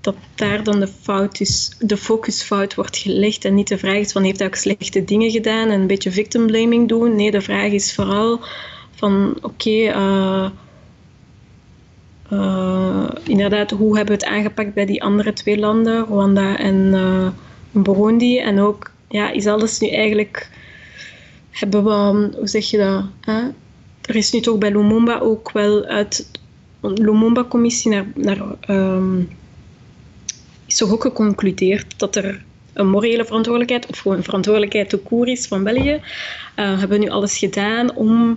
dat 0.00 0.16
daar 0.34 0.64
dan 0.64 0.80
de, 0.80 0.88
fout 1.02 1.40
is, 1.40 1.76
de 1.78 1.96
focusfout 1.96 2.74
wordt 2.74 2.96
gelegd 2.96 3.44
en 3.44 3.54
niet 3.54 3.68
de 3.68 3.78
vraag 3.78 3.96
is 3.96 4.12
van 4.12 4.22
heeft 4.22 4.38
hij 4.38 4.48
ook 4.48 4.54
slechte 4.54 5.04
dingen 5.04 5.30
gedaan 5.30 5.68
en 5.68 5.80
een 5.80 5.86
beetje 5.86 6.10
victim 6.10 6.46
blaming 6.46 6.88
doen. 6.88 7.16
Nee, 7.16 7.30
de 7.30 7.40
vraag 7.40 7.72
is 7.72 7.94
vooral 7.94 8.40
van 8.94 9.38
oké, 9.42 9.70
uh, 9.70 10.50
inderdaad, 13.24 13.70
hoe 13.70 13.96
hebben 13.96 14.18
we 14.18 14.24
het 14.24 14.32
aangepakt 14.34 14.74
bij 14.74 14.86
die 14.86 15.02
andere 15.02 15.32
twee 15.32 15.58
landen, 15.58 16.04
Rwanda 16.04 16.58
en 16.58 16.94
Burundi. 17.72 18.38
En 18.38 18.60
ook, 18.60 18.90
ja, 19.08 19.30
is 19.30 19.46
alles 19.46 19.78
nu 19.78 19.88
eigenlijk 19.88 20.50
hebben 21.50 21.84
we, 21.84 21.90
hoe 22.36 22.48
zeg 22.48 22.70
je 22.70 22.78
dat? 22.78 23.04
Er 24.00 24.16
is 24.16 24.32
nu 24.32 24.40
toch 24.40 24.58
bij 24.58 24.70
Lumumba 24.70 25.18
ook 25.18 25.52
wel 25.52 25.84
uit 25.84 26.30
de 26.80 27.02
Lumumba-commissie 27.02 27.90
naar, 27.90 28.06
naar 28.14 28.40
um, 28.70 29.28
is 30.66 30.76
toch 30.76 30.92
ook 30.92 31.02
geconcludeerd 31.02 31.98
dat 31.98 32.16
er 32.16 32.44
een 32.72 32.88
morele 32.88 33.24
verantwoordelijkheid 33.24 33.86
of 33.86 33.98
gewoon 33.98 34.22
verantwoordelijkheid 34.22 34.88
te 34.88 34.98
koer 34.98 35.28
is 35.28 35.46
van 35.46 35.64
België. 35.64 36.00
Uh, 36.56 36.78
hebben 36.78 37.00
nu 37.00 37.08
alles 37.08 37.38
gedaan 37.38 37.94
om 37.94 38.36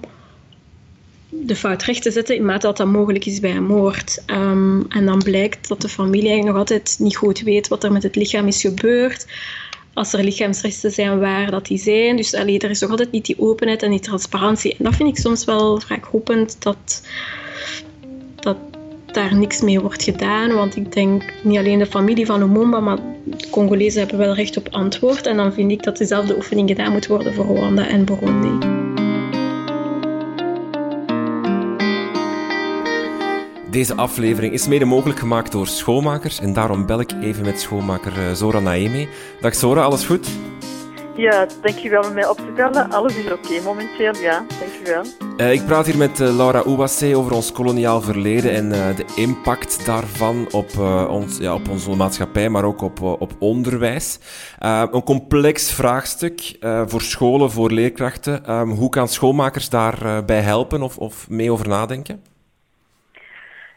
de 1.33 1.55
fout 1.55 1.83
recht 1.83 2.01
te 2.01 2.11
zetten 2.11 2.35
in 2.35 2.45
mate 2.45 2.67
dat 2.67 2.77
dat 2.77 2.87
mogelijk 2.87 3.25
is 3.25 3.39
bij 3.39 3.55
een 3.55 3.65
moord. 3.65 4.23
Um, 4.27 4.85
en 4.89 5.05
dan 5.05 5.21
blijkt 5.23 5.67
dat 5.67 5.81
de 5.81 5.89
familie 5.89 6.29
eigenlijk 6.29 6.49
nog 6.49 6.57
altijd 6.57 6.95
niet 6.99 7.15
goed 7.15 7.41
weet 7.41 7.67
wat 7.67 7.83
er 7.83 7.91
met 7.91 8.03
het 8.03 8.15
lichaam 8.15 8.47
is 8.47 8.61
gebeurd. 8.61 9.27
Als 9.93 10.13
er 10.13 10.23
lichaamsresten 10.23 10.91
zijn, 10.91 11.19
waar 11.19 11.51
dat 11.51 11.65
die 11.65 11.77
zijn. 11.77 12.15
Dus 12.15 12.33
allee, 12.33 12.59
er 12.59 12.69
is 12.69 12.79
nog 12.79 12.89
altijd 12.89 13.11
niet 13.11 13.25
die 13.25 13.39
openheid 13.39 13.83
en 13.83 13.89
die 13.89 13.99
transparantie. 13.99 14.75
En 14.77 14.83
dat 14.83 14.95
vind 14.95 15.09
ik 15.09 15.17
soms 15.17 15.45
wel 15.45 15.79
vraaghopend 15.79 16.61
dat, 16.61 17.01
dat 18.35 18.57
daar 19.05 19.35
niks 19.35 19.61
mee 19.61 19.79
wordt 19.79 20.03
gedaan. 20.03 20.53
Want 20.53 20.75
ik 20.75 20.93
denk 20.93 21.23
niet 21.43 21.57
alleen 21.57 21.79
de 21.79 21.85
familie 21.85 22.25
van 22.25 22.39
Lumumba, 22.39 22.79
maar 22.79 22.97
de 23.23 23.49
Congolezen 23.49 23.99
hebben 23.99 24.17
wel 24.17 24.33
recht 24.33 24.57
op 24.57 24.67
antwoord. 24.71 25.25
En 25.25 25.37
dan 25.37 25.53
vind 25.53 25.71
ik 25.71 25.83
dat 25.83 25.97
dezelfde 25.97 26.35
oefening 26.35 26.69
gedaan 26.69 26.91
moet 26.91 27.07
worden 27.07 27.33
voor 27.33 27.45
Rwanda 27.45 27.87
en 27.87 28.05
Burundi. 28.05 28.80
Deze 33.71 33.95
aflevering 33.95 34.53
is 34.53 34.67
mede 34.67 34.85
mogelijk 34.85 35.19
gemaakt 35.19 35.51
door 35.51 35.67
schoonmakers 35.67 36.39
en 36.39 36.53
daarom 36.53 36.85
bel 36.85 36.99
ik 36.99 37.11
even 37.21 37.45
met 37.45 37.59
schoonmaker 37.59 38.17
eh, 38.17 38.33
Zora 38.33 38.59
Naeme. 38.59 39.07
Dag 39.41 39.55
Zora, 39.55 39.81
alles 39.81 40.05
goed? 40.05 40.27
Ja, 41.15 41.47
dankjewel 41.61 42.03
om 42.03 42.13
mij 42.13 42.27
op 42.27 42.37
te 42.37 42.51
bellen. 42.55 42.91
Alles 42.91 43.15
is 43.15 43.31
oké 43.31 43.61
momenteel, 43.63 44.15
ja, 44.15 44.45
dankjewel. 44.59 45.03
Uh, 45.37 45.53
ik 45.53 45.65
praat 45.65 45.85
hier 45.85 45.97
met 45.97 46.19
uh, 46.19 46.35
Laura 46.35 46.59
Ouassé 46.59 47.17
over 47.17 47.33
ons 47.33 47.51
koloniaal 47.51 48.01
verleden 48.01 48.51
en 48.51 48.65
uh, 48.65 48.95
de 48.95 49.05
impact 49.15 49.85
daarvan 49.85 50.47
op, 50.51 50.77
ons, 51.09 51.37
ja, 51.37 51.53
op 51.53 51.69
onze 51.69 51.89
maatschappij, 51.89 52.49
maar 52.49 52.63
ook 52.63 52.81
op, 52.81 53.01
op 53.01 53.31
onderwijs. 53.39 54.19
een 54.59 55.03
complex 55.03 55.71
vraagstuk 55.71 56.57
voor 56.85 57.01
scholen, 57.01 57.51
voor 57.51 57.71
leerkrachten. 57.71 58.51
Um, 58.51 58.71
hoe 58.71 58.89
kan 58.89 59.07
schoolmakers 59.07 59.69
daarbij 59.69 60.41
helpen 60.41 60.81
of, 60.81 60.97
of 60.97 61.29
mee 61.29 61.51
over 61.51 61.67
nadenken? 61.67 62.30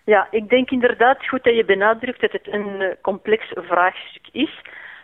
Ja, 0.05 0.27
ik 0.31 0.49
denk 0.49 0.71
inderdaad 0.71 1.27
goed 1.29 1.45
dat 1.45 1.55
je 1.55 1.65
benadrukt 1.65 2.21
dat 2.21 2.33
het 2.33 2.53
een 2.53 2.97
complex 3.03 3.53
vraagstuk 3.55 4.29
is. 4.33 4.61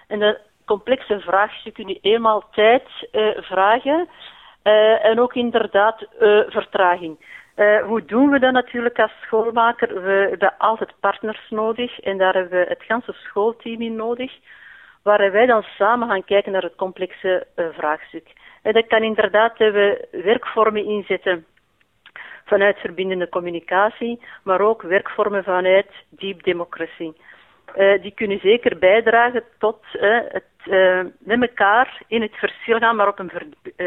En 0.06 0.18
dat 0.18 0.38
complexe 0.72 1.20
vraagstukken 1.20 1.86
nu 1.86 1.98
eenmaal 2.00 2.44
tijd 2.50 2.82
uh, 3.12 3.28
vragen 3.36 4.08
uh, 4.64 5.04
en 5.04 5.20
ook 5.20 5.34
inderdaad 5.34 6.02
uh, 6.02 6.40
vertraging. 6.48 7.16
hoe 7.86 8.04
doen 8.04 8.30
we 8.30 8.38
dat 8.38 8.52
natuurlijk 8.52 8.98
als 8.98 9.12
schoolmaker? 9.22 10.02
We 10.02 10.26
hebben 10.30 10.54
altijd 10.58 10.92
partners 11.00 11.50
nodig 11.50 12.00
en 12.00 12.18
daar 12.18 12.34
hebben 12.34 12.58
we 12.58 12.66
het 12.68 12.82
ganse 12.82 13.12
schoolteam 13.12 13.80
in 13.80 13.96
nodig, 13.96 14.32
waar 15.02 15.32
wij 15.32 15.46
dan 15.46 15.62
samen 15.62 16.08
gaan 16.08 16.24
kijken 16.24 16.52
naar 16.52 16.62
het 16.62 16.76
complexe 16.76 17.46
vraagstuk. 17.56 18.26
En 18.62 18.72
dat 18.72 18.86
kan 18.86 19.02
inderdaad 19.02 19.58
we 19.58 20.08
werkvormen 20.10 20.84
inzetten 20.84 21.46
vanuit 22.52 22.78
verbindende 22.78 23.28
communicatie, 23.28 24.20
maar 24.42 24.60
ook 24.60 24.82
werkvormen 24.82 25.44
vanuit 25.44 25.86
diep 26.08 26.42
democratie. 26.42 27.16
Uh, 27.76 28.02
die 28.02 28.12
kunnen 28.14 28.38
zeker 28.42 28.78
bijdragen 28.78 29.42
tot 29.58 29.78
uh, 29.92 30.18
het 30.28 30.44
uh, 30.66 31.00
met 31.18 31.40
elkaar 31.40 32.02
in 32.06 32.22
het 32.22 32.34
verschil 32.34 32.78
gaan, 32.78 32.96
maar 32.96 33.08
op 33.08 33.18
een 33.18 33.30
ver, 33.30 33.46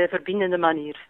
verbindende 0.10 0.58
manier. 0.58 1.08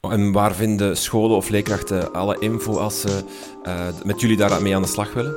En 0.00 0.32
waar 0.32 0.54
vinden 0.54 0.96
scholen 0.96 1.36
of 1.36 1.48
leerkrachten 1.48 2.12
alle 2.12 2.38
info 2.38 2.78
als 2.78 3.00
ze 3.00 3.24
met 4.04 4.20
jullie 4.20 4.36
daarmee 4.36 4.74
aan 4.74 4.82
de 4.82 4.88
slag 4.88 5.14
willen? 5.14 5.34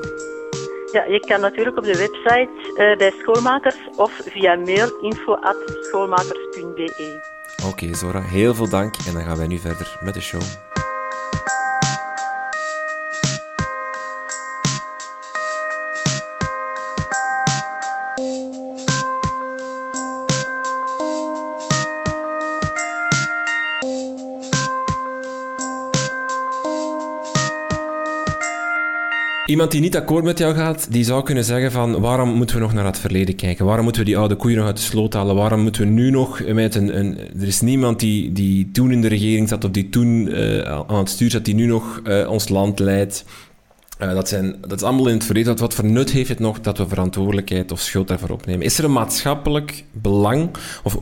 Ja, 0.91 1.03
je 1.03 1.19
kan 1.19 1.41
natuurlijk 1.41 1.77
op 1.77 1.83
de 1.83 1.97
website 1.97 2.49
bij 2.97 3.11
schoolmakers 3.19 3.77
of 3.97 4.11
via 4.11 4.55
mail 4.55 4.99
info.schoolmakers.be. 5.01 7.31
Oké, 7.57 7.67
okay, 7.67 7.93
Zora, 7.93 8.21
heel 8.21 8.53
veel 8.53 8.69
dank 8.69 8.95
en 9.07 9.13
dan 9.13 9.23
gaan 9.23 9.37
wij 9.37 9.47
nu 9.47 9.57
verder 9.57 9.97
met 10.01 10.13
de 10.13 10.21
show. 10.21 10.41
Iemand 29.45 29.71
die 29.71 29.81
niet 29.81 29.95
akkoord 29.95 30.23
met 30.23 30.37
jou 30.37 30.55
gaat, 30.55 30.87
die 30.91 31.03
zou 31.03 31.23
kunnen 31.23 31.43
zeggen 31.43 31.71
van 31.71 31.99
waarom 31.99 32.29
moeten 32.29 32.55
we 32.55 32.61
nog 32.61 32.73
naar 32.73 32.85
het 32.85 32.99
verleden 32.99 33.35
kijken? 33.35 33.65
Waarom 33.65 33.83
moeten 33.83 34.01
we 34.01 34.07
die 34.07 34.17
oude 34.17 34.35
koeien 34.35 34.57
nog 34.57 34.65
uit 34.65 34.77
de 34.77 34.83
sloot 34.83 35.13
halen? 35.13 35.35
Waarom 35.35 35.61
moeten 35.61 35.81
we 35.81 35.87
nu 35.87 36.09
nog 36.09 36.41
met 36.53 36.75
een... 36.75 36.97
een 36.99 37.17
er 37.39 37.47
is 37.47 37.61
niemand 37.61 37.99
die, 37.99 38.31
die 38.31 38.71
toen 38.71 38.91
in 38.91 39.01
de 39.01 39.07
regering 39.07 39.49
zat 39.49 39.63
of 39.63 39.71
die 39.71 39.89
toen 39.89 40.27
uh, 40.27 40.61
aan 40.61 40.97
het 40.97 41.09
stuur 41.09 41.31
zat, 41.31 41.45
die 41.45 41.55
nu 41.55 41.65
nog 41.65 42.01
uh, 42.03 42.29
ons 42.29 42.49
land 42.49 42.79
leidt. 42.79 43.25
Dat, 43.97 44.29
zijn, 44.29 44.55
dat 44.61 44.71
is 44.71 44.83
allemaal 44.83 45.07
in 45.07 45.13
het 45.13 45.23
verleden. 45.23 45.57
Wat 45.57 45.73
voor 45.73 45.85
nut 45.85 46.11
heeft 46.11 46.29
het 46.29 46.39
nog 46.39 46.59
dat 46.59 46.77
we 46.77 46.87
verantwoordelijkheid 46.87 47.71
of 47.71 47.79
schuld 47.79 48.07
daarvoor 48.07 48.29
opnemen? 48.29 48.65
Is 48.65 48.77
er 48.77 48.83
een 48.83 48.91
maatschappelijk 48.91 49.83
belang 49.91 50.49
of 50.83 50.97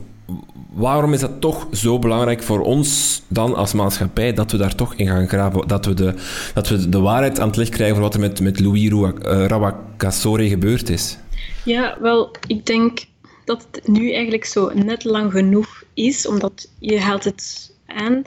waarom 0.72 1.12
is 1.12 1.20
dat 1.20 1.40
toch 1.40 1.66
zo 1.72 1.98
belangrijk 1.98 2.42
voor 2.42 2.60
ons 2.60 3.22
dan 3.28 3.54
als 3.54 3.72
maatschappij 3.72 4.32
dat 4.32 4.52
we 4.52 4.58
daar 4.58 4.74
toch 4.74 4.94
in 4.94 5.06
gaan 5.06 5.28
graven? 5.28 5.68
Dat 5.68 5.84
we 5.84 5.94
de, 5.94 6.14
dat 6.54 6.68
we 6.68 6.88
de 6.88 7.00
waarheid 7.00 7.40
aan 7.40 7.48
het 7.48 7.56
licht 7.56 7.70
krijgen 7.70 7.94
voor 7.94 8.04
wat 8.04 8.14
er 8.14 8.20
met, 8.20 8.40
met 8.40 8.60
Louis 8.60 8.90
eh, 8.90 9.46
Rawakasore 9.46 10.48
gebeurd 10.48 10.88
is? 10.88 11.18
Ja, 11.64 11.96
wel, 12.00 12.30
ik 12.46 12.66
denk 12.66 13.04
dat 13.44 13.66
het 13.70 13.88
nu 13.88 14.12
eigenlijk 14.12 14.44
zo 14.44 14.70
net 14.74 15.04
lang 15.04 15.32
genoeg 15.32 15.82
is, 15.94 16.26
omdat 16.26 16.68
je 16.78 17.00
haalt 17.00 17.24
het 17.24 17.74
aan 17.86 18.22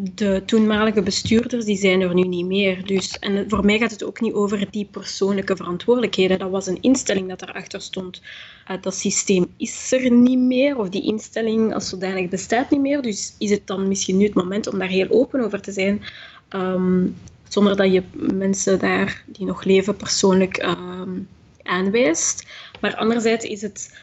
de 0.00 0.42
toenmalige 0.46 1.02
bestuurders 1.02 1.64
die 1.64 1.76
zijn 1.76 2.00
er 2.00 2.14
nu 2.14 2.22
niet 2.22 2.46
meer. 2.46 2.86
Dus, 2.86 3.18
en 3.18 3.48
voor 3.48 3.64
mij 3.64 3.78
gaat 3.78 3.90
het 3.90 4.04
ook 4.04 4.20
niet 4.20 4.32
over 4.32 4.70
die 4.70 4.88
persoonlijke 4.90 5.56
verantwoordelijkheden. 5.56 6.38
Dat 6.38 6.50
was 6.50 6.66
een 6.66 6.80
instelling 6.80 7.28
dat 7.28 7.42
erachter 7.42 7.80
stond. 7.80 8.22
Uh, 8.70 8.76
dat 8.80 8.94
systeem 8.94 9.46
is 9.56 9.92
er 9.92 10.10
niet 10.10 10.38
meer, 10.38 10.78
of 10.78 10.88
die 10.88 11.02
instelling 11.02 11.74
als 11.74 11.88
zodanig 11.88 12.28
bestaat 12.28 12.70
niet 12.70 12.80
meer. 12.80 13.02
Dus 13.02 13.34
is 13.38 13.50
het 13.50 13.66
dan 13.66 13.88
misschien 13.88 14.16
nu 14.16 14.24
het 14.24 14.34
moment 14.34 14.66
om 14.66 14.78
daar 14.78 14.88
heel 14.88 15.10
open 15.10 15.40
over 15.40 15.60
te 15.60 15.72
zijn, 15.72 16.02
um, 16.50 17.16
zonder 17.48 17.76
dat 17.76 17.92
je 17.92 18.02
mensen 18.12 18.78
daar 18.78 19.24
die 19.26 19.46
nog 19.46 19.64
leven 19.64 19.96
persoonlijk 19.96 20.62
um, 20.62 21.28
aanwijst. 21.62 22.46
Maar 22.80 22.96
anderzijds 22.96 23.44
is 23.44 23.62
het 23.62 23.98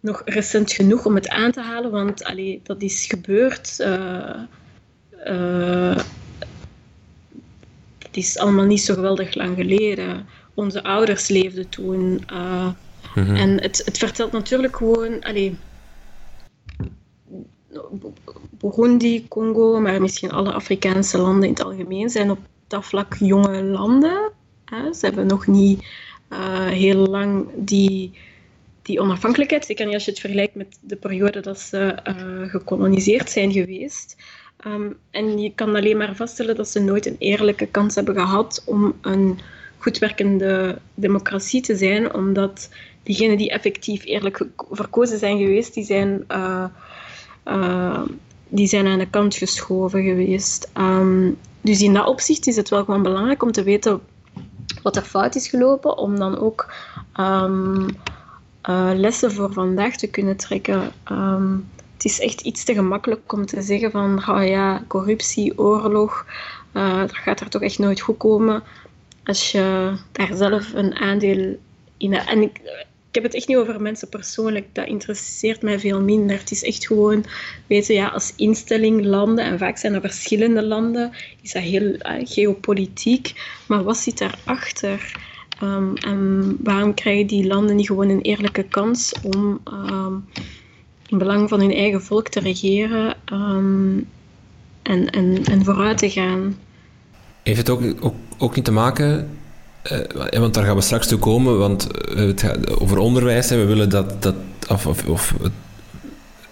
nog 0.00 0.22
recent 0.24 0.72
genoeg 0.72 1.06
om 1.06 1.14
het 1.14 1.28
aan 1.28 1.52
te 1.52 1.60
halen, 1.60 1.90
want 1.90 2.24
allee, 2.24 2.60
dat 2.62 2.82
is 2.82 3.06
gebeurd. 3.06 3.76
Uh, 3.80 4.40
het 7.98 8.16
is 8.16 8.38
allemaal 8.38 8.64
niet 8.64 8.82
zo 8.82 8.94
geweldig 8.94 9.34
lang 9.34 9.56
geleden. 9.56 10.26
Onze 10.54 10.82
ouders 10.82 11.28
leefden 11.28 11.68
toen. 11.68 12.24
Uh, 12.32 12.68
En 13.14 13.60
het, 13.62 13.82
het 13.84 13.98
vertelt 13.98 14.32
natuurlijk 14.32 14.76
gewoon. 14.76 15.22
Allee, 15.22 15.56
Burundi, 18.50 19.28
Congo, 19.28 19.80
maar 19.80 20.00
misschien 20.00 20.30
alle 20.30 20.52
Afrikaanse 20.52 21.18
landen 21.18 21.44
in 21.44 21.50
het 21.50 21.62
algemeen 21.62 22.10
zijn 22.10 22.30
op 22.30 22.38
dat 22.66 22.84
vlak 22.84 23.14
jonge 23.18 23.62
landen. 23.62 24.30
Hè. 24.64 24.92
Ze 24.92 25.06
hebben 25.06 25.26
nog 25.26 25.46
niet 25.46 25.86
uh, 26.32 26.66
heel 26.66 27.06
lang 27.06 27.46
die, 27.54 28.12
die 28.82 29.00
onafhankelijkheid, 29.00 29.64
zeker 29.64 29.84
niet 29.84 29.94
als 29.94 30.04
je 30.04 30.10
het 30.10 30.20
vergelijkt 30.20 30.54
met 30.54 30.78
de 30.80 30.96
periode 30.96 31.40
dat 31.40 31.60
ze 31.60 31.98
uh, 32.04 32.48
gekoloniseerd 32.50 33.30
zijn 33.30 33.52
geweest. 33.52 34.16
Um, 34.66 34.96
en 35.10 35.38
je 35.38 35.52
kan 35.54 35.76
alleen 35.76 35.96
maar 35.96 36.16
vaststellen 36.16 36.56
dat 36.56 36.68
ze 36.68 36.80
nooit 36.80 37.06
een 37.06 37.16
eerlijke 37.18 37.66
kans 37.66 37.94
hebben 37.94 38.14
gehad 38.14 38.62
om 38.66 38.94
een 39.00 39.38
goed 39.78 39.98
werkende 39.98 40.78
democratie 40.94 41.60
te 41.60 41.76
zijn, 41.76 42.14
omdat 42.14 42.68
diegenen 43.02 43.36
die 43.36 43.50
effectief 43.50 44.04
eerlijk 44.04 44.46
verkozen 44.70 45.18
zijn 45.18 45.38
geweest, 45.38 45.74
die 45.74 45.84
zijn, 45.84 46.24
uh, 46.28 46.64
uh, 47.46 48.02
die 48.48 48.66
zijn 48.66 48.86
aan 48.86 48.98
de 48.98 49.10
kant 49.10 49.34
geschoven 49.34 50.02
geweest. 50.02 50.70
Um, 50.78 51.38
dus 51.60 51.82
in 51.82 51.94
dat 51.94 52.06
opzicht 52.06 52.46
is 52.46 52.56
het 52.56 52.68
wel 52.68 52.84
gewoon 52.84 53.02
belangrijk 53.02 53.42
om 53.42 53.52
te 53.52 53.62
weten 53.62 54.00
wat 54.82 54.96
er 54.96 55.02
fout 55.02 55.34
is 55.34 55.48
gelopen, 55.48 55.98
om 55.98 56.18
dan 56.18 56.38
ook 56.38 56.72
um, 57.20 57.86
uh, 58.68 58.90
lessen 58.94 59.32
voor 59.32 59.52
vandaag 59.52 59.96
te 59.96 60.06
kunnen 60.06 60.36
trekken 60.36 60.92
het 61.98 62.06
is 62.06 62.20
echt 62.20 62.40
iets 62.40 62.64
te 62.64 62.74
gemakkelijk 62.74 63.32
om 63.32 63.46
te 63.46 63.62
zeggen 63.62 63.90
van 63.90 64.28
oh 64.28 64.46
ja, 64.46 64.84
corruptie, 64.88 65.58
oorlog, 65.58 66.26
uh, 66.74 66.98
dat 66.98 67.16
gaat 67.16 67.40
er 67.40 67.48
toch 67.48 67.62
echt 67.62 67.78
nooit 67.78 68.00
goed 68.00 68.16
komen 68.16 68.62
als 69.24 69.52
je 69.52 69.94
daar 70.12 70.34
zelf 70.34 70.72
een 70.74 70.94
aandeel 70.94 71.58
in 71.96 72.12
hebt. 72.12 72.28
En 72.28 72.42
ik, 72.42 72.60
ik 73.08 73.14
heb 73.14 73.22
het 73.22 73.34
echt 73.34 73.48
niet 73.48 73.56
over 73.56 73.80
mensen 73.80 74.08
persoonlijk. 74.08 74.66
Dat 74.72 74.86
interesseert 74.86 75.62
mij 75.62 75.78
veel 75.78 76.00
minder. 76.00 76.38
Het 76.38 76.50
is 76.50 76.62
echt 76.62 76.86
gewoon, 76.86 77.24
weten 77.66 77.94
ja, 77.94 78.08
als 78.08 78.32
instelling 78.36 79.04
landen, 79.04 79.44
en 79.44 79.58
vaak 79.58 79.78
zijn 79.78 79.94
er 79.94 80.00
verschillende 80.00 80.62
landen, 80.62 81.12
is 81.42 81.52
dat 81.52 81.62
heel 81.62 81.82
uh, 81.82 81.98
geopolitiek. 82.18 83.32
Maar 83.66 83.82
wat 83.82 83.96
zit 83.96 84.18
daarachter? 84.18 85.16
Um, 85.62 85.96
en 85.96 86.56
waarom 86.62 86.94
krijgen 86.94 87.26
die 87.26 87.46
landen 87.46 87.76
niet 87.76 87.86
gewoon 87.86 88.08
een 88.08 88.20
eerlijke 88.20 88.62
kans 88.62 89.14
om 89.22 89.60
um, 89.64 90.24
in 91.08 91.18
belang 91.18 91.48
van 91.48 91.60
hun 91.60 91.74
eigen 91.74 92.02
volk 92.02 92.28
te 92.28 92.40
regeren 92.40 93.16
um, 93.32 94.08
en, 94.82 95.10
en, 95.10 95.44
en 95.44 95.64
vooruit 95.64 95.98
te 95.98 96.10
gaan? 96.10 96.58
Heeft 97.42 97.58
het 97.58 97.70
ook, 97.70 97.82
ook, 98.00 98.14
ook 98.38 98.54
niet 98.54 98.64
te 98.64 98.72
maken 98.72 99.28
uh, 99.92 100.40
want 100.40 100.54
daar 100.54 100.64
gaan 100.64 100.76
we 100.76 100.82
straks 100.82 101.06
toe 101.06 101.18
komen, 101.18 101.58
want 101.58 101.88
het 102.14 102.40
gaat 102.40 102.80
over 102.80 102.98
onderwijs. 102.98 103.48
Hè. 103.50 103.56
We 103.56 103.64
willen 103.64 103.88
dat, 103.88 104.22
dat 104.22 104.34
of, 104.68 104.86
of, 104.86 105.04
of 105.04 105.34
het, 105.40 105.52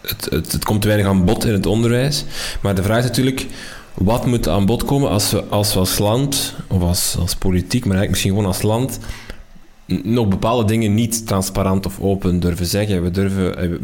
het, 0.01 0.27
het, 0.31 0.53
het, 0.53 0.65
komt 0.65 0.83
te 0.83 0.89
weinig 0.89 1.09
aan 1.09 1.25
bod 1.25 1.45
in 1.45 1.53
het 1.53 1.67
onderwijs. 1.67 2.25
Maar 2.61 2.75
de 2.75 2.83
vraag 2.83 2.99
is 2.99 3.05
natuurlijk, 3.05 3.47
wat 3.95 4.27
moet 4.27 4.49
aan 4.49 4.67
bod 4.67 4.85
komen 4.85 5.11
als 5.11 5.31
we 5.31 5.45
als, 5.45 5.73
we 5.73 5.79
als 5.79 5.99
land, 5.99 6.55
of 6.69 6.83
als, 6.83 7.17
als 7.19 7.35
politiek, 7.35 7.85
maar 7.85 7.97
eigenlijk 7.97 8.11
misschien 8.11 8.31
gewoon 8.31 8.47
als 8.47 8.63
land, 8.63 8.99
nog 9.87 10.29
bepaalde 10.29 10.65
dingen 10.65 10.95
niet 10.95 11.27
transparant 11.27 11.87
of 11.87 12.01
open 12.01 12.41
durven 12.41 12.67
zeggen. 12.67 13.03
We 13.03 13.11
durven, 13.11 13.81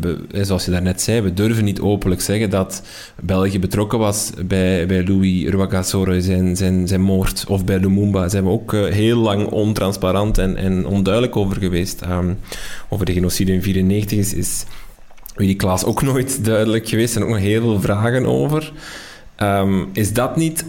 zoals 0.46 0.64
je 0.64 0.70
daarnet 0.70 1.00
zei, 1.00 1.20
we 1.20 1.34
durven 1.34 1.64
niet 1.64 1.80
openlijk 1.80 2.20
zeggen 2.20 2.50
dat 2.50 2.82
België 3.20 3.58
betrokken 3.58 3.98
was 3.98 4.30
bij, 4.46 4.86
bij 4.86 5.06
Louis 5.06 5.48
Rwagasore 5.48 6.22
zijn, 6.22 6.56
zijn, 6.56 6.88
zijn 6.88 7.00
moord. 7.00 7.44
Of 7.48 7.64
bij 7.64 7.78
Lumumba. 7.78 8.28
Zijn 8.28 8.44
we 8.44 8.50
ook 8.50 8.72
uh, 8.72 8.84
heel 8.84 9.18
lang 9.18 9.46
ontransparant 9.46 10.38
en, 10.38 10.56
en 10.56 10.86
onduidelijk 10.86 11.36
over 11.36 11.56
geweest. 11.56 12.00
Um, 12.02 12.38
over 12.88 13.06
de 13.06 13.12
genocide 13.12 13.52
in 13.52 13.58
1994 13.58 14.18
is, 14.18 14.34
is 14.34 14.64
die 15.46 15.56
Klaas 15.56 15.84
ook 15.84 16.02
nooit 16.02 16.44
duidelijk 16.44 16.88
geweest. 16.88 17.12
Zijn 17.12 17.24
ook 17.24 17.30
nog 17.30 17.38
heel 17.38 17.60
veel 17.60 17.80
vragen 17.80 18.26
over. 18.26 18.72
Um, 19.38 19.88
is 19.92 20.12
dat 20.12 20.36
niet 20.36 20.64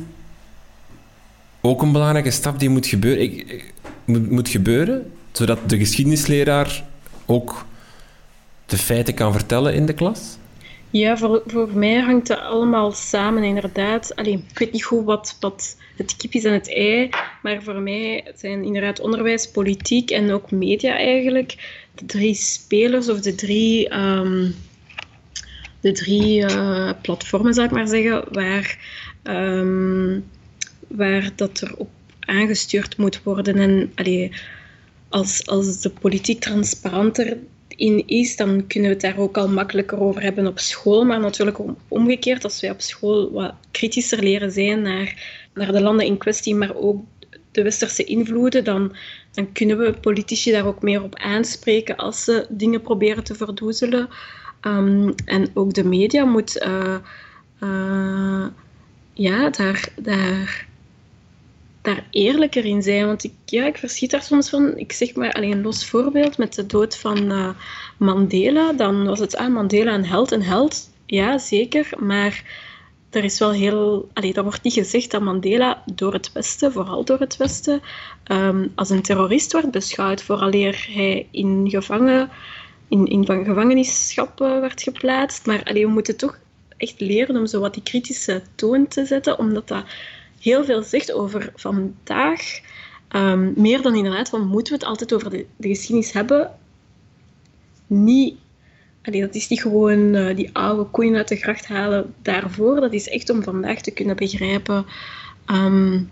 ook 1.62 1.82
een 1.82 1.91
belangrijke 1.91 2.32
stap 2.32 2.60
die 2.60 2.69
moet 2.69 2.88
gebeuren? 2.88 3.24
Ik, 3.24 3.74
moet, 4.06 4.30
moet 4.30 4.50
gebeuren? 4.50 5.12
Zodat 5.34 5.69
de 5.69 5.78
geschiedenisleraar 5.78 6.84
ook 7.26 7.65
de 8.65 8.78
feiten 8.78 9.13
kan 9.13 9.32
vertellen 9.32 9.74
in 9.74 9.86
de 9.86 9.93
klas? 9.93 10.38
Ja, 10.89 11.17
voor, 11.17 11.43
voor 11.46 11.69
mij 11.74 12.00
hangt 12.00 12.28
het 12.28 12.39
allemaal 12.39 12.91
samen, 12.91 13.43
inderdaad. 13.43 14.15
Allee, 14.15 14.43
ik 14.50 14.58
weet 14.60 14.72
niet 14.72 14.84
goed 14.84 15.06
wat, 15.06 15.38
wat 15.39 15.78
het 15.98 16.15
kip 16.15 16.34
is 16.34 16.43
en 16.43 16.54
het 16.54 16.74
ei, 16.74 17.10
maar 17.41 17.63
voor 17.63 17.80
mij 17.80 18.24
zijn 18.36 18.63
inderdaad 18.63 19.00
onderwijs, 19.00 19.52
politiek 19.52 20.10
en 20.10 20.32
ook 20.32 20.52
media 20.52 20.98
eigenlijk 20.98 21.82
de 21.96 22.06
drie 22.06 22.34
spelers 22.36 23.10
of 23.10 23.19
de 23.19 23.36
drie, 23.36 23.96
um, 23.98 24.56
de 25.80 25.91
drie 25.91 26.41
uh, 26.41 26.91
platformen, 27.02 27.54
zou 27.54 27.67
ik 27.67 27.74
maar 27.74 27.88
zeggen, 27.88 28.24
waar, 28.32 28.78
um, 29.24 30.26
waar 30.88 31.30
dat 31.36 31.62
er 31.62 31.76
op 31.78 31.89
aangestuurd 32.19 32.98
moet 32.98 33.24
worden. 33.24 33.56
En 33.58 33.91
allee, 33.96 34.32
als, 35.13 35.47
als 35.47 35.80
de 35.80 35.89
politiek 35.89 36.39
transparanter 36.39 37.38
in 37.67 38.08
is, 38.08 38.36
dan 38.36 38.67
kunnen 38.67 38.89
we 38.89 38.95
het 38.95 39.02
daar 39.06 39.17
ook 39.17 39.38
al 39.38 39.49
makkelijker 39.49 39.99
over 39.99 40.21
hebben 40.21 40.47
op 40.47 40.60
school. 40.60 41.06
Maar 41.06 41.19
natuurlijk 41.19 41.60
omgekeerd, 41.88 42.43
als 42.43 42.62
wij 42.62 42.69
op 42.69 42.82
school 42.82 43.32
wat 43.32 43.54
kritischer 43.71 44.23
leren 44.23 44.52
zijn 44.52 44.82
naar, 44.82 45.15
naar 45.54 45.71
de 45.71 45.82
landen 45.82 46.06
in 46.06 46.17
kwestie, 46.17 46.56
maar 46.56 46.76
ook 46.76 47.04
de 47.52 47.63
westerse 47.63 48.04
invloeden, 48.04 48.63
dan, 48.63 48.95
dan 49.32 49.52
kunnen 49.52 49.78
we 49.78 49.93
politici 50.02 50.52
daar 50.52 50.65
ook 50.65 50.82
meer 50.82 51.04
op 51.04 51.15
aanspreken 51.15 51.95
als 51.95 52.23
ze 52.23 52.45
dingen 52.49 52.82
proberen 52.82 53.23
te 53.23 53.36
verdoezelen. 53.36 54.10
Um, 54.62 55.13
en 55.26 55.47
ook 55.54 55.73
de 55.73 55.84
media 55.84 56.26
moet 56.26 56.63
uh, 56.65 56.95
uh, 57.63 58.45
ja, 59.13 59.49
daar, 59.49 59.89
daar 60.02 60.67
daar 61.84 62.04
eerlijker 62.10 62.65
in 62.65 62.82
zijn. 62.82 63.06
Want 63.06 63.24
ik, 63.24 63.34
ja, 63.46 63.65
ik 63.65 63.78
verschiet 63.78 64.12
daar 64.12 64.24
soms 64.24 64.50
van. 64.50 64.78
Ik 64.78 64.91
zeg 64.91 65.15
maar 65.15 65.32
alleen 65.32 65.52
een 65.52 65.62
los 65.62 65.86
voorbeeld 65.86 66.38
met 66.38 66.54
de 66.54 66.65
dood 66.65 66.98
van 66.98 67.32
uh, 67.32 67.50
Mandela. 67.98 68.74
Dan 68.74 69.06
was 69.06 69.19
het, 69.19 69.36
ah, 69.36 69.54
Mandela 69.54 69.93
een 69.93 70.06
held, 70.06 70.32
een 70.32 70.43
held. 70.43 70.89
Ja, 71.06 71.38
zeker. 71.38 71.89
Maar 71.98 72.43
er 73.10 73.24
is 73.24 73.39
wel 73.39 73.52
heel... 73.52 74.10
Allee, 74.13 74.34
dat 74.34 74.43
wordt 74.43 74.63
niet 74.63 74.74
gezegd 74.74 75.12
dat 75.12 75.22
Mandela 75.22 75.84
door 75.93 76.13
het 76.13 76.32
Westen, 76.32 76.72
vooral 76.72 77.06
door 77.06 77.19
het 77.19 77.38
Westen, 77.38 77.82
um, 78.28 78.72
als 78.76 78.89
een 78.89 79.02
terrorist 79.02 79.52
wordt 79.52 79.72
beschouwd. 79.72 80.24
Vooraleer 80.24 80.88
hij 80.89 81.28
in, 81.32 81.69
gevangen, 81.69 82.30
in, 82.88 83.06
in 83.06 83.26
gevangenschap 83.26 84.41
uh, 84.41 84.60
werd 84.60 84.82
geplaatst. 84.82 85.46
Maar 85.46 85.63
allee, 85.63 85.86
we 85.86 85.91
moeten 85.91 86.17
toch 86.17 86.39
echt 86.78 87.00
leren 87.00 87.38
om 87.38 87.48
zo 87.48 87.60
wat 87.60 87.74
die 87.74 87.84
kritische 87.84 88.41
toon 88.56 88.88
te 88.88 89.06
zetten, 89.06 89.39
omdat 89.39 89.67
dat 89.67 89.84
heel 90.43 90.65
veel 90.65 90.84
zegt 90.84 91.12
over 91.12 91.51
vandaag. 91.56 92.60
Um, 93.15 93.53
meer 93.56 93.82
dan 93.82 93.95
inderdaad 93.95 94.29
van 94.29 94.47
moeten 94.47 94.73
we 94.73 94.79
het 94.79 94.88
altijd 94.88 95.13
over 95.13 95.29
de, 95.29 95.45
de 95.56 95.67
geschiedenis 95.67 96.12
hebben. 96.12 96.51
Niet, 97.88 98.36
dat 99.01 99.36
is 99.36 99.47
niet 99.47 99.62
gewoon 99.62 100.15
uh, 100.15 100.36
die 100.36 100.49
oude 100.53 100.84
koeien 100.84 101.15
uit 101.15 101.27
de 101.27 101.36
gracht 101.36 101.67
halen 101.67 102.13
daarvoor. 102.21 102.79
Dat 102.79 102.93
is 102.93 103.10
echt 103.10 103.29
om 103.29 103.43
vandaag 103.43 103.82
te 103.82 103.91
kunnen 103.91 104.15
begrijpen. 104.15 104.86
Um, 105.51 106.10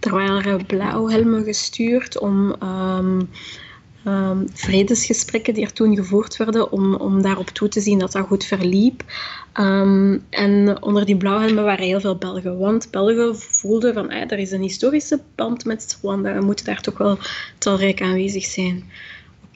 er 0.00 0.10
waren 0.10 0.66
blauwhelmen 0.66 1.44
gestuurd 1.44 2.18
om 2.18 2.54
um, 2.62 3.28
um, 4.06 4.46
vredesgesprekken 4.52 5.54
die 5.54 5.64
er 5.64 5.72
toen 5.72 5.96
gevoerd 5.96 6.36
werden, 6.36 6.72
om, 6.72 6.94
om 6.94 7.22
daarop 7.22 7.48
toe 7.48 7.68
te 7.68 7.80
zien 7.80 7.98
dat 7.98 8.12
dat 8.12 8.26
goed 8.26 8.44
verliep. 8.44 9.02
Um, 9.60 10.24
en 10.30 10.82
onder 10.82 11.06
die 11.06 11.16
blauwhelmen 11.16 11.64
waren 11.64 11.84
heel 11.84 12.00
veel 12.00 12.16
Belgen, 12.16 12.58
want 12.58 12.90
Belgen 12.90 13.38
voelden 13.38 13.94
van 13.94 14.10
er 14.10 14.38
is 14.38 14.50
een 14.50 14.62
historische 14.62 15.20
band 15.34 15.64
met 15.64 15.98
Rwanda, 16.02 16.34
we 16.34 16.44
moeten 16.44 16.64
daar 16.64 16.80
toch 16.80 16.98
wel 16.98 17.18
talrijk 17.58 18.02
aanwezig 18.02 18.44
zijn. 18.44 18.90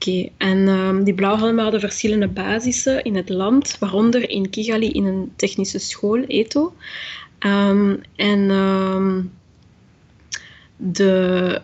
Oké, 0.02 0.28
en 0.36 0.68
um, 0.68 1.04
die 1.04 1.14
blauwhelmen 1.14 1.62
hadden 1.62 1.80
verschillende 1.80 2.28
basissen 2.28 3.04
in 3.04 3.16
het 3.16 3.28
land, 3.28 3.76
waaronder 3.78 4.30
in 4.30 4.50
Kigali 4.50 4.90
in 4.90 5.04
een 5.04 5.33
technische 5.37 5.79
school, 5.79 6.24
ETO. 6.27 6.74
Um, 7.46 8.00
en 8.16 8.50
um, 8.50 9.33
de 10.77 11.60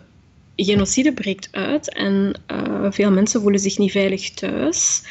genocide 0.56 1.12
breekt 1.12 1.48
uit 1.50 1.94
en 1.94 2.40
uh, 2.52 2.86
veel 2.90 3.10
mensen 3.10 3.40
voelen 3.40 3.60
zich 3.60 3.78
niet 3.78 3.90
veilig 3.90 4.30
thuis. 4.30 5.02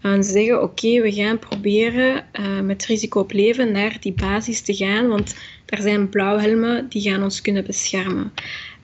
En 0.00 0.24
ze 0.24 0.30
zeggen, 0.30 0.62
oké, 0.62 1.00
we 1.00 1.12
gaan 1.12 1.38
proberen 1.38 2.24
uh, 2.40 2.60
met 2.60 2.84
risico 2.84 3.20
op 3.20 3.32
leven 3.32 3.72
naar 3.72 3.96
die 4.00 4.12
basis 4.12 4.60
te 4.60 4.74
gaan, 4.74 5.08
want 5.08 5.36
er 5.66 5.82
zijn 5.82 6.08
blauwhelmen 6.08 6.88
die 6.88 7.02
gaan 7.02 7.22
ons 7.22 7.40
kunnen 7.40 7.64
beschermen. 7.64 8.32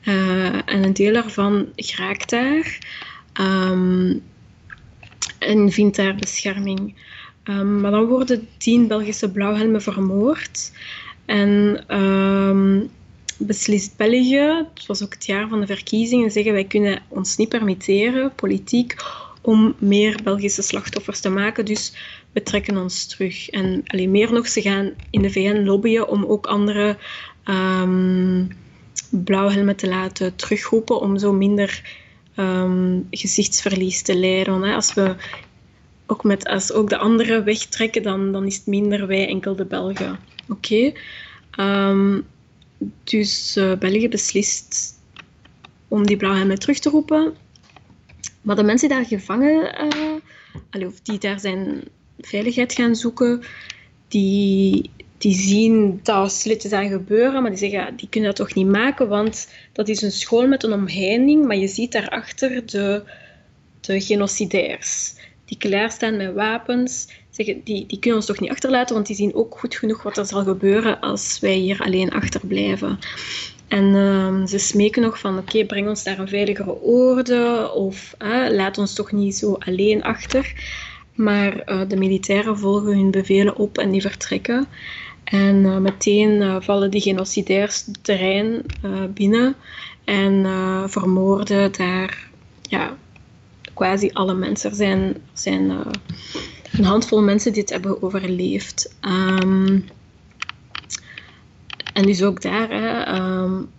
Uh, 0.04 0.54
en 0.54 0.84
een 0.84 0.92
deel 0.92 1.12
daarvan 1.12 1.68
geraakt 1.76 2.30
daar. 2.30 2.78
Um, 3.40 4.22
en 5.38 5.70
vindt 5.70 5.96
daar 5.96 6.14
bescherming. 6.14 6.94
Um, 7.44 7.80
maar 7.80 7.90
dan 7.90 8.04
worden 8.04 8.48
tien 8.56 8.86
Belgische 8.86 9.30
blauwhelmen 9.30 9.82
vermoord. 9.82 10.72
En 11.24 11.84
um, 12.00 12.90
beslist 13.38 13.96
België, 13.96 14.66
het 14.74 14.86
was 14.86 15.02
ook 15.02 15.12
het 15.12 15.26
jaar 15.26 15.48
van 15.48 15.60
de 15.60 15.66
verkiezingen, 15.66 16.30
zeggen 16.30 16.52
wij 16.52 16.64
kunnen 16.64 17.02
ons 17.08 17.36
niet 17.36 17.48
permitteren, 17.48 18.34
politiek, 18.34 18.94
om 19.40 19.74
meer 19.78 20.20
Belgische 20.24 20.62
slachtoffers 20.62 21.20
te 21.20 21.30
maken. 21.30 21.64
Dus 21.64 21.94
we 22.32 22.42
trekken 22.42 22.76
ons 22.76 23.06
terug. 23.06 23.48
En 23.48 23.82
alleen 23.86 24.10
meer 24.10 24.32
nog, 24.32 24.48
ze 24.48 24.60
gaan 24.60 24.90
in 25.10 25.22
de 25.22 25.30
VN 25.30 25.64
lobbyen 25.64 26.08
om 26.08 26.24
ook 26.24 26.46
andere 26.46 26.96
blauwhelmen 29.10 29.76
te 29.76 29.88
laten 29.88 30.36
terugroepen, 30.36 31.00
om 31.00 31.18
zo 31.18 31.32
minder 31.32 32.00
um, 32.36 33.06
gezichtsverlies 33.10 34.02
te 34.02 34.16
leiden. 34.16 34.62
Als 34.62 34.94
we 34.94 35.14
ook, 36.06 36.24
met, 36.24 36.46
als 36.46 36.72
ook 36.72 36.88
de 36.88 36.98
anderen 36.98 37.44
wegtrekken, 37.44 38.02
dan, 38.02 38.32
dan 38.32 38.46
is 38.46 38.56
het 38.56 38.66
minder 38.66 39.06
wij 39.06 39.28
enkel 39.28 39.56
de 39.56 39.64
Belgen. 39.64 40.18
Oké. 40.48 40.92
Um, 41.58 42.26
dus 43.04 43.56
uh, 43.56 43.72
België 43.78 44.08
beslist 44.08 45.00
om 45.88 46.06
die 46.06 46.16
blauwhelmen 46.16 46.58
terug 46.58 46.78
te 46.78 46.90
roepen. 46.90 47.34
Maar 48.42 48.56
de 48.56 48.62
mensen 48.62 48.88
daar 48.88 49.04
gevangen, 49.04 49.90
uh, 50.72 50.86
of 50.86 51.00
die 51.00 51.18
daar 51.18 51.40
zijn 51.40 51.82
veiligheid 52.18 52.72
gaan 52.72 52.96
zoeken, 52.96 53.42
die, 54.08 54.90
die 55.22 55.34
zien 55.34 56.00
dat 56.02 56.32
stilletjes 56.32 56.72
aan 56.72 56.88
gebeuren, 56.88 57.42
maar 57.42 57.50
die 57.50 57.70
zeggen, 57.70 57.96
die 57.96 58.08
kunnen 58.08 58.34
dat 58.34 58.46
toch 58.46 58.54
niet 58.54 58.66
maken, 58.66 59.08
want 59.08 59.48
dat 59.72 59.88
is 59.88 60.02
een 60.02 60.12
school 60.12 60.46
met 60.46 60.62
een 60.62 60.72
omheining, 60.72 61.46
maar 61.46 61.56
je 61.56 61.68
ziet 61.68 61.92
daarachter 61.92 62.66
de, 62.66 63.02
de 63.80 64.00
genocidairs 64.00 65.14
die 65.44 65.56
klaarstaan 65.58 66.16
met 66.16 66.34
wapens, 66.34 67.08
zeggen, 67.30 67.60
die, 67.64 67.86
die 67.86 67.98
kunnen 67.98 68.18
ons 68.18 68.26
toch 68.26 68.40
niet 68.40 68.50
achterlaten, 68.50 68.94
want 68.94 69.06
die 69.06 69.16
zien 69.16 69.34
ook 69.34 69.58
goed 69.58 69.74
genoeg 69.74 70.02
wat 70.02 70.16
er 70.16 70.26
zal 70.26 70.42
gebeuren 70.44 71.00
als 71.00 71.38
wij 71.40 71.54
hier 71.54 71.80
alleen 71.80 72.10
achterblijven. 72.10 72.98
En 73.68 73.84
uh, 73.84 74.46
ze 74.46 74.58
smeken 74.58 75.02
nog 75.02 75.18
van, 75.18 75.38
oké, 75.38 75.64
breng 75.64 75.88
ons 75.88 76.02
naar 76.02 76.18
een 76.18 76.28
veiligere 76.28 76.80
orde, 76.80 77.70
of 77.74 78.14
laat 78.50 78.78
ons 78.78 78.94
toch 78.94 79.12
niet 79.12 79.36
zo 79.36 79.52
alleen 79.58 80.02
achter. 80.02 80.52
Maar 81.14 81.62
uh, 81.66 81.80
de 81.88 81.96
militairen 81.96 82.58
volgen 82.58 82.96
hun 82.96 83.10
bevelen 83.10 83.56
op 83.56 83.78
en 83.78 83.90
die 83.90 84.00
vertrekken. 84.00 84.66
En 85.32 85.56
uh, 85.56 85.76
meteen 85.76 86.62
vallen 86.62 86.90
die 86.90 87.00
genocidairs 87.00 87.86
het 87.86 88.04
terrein 88.04 88.62
binnen 89.14 89.54
en 90.04 90.46
vermoorden 90.90 91.72
daar 91.72 92.30
ja, 92.68 92.96
quasi 93.74 94.10
alle 94.12 94.34
mensen. 94.34 94.70
Er 94.70 94.76
zijn, 94.76 95.16
zijn 95.32 95.70
een 96.72 96.84
handvol 96.84 97.22
mensen 97.22 97.52
die 97.52 97.60
het 97.60 97.70
hebben 97.70 98.02
overleefd. 98.02 98.94
Um, 99.00 99.84
en 101.92 102.02
dus 102.02 102.22
ook 102.22 102.42
daar, 102.42 102.68
hè, 102.70 103.16
um, 103.16 103.70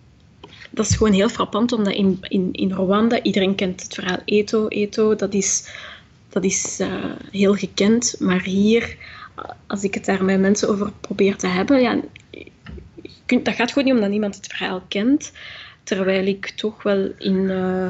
dat 0.70 0.86
is 0.86 0.96
gewoon 0.96 1.12
heel 1.12 1.28
frappant, 1.28 1.72
omdat 1.72 1.94
in, 1.94 2.18
in, 2.20 2.48
in 2.52 2.72
Rwanda, 2.72 3.22
iedereen 3.22 3.54
kent 3.54 3.82
het 3.82 3.94
verhaal 3.94 4.18
Eto. 4.24 4.68
Eto, 4.68 5.14
dat 5.14 5.34
is, 5.34 5.68
dat 6.28 6.44
is 6.44 6.80
heel 7.30 7.54
gekend. 7.54 8.16
Maar 8.18 8.42
hier, 8.42 8.96
als 9.66 9.84
ik 9.84 9.94
het 9.94 10.04
daar 10.04 10.24
met 10.24 10.40
mensen 10.40 10.68
over 10.68 10.92
probeer 11.00 11.36
te 11.36 11.46
hebben, 11.46 11.80
ja, 11.80 12.00
kunt, 13.26 13.44
dat 13.44 13.54
gaat 13.54 13.72
gewoon 13.72 13.84
niet 13.84 13.94
omdat 13.94 14.10
niemand 14.10 14.36
het 14.36 14.46
verhaal 14.46 14.82
kent. 14.88 15.32
Terwijl 15.82 16.26
ik 16.26 16.48
toch 16.48 16.82
wel 16.82 17.12
in... 17.18 17.34
Uh, 17.34 17.86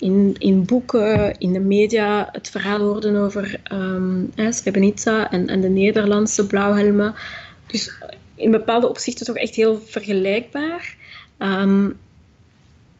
in, 0.00 0.34
in 0.38 0.64
boeken, 0.64 1.38
in 1.38 1.52
de 1.52 1.60
media 1.60 2.28
het 2.32 2.50
verhaal 2.50 2.78
hoorden 2.78 3.16
over 3.16 3.60
um, 3.72 4.32
Srebrenica 4.50 5.30
en, 5.30 5.48
en 5.48 5.60
de 5.60 5.68
Nederlandse 5.68 6.46
blauwhelmen. 6.46 7.14
Dus 7.66 7.92
in 8.34 8.50
bepaalde 8.50 8.88
opzichten 8.88 9.26
toch 9.26 9.36
echt 9.36 9.54
heel 9.54 9.80
vergelijkbaar. 9.80 10.96
Um, 11.38 11.98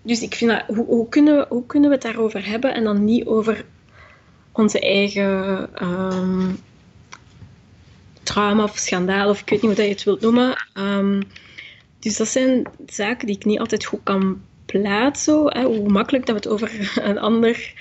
dus 0.03 0.23
ik 0.23 0.35
vind 0.35 0.51
dat, 0.51 0.77
hoe, 0.77 0.87
hoe, 0.87 1.09
kunnen, 1.09 1.47
hoe 1.49 1.67
kunnen 1.67 1.89
we 1.89 1.95
het 1.95 2.05
daarover 2.05 2.47
hebben 2.47 2.75
en 2.75 2.85
dan 2.85 3.05
niet 3.05 3.27
over 3.27 3.65
onze 4.53 4.81
eigen 4.81 5.69
um, 5.83 6.59
trauma 8.29 8.63
of 8.63 8.79
schandaal, 8.79 9.29
of 9.29 9.41
ik 9.41 9.49
weet 9.49 9.63
niet 9.63 9.77
hoe 9.77 9.85
je 9.85 9.91
het 9.91 10.05
wilt 10.05 10.21
noemen. 10.21 10.67
Um, 10.75 11.23
dus 11.99 12.17
dat 12.17 12.29
zijn 12.29 12.67
zaken 12.87 13.27
die 13.27 13.37
ik 13.37 13.45
niet 13.45 13.59
altijd 13.59 13.85
goed 13.85 14.01
kan 14.03 14.41
plaats, 14.67 15.25
zo, 15.25 15.47
hè, 15.47 15.63
hoe 15.63 15.89
makkelijk 15.89 16.27
dat 16.27 16.35
we 16.35 16.41
het 16.41 16.53
over 16.53 16.91
een 17.09 17.19
ander 17.19 17.73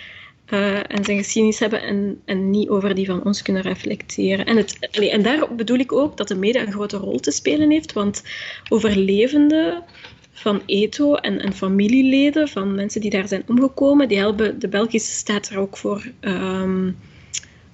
uh, 0.50 0.78
en 0.78 1.06
zijn 1.06 1.18
geschiedenis 1.18 1.60
hebben 1.60 1.82
en, 1.82 2.22
en 2.26 2.50
niet 2.50 2.70
over 2.70 2.96
die 2.96 3.06
van 3.06 3.24
ons 3.24 3.42
kunnen 3.42 3.62
reflecteren. 3.62 4.46
En, 4.46 4.58
het, 4.58 4.78
en 4.92 5.22
daar 5.22 5.56
bedoel 5.56 5.78
ik 5.78 5.92
ook 5.92 6.18
dat 6.18 6.28
de 6.28 6.36
media 6.36 6.62
een 6.62 6.72
grote 6.72 6.98
rol 6.98 7.20
te 7.20 7.32
spelen 7.32 7.70
heeft, 7.70 7.94
want 7.94 8.24
overlevenden 8.70 9.84
van 10.32 10.62
ETO 10.66 11.16
en, 11.16 11.40
en 11.40 11.54
familieleden 11.54 12.48
van 12.48 12.76
mensen 12.76 13.02
die 13.02 13.10
daar 13.10 13.28
zijn 13.28 13.44
omgekomen, 13.48 14.08
die 14.08 14.18
helpen 14.18 14.60
de 14.60 14.68
Belgische 14.68 15.12
staat 15.12 15.50
er 15.50 15.58
ook 15.58 15.78
voor 15.78 16.12
um, 16.22 16.98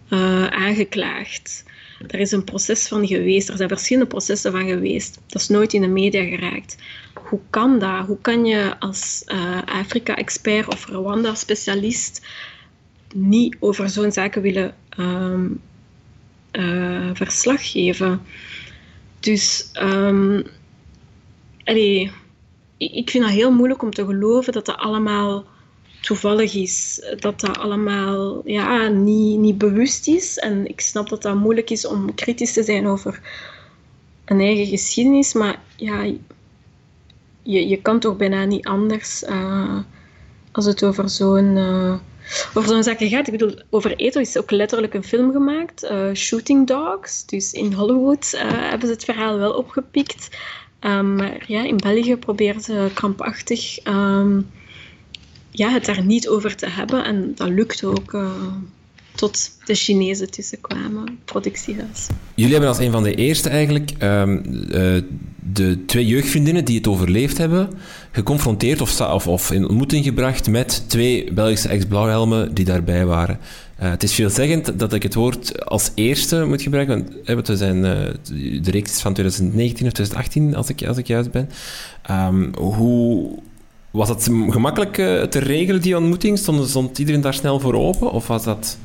uh, 0.09 0.47
aangeklaagd. 0.47 1.63
Er 2.07 2.19
is 2.19 2.31
een 2.31 2.43
proces 2.43 2.87
van 2.87 3.07
geweest, 3.07 3.49
er 3.49 3.57
zijn 3.57 3.69
verschillende 3.69 4.09
processen 4.09 4.51
van 4.51 4.67
geweest. 4.67 5.19
Dat 5.27 5.41
is 5.41 5.47
nooit 5.47 5.73
in 5.73 5.81
de 5.81 5.87
media 5.87 6.23
geraakt 6.23 6.75
hoe 7.33 7.41
kan 7.49 7.79
dat? 7.79 8.05
Hoe 8.05 8.17
kan 8.21 8.45
je 8.45 8.79
als 8.79 9.23
uh, 9.27 9.61
Afrika-expert 9.65 10.67
of 10.67 10.87
Rwanda-specialist 10.87 12.25
niet 13.13 13.55
over 13.59 13.89
zo'n 13.89 14.11
zaken 14.11 14.41
willen 14.41 14.75
um, 14.97 15.61
verslag 17.13 17.71
geven? 17.71 18.21
Dus 19.19 19.69
um, 19.81 20.43
ik 22.77 23.09
vind 23.09 23.23
het 23.23 23.33
heel 23.33 23.51
moeilijk 23.51 23.81
om 23.81 23.91
te 23.91 24.05
geloven 24.05 24.53
dat 24.53 24.65
dat 24.65 24.77
allemaal 24.77 25.45
toevallig 26.03 26.53
is. 26.55 27.05
Dat 27.19 27.39
dat 27.39 27.57
allemaal 27.57 28.41
ja, 28.45 28.87
niet, 28.87 29.39
niet 29.39 29.57
bewust 29.57 30.07
is. 30.07 30.37
En 30.37 30.67
ik 30.67 30.81
snap 30.81 31.09
dat 31.09 31.21
dat 31.21 31.35
moeilijk 31.35 31.69
is 31.69 31.87
om 31.87 32.13
kritisch 32.15 32.53
te 32.53 32.63
zijn 32.63 32.87
over 32.87 33.21
een 34.25 34.39
eigen 34.39 34.65
geschiedenis. 34.65 35.33
Maar 35.33 35.59
ja, 35.75 36.03
je, 37.41 37.67
je 37.67 37.81
kan 37.81 37.99
toch 37.99 38.17
bijna 38.17 38.45
niet 38.45 38.65
anders 38.65 39.23
uh, 39.23 39.79
als 40.51 40.65
het 40.65 40.83
over 40.83 41.09
zo'n 41.09 41.55
uh, 41.55 41.95
over 42.53 42.69
zo'n 42.69 42.83
zaken 42.83 43.09
gaat. 43.09 43.27
Ik 43.27 43.37
bedoel, 43.37 43.59
over 43.69 43.95
Eto 43.95 44.19
is 44.19 44.37
ook 44.37 44.51
letterlijk 44.51 44.93
een 44.93 45.03
film 45.03 45.31
gemaakt, 45.31 45.83
uh, 45.83 46.13
Shooting 46.13 46.67
Dogs. 46.67 47.25
Dus 47.25 47.53
in 47.53 47.73
Hollywood 47.73 48.33
hebben 48.37 48.87
ze 48.87 48.93
het 48.93 49.03
verhaal 49.03 49.37
wel 49.37 49.53
opgepikt. 49.53 50.29
Um, 50.81 51.15
maar 51.15 51.43
ja, 51.47 51.63
in 51.63 51.77
België 51.77 52.15
proberen 52.15 52.61
ze 52.61 52.91
krampachtig 52.93 53.85
um, 53.87 54.49
ja, 55.53 55.69
het 55.69 55.85
daar 55.85 56.03
niet 56.03 56.27
over 56.27 56.55
te 56.55 56.69
hebben. 56.69 57.05
En 57.05 57.31
dat 57.35 57.49
lukt 57.49 57.83
ook 57.83 58.13
tot 59.15 59.51
de 59.65 59.75
Chinezen 59.75 60.31
tussenkwamen, 60.31 61.19
productiehuis. 61.25 62.07
Jullie 62.35 62.51
hebben 62.51 62.69
als 62.69 62.79
een 62.79 62.91
van 62.91 63.03
de 63.03 63.15
eerste 63.15 63.49
eigenlijk 63.49 63.91
um, 64.03 64.41
uh, 64.45 65.01
de 65.53 65.85
twee 65.85 66.05
jeugdvriendinnen 66.05 66.65
die 66.65 66.77
het 66.77 66.87
overleefd 66.87 67.37
hebben, 67.37 67.69
geconfronteerd 68.11 68.81
of, 68.81 69.01
of, 69.01 69.27
of 69.27 69.51
in 69.51 69.67
ontmoeting 69.67 70.03
gebracht 70.03 70.49
met 70.49 70.83
twee 70.87 71.33
Belgische 71.33 71.67
ex-blauwhelmen 71.67 72.53
die 72.53 72.65
daarbij 72.65 73.05
waren. 73.05 73.39
Uh, 73.81 73.89
het 73.89 74.03
is 74.03 74.13
veelzeggend 74.13 74.79
dat 74.79 74.93
ik 74.93 75.03
het 75.03 75.13
woord 75.13 75.65
als 75.65 75.91
eerste 75.95 76.45
moet 76.45 76.61
gebruiken, 76.61 77.07
want 77.25 77.47
we 77.47 77.57
zijn, 77.57 77.77
uh, 77.77 77.83
de 78.61 78.71
reeks 78.71 78.91
is 78.91 79.01
van 79.01 79.13
2019 79.13 79.85
of 79.85 79.91
2018, 79.91 80.55
als 80.55 80.69
ik, 80.69 80.87
als 80.87 80.97
ik 80.97 81.07
juist 81.07 81.31
ben. 81.31 81.49
Um, 82.11 82.51
hoe 82.55 83.39
was 83.93 84.09
het 84.09 84.29
gemakkelijk 84.49 84.93
te 85.29 85.39
regelen, 85.39 85.81
die 85.81 85.97
ontmoeting? 85.97 86.37
Stond, 86.37 86.99
iedereen 86.99 87.21
daar 87.21 87.33
snel 87.33 87.59
voor 87.59 87.73
open, 87.73 88.11
of 88.11 88.27
was 88.27 88.43
dat... 88.43 88.77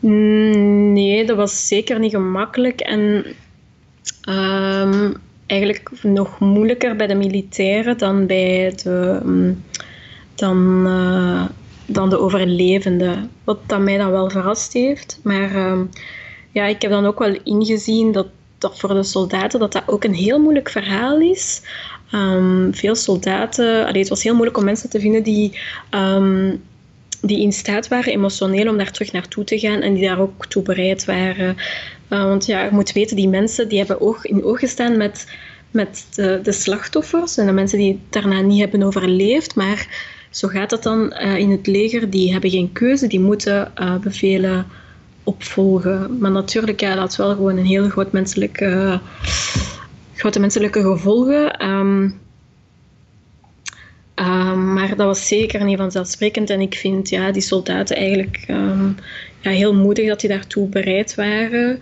Mm, 0.00 0.92
nee, 0.92 1.26
dat 1.26 1.36
was 1.36 1.66
zeker 1.66 1.98
niet 1.98 2.10
gemakkelijk. 2.10 2.80
En 2.80 3.24
um, 4.28 5.14
eigenlijk 5.46 5.90
nog 6.02 6.38
moeilijker 6.38 6.96
bij 6.96 7.06
de 7.06 7.14
militairen 7.14 7.98
dan 7.98 8.26
bij 8.26 8.72
de, 8.82 9.20
mm, 9.24 9.62
dan, 10.34 10.84
uh, 10.86 11.44
dan 11.86 12.10
de 12.10 12.18
overlevenden. 12.18 13.30
Wat 13.44 13.58
dat 13.66 13.80
mij 13.80 13.96
dan 13.96 14.10
wel 14.10 14.30
verrast 14.30 14.72
heeft. 14.72 15.20
Maar 15.22 15.70
um, 15.70 15.90
ja, 16.52 16.66
ik 16.66 16.82
heb 16.82 16.90
dan 16.90 17.06
ook 17.06 17.18
wel 17.18 17.38
ingezien 17.44 18.12
dat, 18.12 18.26
dat 18.58 18.78
voor 18.78 18.94
de 18.94 19.02
soldaten 19.02 19.60
dat 19.60 19.72
dat 19.72 19.82
ook 19.86 20.04
een 20.04 20.14
heel 20.14 20.38
moeilijk 20.38 20.68
verhaal 20.70 21.20
is. 21.20 21.62
Um, 22.14 22.74
veel 22.74 22.94
soldaten, 22.94 23.86
het 23.86 24.08
was 24.08 24.22
heel 24.22 24.34
moeilijk 24.34 24.58
om 24.58 24.64
mensen 24.64 24.90
te 24.90 25.00
vinden 25.00 25.22
die 25.22 25.58
um, 25.94 26.62
die 27.22 27.40
in 27.40 27.52
staat 27.52 27.88
waren 27.88 28.12
emotioneel 28.12 28.68
om 28.68 28.76
daar 28.76 28.90
terug 28.90 29.12
naartoe 29.12 29.44
te 29.44 29.58
gaan 29.58 29.80
en 29.80 29.94
die 29.94 30.08
daar 30.08 30.20
ook 30.20 30.46
toe 30.46 30.62
bereid 30.62 31.04
waren. 31.04 31.56
Uh, 32.08 32.24
want 32.24 32.46
ja, 32.46 32.64
je 32.64 32.70
moet 32.72 32.92
weten, 32.92 33.16
die 33.16 33.28
mensen 33.28 33.68
die 33.68 33.78
hebben 33.78 34.00
oog 34.00 34.24
in 34.24 34.44
oog 34.44 34.58
gestaan 34.58 34.96
met, 34.96 35.26
met 35.70 36.06
de, 36.14 36.40
de, 36.42 36.52
slachtoffers 36.52 37.36
en 37.36 37.46
de 37.46 37.52
mensen 37.52 37.78
die 37.78 38.00
daarna 38.10 38.40
niet 38.40 38.60
hebben 38.60 38.82
overleefd. 38.82 39.54
Maar 39.54 39.86
zo 40.30 40.48
gaat 40.48 40.70
het 40.70 40.82
dan 40.82 41.14
uh, 41.22 41.36
in 41.36 41.50
het 41.50 41.66
leger. 41.66 42.10
Die 42.10 42.32
hebben 42.32 42.50
geen 42.50 42.72
keuze, 42.72 43.06
die 43.06 43.20
moeten 43.20 43.72
uh, 43.80 43.96
bevelen 43.96 44.66
opvolgen. 45.24 46.18
Maar 46.18 46.30
natuurlijk, 46.30 46.80
ja, 46.80 46.94
dat 46.94 47.10
is 47.10 47.16
wel 47.16 47.34
gewoon 47.34 47.56
een 47.56 47.66
heel 47.66 47.88
groot 47.88 48.12
menselijke, 48.12 49.00
grote 50.20 50.40
menselijke 50.40 50.82
gevolgen. 50.82 51.68
Um, 51.68 52.20
maar 54.74 54.88
dat 54.88 55.06
was 55.06 55.26
zeker 55.26 55.64
niet 55.64 55.78
vanzelfsprekend. 55.78 56.50
En 56.50 56.60
ik 56.60 56.74
vind 56.74 57.08
ja, 57.08 57.32
die 57.32 57.42
soldaten 57.42 57.96
eigenlijk 57.96 58.44
um, 58.48 58.96
ja, 59.40 59.50
heel 59.50 59.74
moedig 59.74 60.08
dat 60.08 60.20
die 60.20 60.28
daartoe 60.28 60.68
bereid 60.68 61.14
waren. 61.14 61.80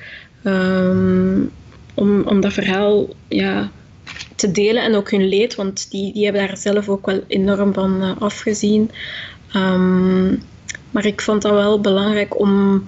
Om, 1.95 2.23
om 2.23 2.41
dat 2.41 2.53
verhaal 2.53 3.09
ja, 3.29 3.71
te 4.35 4.51
delen 4.51 4.83
en 4.83 4.95
ook 4.95 5.11
hun 5.11 5.29
leed, 5.29 5.55
want 5.55 5.91
die, 5.91 6.13
die 6.13 6.25
hebben 6.25 6.47
daar 6.47 6.57
zelf 6.57 6.89
ook 6.89 7.07
wel 7.07 7.21
enorm 7.27 7.75
van 7.75 8.03
uh, 8.03 8.11
afgezien. 8.19 8.91
Maar 10.91 11.05
ik 11.05 11.21
vond 11.21 11.43
dat 11.43 11.53
wel 11.53 11.81
belangrijk 11.81 12.41
om. 12.41 12.83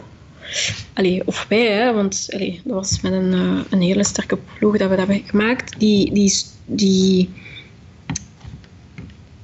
Allee, 0.92 1.22
of 1.24 1.46
wij, 1.48 1.72
hè, 1.72 1.92
want 1.94 2.30
dat 2.30 2.74
was 2.74 3.00
met 3.00 3.12
een, 3.12 3.32
uh, 3.32 3.60
een 3.70 3.80
hele 3.80 4.04
sterke 4.04 4.38
ploeg 4.58 4.76
dat 4.76 4.88
we 4.90 4.96
dat 4.96 5.06
hebben 5.06 5.28
gemaakt. 5.28 5.78
Die, 5.78 6.12
die, 6.12 6.34
die, 6.64 7.30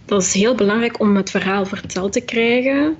dat 0.04 0.22
is 0.22 0.32
heel 0.32 0.54
belangrijk 0.54 1.00
om 1.00 1.16
het 1.16 1.30
verhaal 1.30 1.66
verteld 1.66 2.12
te 2.12 2.20
krijgen. 2.20 2.96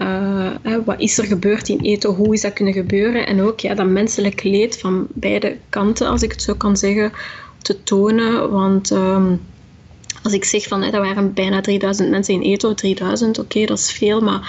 Uh, 0.00 0.50
wat 0.84 1.00
is 1.00 1.18
er 1.18 1.24
gebeurd 1.24 1.68
in 1.68 1.80
Eto? 1.80 2.14
Hoe 2.14 2.34
is 2.34 2.40
dat 2.40 2.52
kunnen 2.52 2.74
gebeuren? 2.74 3.26
En 3.26 3.40
ook 3.40 3.60
ja, 3.60 3.74
dat 3.74 3.86
menselijk 3.86 4.42
leed 4.42 4.78
van 4.78 5.06
beide 5.08 5.56
kanten, 5.68 6.08
als 6.08 6.22
ik 6.22 6.30
het 6.30 6.42
zo 6.42 6.54
kan 6.54 6.76
zeggen, 6.76 7.12
te 7.62 7.82
tonen. 7.82 8.50
Want 8.50 8.90
um, 8.90 9.40
als 10.22 10.32
ik 10.32 10.44
zeg 10.44 10.66
van 10.66 10.82
hè, 10.82 10.90
dat 10.90 11.00
waren 11.00 11.32
bijna 11.32 11.60
3000 11.60 12.10
mensen 12.10 12.34
in 12.34 12.52
Eto, 12.52 12.74
3000, 12.74 13.38
oké, 13.38 13.64
dat 13.64 13.78
is 13.78 13.92
veel, 13.92 14.20
maar 14.20 14.40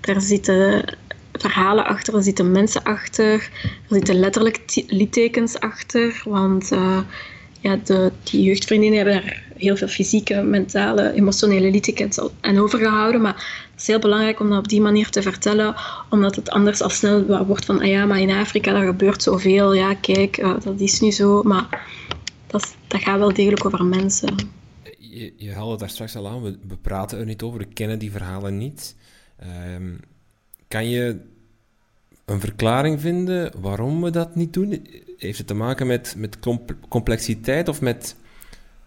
daar 0.00 0.20
zitten 0.20 0.84
verhalen 1.38 1.86
achter, 1.86 2.14
er 2.14 2.22
zitten 2.22 2.50
mensen 2.50 2.82
achter, 2.82 3.32
er 3.62 3.70
zitten 3.88 4.18
letterlijk 4.18 4.82
littekens 4.86 5.60
achter. 5.60 6.22
Want 6.24 6.72
uh, 6.72 6.98
ja, 7.60 7.76
de, 7.76 8.12
die 8.22 8.42
jeugdvriendinnen 8.42 8.98
hebben 8.98 9.22
daar 9.22 9.42
heel 9.56 9.76
veel 9.76 9.88
fysieke, 9.88 10.42
mentale, 10.42 11.12
emotionele 11.12 11.70
littekens 11.70 12.20
aan 12.40 12.58
overgehouden. 12.58 13.20
Maar 13.20 13.66
het 13.72 13.80
is 13.80 13.86
heel 13.86 13.98
belangrijk 13.98 14.40
om 14.40 14.48
dat 14.48 14.58
op 14.58 14.68
die 14.68 14.80
manier 14.80 15.10
te 15.10 15.22
vertellen, 15.22 15.74
omdat 16.10 16.36
het 16.36 16.50
anders 16.50 16.82
al 16.82 16.90
snel 16.90 17.44
wordt 17.44 17.64
van, 17.64 17.80
ah 17.80 17.86
ja, 17.86 18.04
maar 18.06 18.20
in 18.20 18.30
Afrika 18.30 18.72
daar 18.72 18.86
gebeurt 18.86 19.22
zoveel. 19.22 19.74
Ja, 19.74 19.94
kijk, 19.94 20.38
uh, 20.38 20.60
dat 20.60 20.80
is 20.80 21.00
nu 21.00 21.10
zo. 21.10 21.42
Maar 21.42 21.86
dat, 22.46 22.74
dat 22.86 23.00
gaat 23.00 23.18
wel 23.18 23.32
degelijk 23.32 23.64
over 23.64 23.84
mensen. 23.84 24.34
Je, 24.98 25.32
je 25.36 25.52
haalde 25.52 25.76
daar 25.76 25.90
straks 25.90 26.16
al 26.16 26.28
aan, 26.28 26.42
we, 26.42 26.58
we, 26.68 26.76
praten 26.76 27.18
er 27.18 27.26
niet 27.26 27.42
over, 27.42 27.58
we 27.58 27.64
kennen 27.64 27.98
die 27.98 28.10
verhalen 28.10 28.58
niet. 28.58 28.96
Um, 29.76 30.00
kan 30.74 30.88
je 30.88 31.16
een 32.24 32.40
verklaring 32.40 33.00
vinden 33.00 33.52
waarom 33.60 34.02
we 34.02 34.10
dat 34.10 34.34
niet 34.34 34.52
doen? 34.52 34.86
Heeft 35.16 35.38
het 35.38 35.46
te 35.46 35.54
maken 35.54 35.86
met, 35.86 36.14
met 36.16 36.38
complexiteit 36.88 37.68
of 37.68 37.80
met 37.80 38.16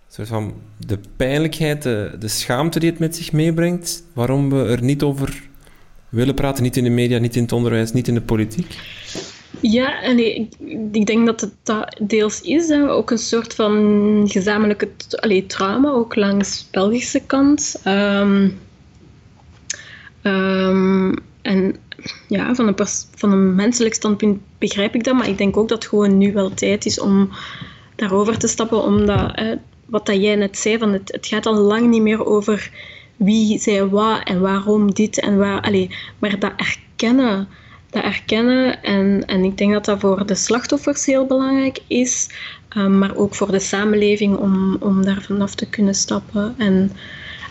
soort 0.08 0.28
van 0.28 0.54
de 0.86 1.00
pijnlijkheid, 1.16 1.84
de, 1.84 2.18
schaamte 2.20 2.80
die 2.80 2.90
het 2.90 3.00
met 3.00 3.16
zich 3.16 3.32
meebrengt? 3.32 4.04
Waarom 4.14 4.50
we 4.50 4.64
er 4.64 4.84
niet 4.84 5.04
over 5.04 5.50
willen 6.10 6.36
praten, 6.36 6.64
niet 6.64 6.78
in 6.78 6.84
de 6.84 6.90
media, 6.90 7.20
niet 7.20 7.36
in 7.36 7.42
het 7.42 7.52
onderwijs, 7.52 7.94
niet 7.94 8.08
in 8.08 8.14
de 8.14 8.22
politiek? 8.22 8.78
Ja, 9.60 10.02
ik, 10.02 10.48
ik, 10.92 11.06
denk 11.06 11.26
dat 11.26 11.42
het 11.42 11.54
dat 11.64 12.02
deels 12.02 12.42
is. 12.42 12.68
Hè. 12.68 12.90
Ook 12.90 13.12
een 13.12 13.18
soort 13.18 13.54
van 13.54 14.24
gezamenlijke 14.26 14.90
allee, 15.10 15.46
trauma, 15.46 15.90
ook 15.90 16.16
langs 16.16 16.68
Belgische 16.72 17.22
kant. 17.26 17.82
Um, 17.86 18.60
en 21.48 21.76
ja, 22.28 22.56
van 22.56 22.68
een, 22.68 22.88
van 23.16 23.32
een 23.32 23.56
menselijk 23.56 23.94
standpunt 23.94 24.40
begrijp 24.58 24.96
ik 24.96 25.04
dat, 25.04 25.16
maar 25.16 25.28
ik 25.30 25.38
denk 25.38 25.58
ook 25.58 25.68
dat 25.68 25.78
het 25.78 25.88
gewoon 25.88 26.18
nu 26.18 26.34
wel 26.34 26.54
tijd 26.54 26.86
is 26.86 27.00
om 27.00 27.30
daarover 27.96 28.38
te 28.38 28.48
stappen, 28.48 28.84
omdat, 28.84 29.42
wat 29.86 30.06
dat 30.06 30.22
jij 30.22 30.36
net 30.36 30.58
zei, 30.58 30.78
van 30.78 30.94
het, 30.94 31.12
het 31.12 31.28
gaat 31.28 31.46
al 31.46 31.56
lang 31.56 31.88
niet 31.88 32.02
meer 32.02 32.26
over 32.26 32.72
wie 33.16 33.60
zei 33.60 33.84
wat 33.84 34.24
en 34.24 34.40
waarom 34.40 34.94
dit 34.94 35.20
en 35.20 35.38
waar, 35.38 35.72
maar 36.20 36.40
dat 36.40 36.54
erkennen 36.56 37.48
dat 37.90 38.04
erkennen. 38.04 38.84
En, 38.84 39.26
en 39.26 39.44
ik 39.44 39.58
denk 39.58 39.74
dat 39.74 39.86
dat 39.86 40.00
voor 40.00 40.26
de 40.26 40.36
slachtoffers 40.36 41.06
heel 41.06 41.26
belangrijk 41.26 41.80
is, 41.88 42.30
um, 42.78 42.98
maar 42.98 43.16
ook 43.16 43.36
voor 43.36 43.52
de 43.52 43.60
samenleving 43.60 44.38
om, 44.38 44.78
om 44.80 45.06
daar 45.06 45.22
vanaf 45.22 45.56
te 45.56 45.70
kunnen 45.70 45.96
stappen. 45.96 46.56
En 46.58 46.92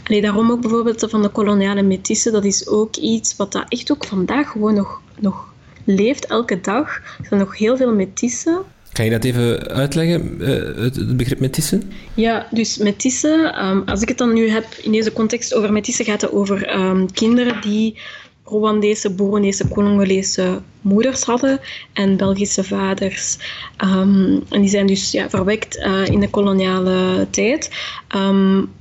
allee, 0.06 0.20
daarom 0.20 0.50
ook 0.50 0.60
bijvoorbeeld 0.60 1.06
van 1.08 1.22
de 1.22 1.28
koloniale 1.28 1.82
metisse, 1.82 2.30
dat 2.30 2.44
is 2.44 2.68
ook 2.68 2.96
iets 2.96 3.36
wat 3.36 3.52
dat 3.52 3.64
echt 3.68 3.92
ook 3.92 4.04
vandaag 4.04 4.50
gewoon 4.50 4.74
nog, 4.74 5.00
nog 5.18 5.54
leeft, 5.84 6.26
elke 6.26 6.60
dag. 6.60 6.96
Er 6.96 7.26
zijn 7.28 7.40
nog 7.40 7.58
heel 7.58 7.76
veel 7.76 7.94
metissen. 7.94 8.62
Kan 8.92 9.04
je 9.04 9.10
dat 9.10 9.24
even 9.24 9.68
uitleggen, 9.68 10.36
uh, 10.40 10.82
het, 10.82 11.16
begrip 11.16 11.40
metisse? 11.40 11.80
Ja, 12.14 12.46
dus 12.50 12.78
metisse, 12.78 13.54
um, 13.62 13.82
als 13.86 14.02
ik 14.02 14.08
het 14.08 14.18
dan 14.18 14.32
nu 14.32 14.48
heb 14.48 14.66
in 14.82 14.92
deze 14.92 15.12
context 15.12 15.54
over 15.54 15.72
metisse, 15.72 16.04
gaat 16.04 16.20
het 16.20 16.32
over 16.32 16.80
um, 16.80 17.12
kinderen 17.12 17.60
die 17.60 17.98
Rwandese, 18.44 19.14
Burundese, 19.14 19.68
Congolese 19.68 20.60
moeders 20.80 21.22
hadden 21.22 21.60
en 21.92 22.16
Belgische 22.16 22.64
vaders. 22.64 23.38
Um, 23.84 24.42
en 24.48 24.60
die 24.60 24.68
zijn 24.70 24.86
dus 24.86 25.10
ja, 25.10 25.30
verwekt 25.30 25.76
uh, 25.76 26.06
in 26.06 26.20
de 26.20 26.30
koloniale 26.30 27.26
tijd. 27.30 27.70
Um, 28.16 28.72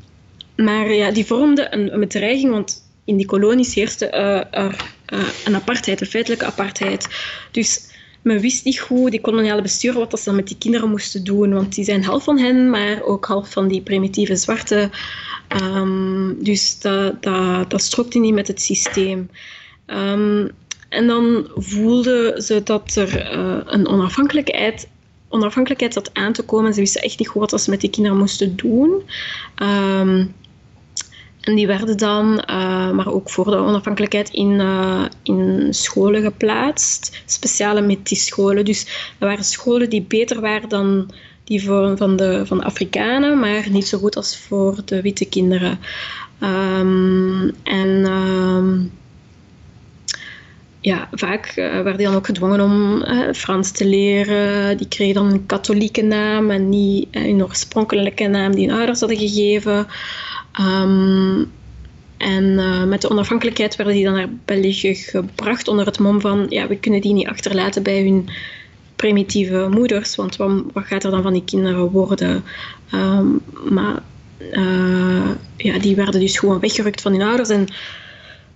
maar 0.55 0.93
ja, 0.93 1.11
die 1.11 1.25
vormden 1.25 1.73
een, 1.73 1.93
een 1.93 1.99
bedreiging, 1.99 2.51
want 2.51 2.83
in 3.05 3.17
die 3.17 3.25
kolonies 3.25 3.73
heerste 3.73 4.05
uh, 4.05 4.61
er 4.63 4.93
uh, 5.13 5.27
een 5.45 5.55
apartheid, 5.55 6.01
een 6.01 6.07
feitelijke 6.07 6.45
apartheid. 6.45 7.07
Dus 7.51 7.93
men 8.21 8.39
wist 8.39 8.65
niet 8.65 8.79
goed, 8.79 9.11
die 9.11 9.21
koloniale 9.21 9.61
bestuur, 9.61 9.93
wat 9.93 10.19
ze 10.19 10.25
dan 10.25 10.35
met 10.35 10.47
die 10.47 10.57
kinderen 10.57 10.89
moesten 10.89 11.23
doen. 11.23 11.53
Want 11.53 11.75
die 11.75 11.83
zijn 11.83 12.03
half 12.03 12.23
van 12.23 12.39
hen, 12.39 12.69
maar 12.69 13.01
ook 13.03 13.25
half 13.25 13.51
van 13.51 13.67
die 13.67 13.81
primitieve 13.81 14.35
zwarte. 14.35 14.89
Um, 15.61 16.43
dus 16.43 16.79
dat, 16.79 17.23
dat, 17.23 17.69
dat 17.69 17.81
strokte 17.81 18.19
niet 18.19 18.33
met 18.33 18.47
het 18.47 18.61
systeem. 18.61 19.29
Um, 19.87 20.49
en 20.89 21.07
dan 21.07 21.47
voelden 21.55 22.41
ze 22.41 22.63
dat 22.63 22.95
er 22.95 23.37
uh, 23.37 23.59
een 23.65 23.87
onafhankelijkheid, 23.87 24.87
onafhankelijkheid 25.29 25.93
zat 25.93 26.09
aan 26.13 26.33
te 26.33 26.43
komen. 26.43 26.73
Ze 26.73 26.79
wisten 26.79 27.01
echt 27.01 27.19
niet 27.19 27.27
goed 27.27 27.51
wat 27.51 27.61
ze 27.61 27.69
met 27.69 27.81
die 27.81 27.89
kinderen 27.89 28.17
moesten 28.17 28.55
doen. 28.55 29.03
Um, 29.61 30.33
en 31.45 31.55
die 31.55 31.67
werden 31.67 31.97
dan, 31.97 32.43
uh, 32.49 32.91
maar 32.91 33.13
ook 33.13 33.29
voor 33.29 33.45
de 33.45 33.55
onafhankelijkheid, 33.57 34.29
in, 34.29 34.51
uh, 34.51 35.05
in 35.23 35.67
scholen 35.69 36.21
geplaatst. 36.21 37.21
Speciale 37.25 37.81
metis-scholen. 37.81 38.65
Dus 38.65 38.85
dat 39.19 39.29
waren 39.29 39.43
scholen 39.43 39.89
die 39.89 40.01
beter 40.01 40.41
waren 40.41 40.69
dan 40.69 41.11
die 41.43 41.63
voor, 41.63 41.97
van, 41.97 42.15
de, 42.15 42.45
van 42.45 42.57
de 42.57 42.63
Afrikanen, 42.63 43.39
maar 43.39 43.69
niet 43.69 43.87
zo 43.87 43.97
goed 43.97 44.15
als 44.15 44.37
voor 44.37 44.77
de 44.85 45.01
witte 45.01 45.25
kinderen. 45.25 45.79
Um, 46.43 47.51
en 47.63 48.11
um, 48.11 48.91
ja, 50.79 51.07
vaak 51.11 51.53
uh, 51.55 51.55
werden 51.55 51.97
die 51.97 52.05
dan 52.05 52.15
ook 52.15 52.25
gedwongen 52.25 52.61
om 52.61 53.03
Frans 53.33 53.71
te 53.71 53.85
leren. 53.85 54.77
Die 54.77 54.87
kregen 54.87 55.13
dan 55.13 55.31
een 55.31 55.45
katholieke 55.45 56.01
naam 56.01 56.51
en 56.51 56.69
niet 56.69 57.07
een 57.11 57.43
oorspronkelijke 57.43 58.27
naam 58.27 58.55
die 58.55 58.67
hun 58.67 58.77
ouders 58.77 58.99
hadden 58.99 59.17
gegeven. 59.17 59.87
Um, 60.59 61.51
en 62.17 62.55
met 62.89 63.01
de 63.01 63.09
onafhankelijkheid 63.09 63.75
werden 63.75 63.95
die 63.95 64.03
dan 64.03 64.13
naar 64.13 64.29
België 64.45 64.95
gebracht 64.95 65.67
onder 65.67 65.85
het 65.85 65.99
mom 65.99 66.21
van 66.21 66.45
ja, 66.49 66.67
we 66.67 66.77
kunnen 66.77 67.01
die 67.01 67.13
niet 67.13 67.27
achterlaten 67.27 67.83
bij 67.83 68.03
hun 68.03 68.29
primitieve 68.95 69.67
moeders, 69.71 70.15
want 70.15 70.35
wat, 70.35 70.63
wat 70.73 70.85
gaat 70.85 71.03
er 71.03 71.11
dan 71.11 71.21
van 71.21 71.33
die 71.33 71.43
kinderen 71.43 71.91
worden? 71.91 72.43
Um, 72.93 73.41
maar 73.69 74.01
ja, 75.57 75.79
die 75.79 75.95
werden 75.95 76.19
dus 76.19 76.39
gewoon 76.39 76.59
weggerukt 76.59 77.01
van 77.01 77.11
hun 77.11 77.21
ouders 77.21 77.49
en 77.49 77.67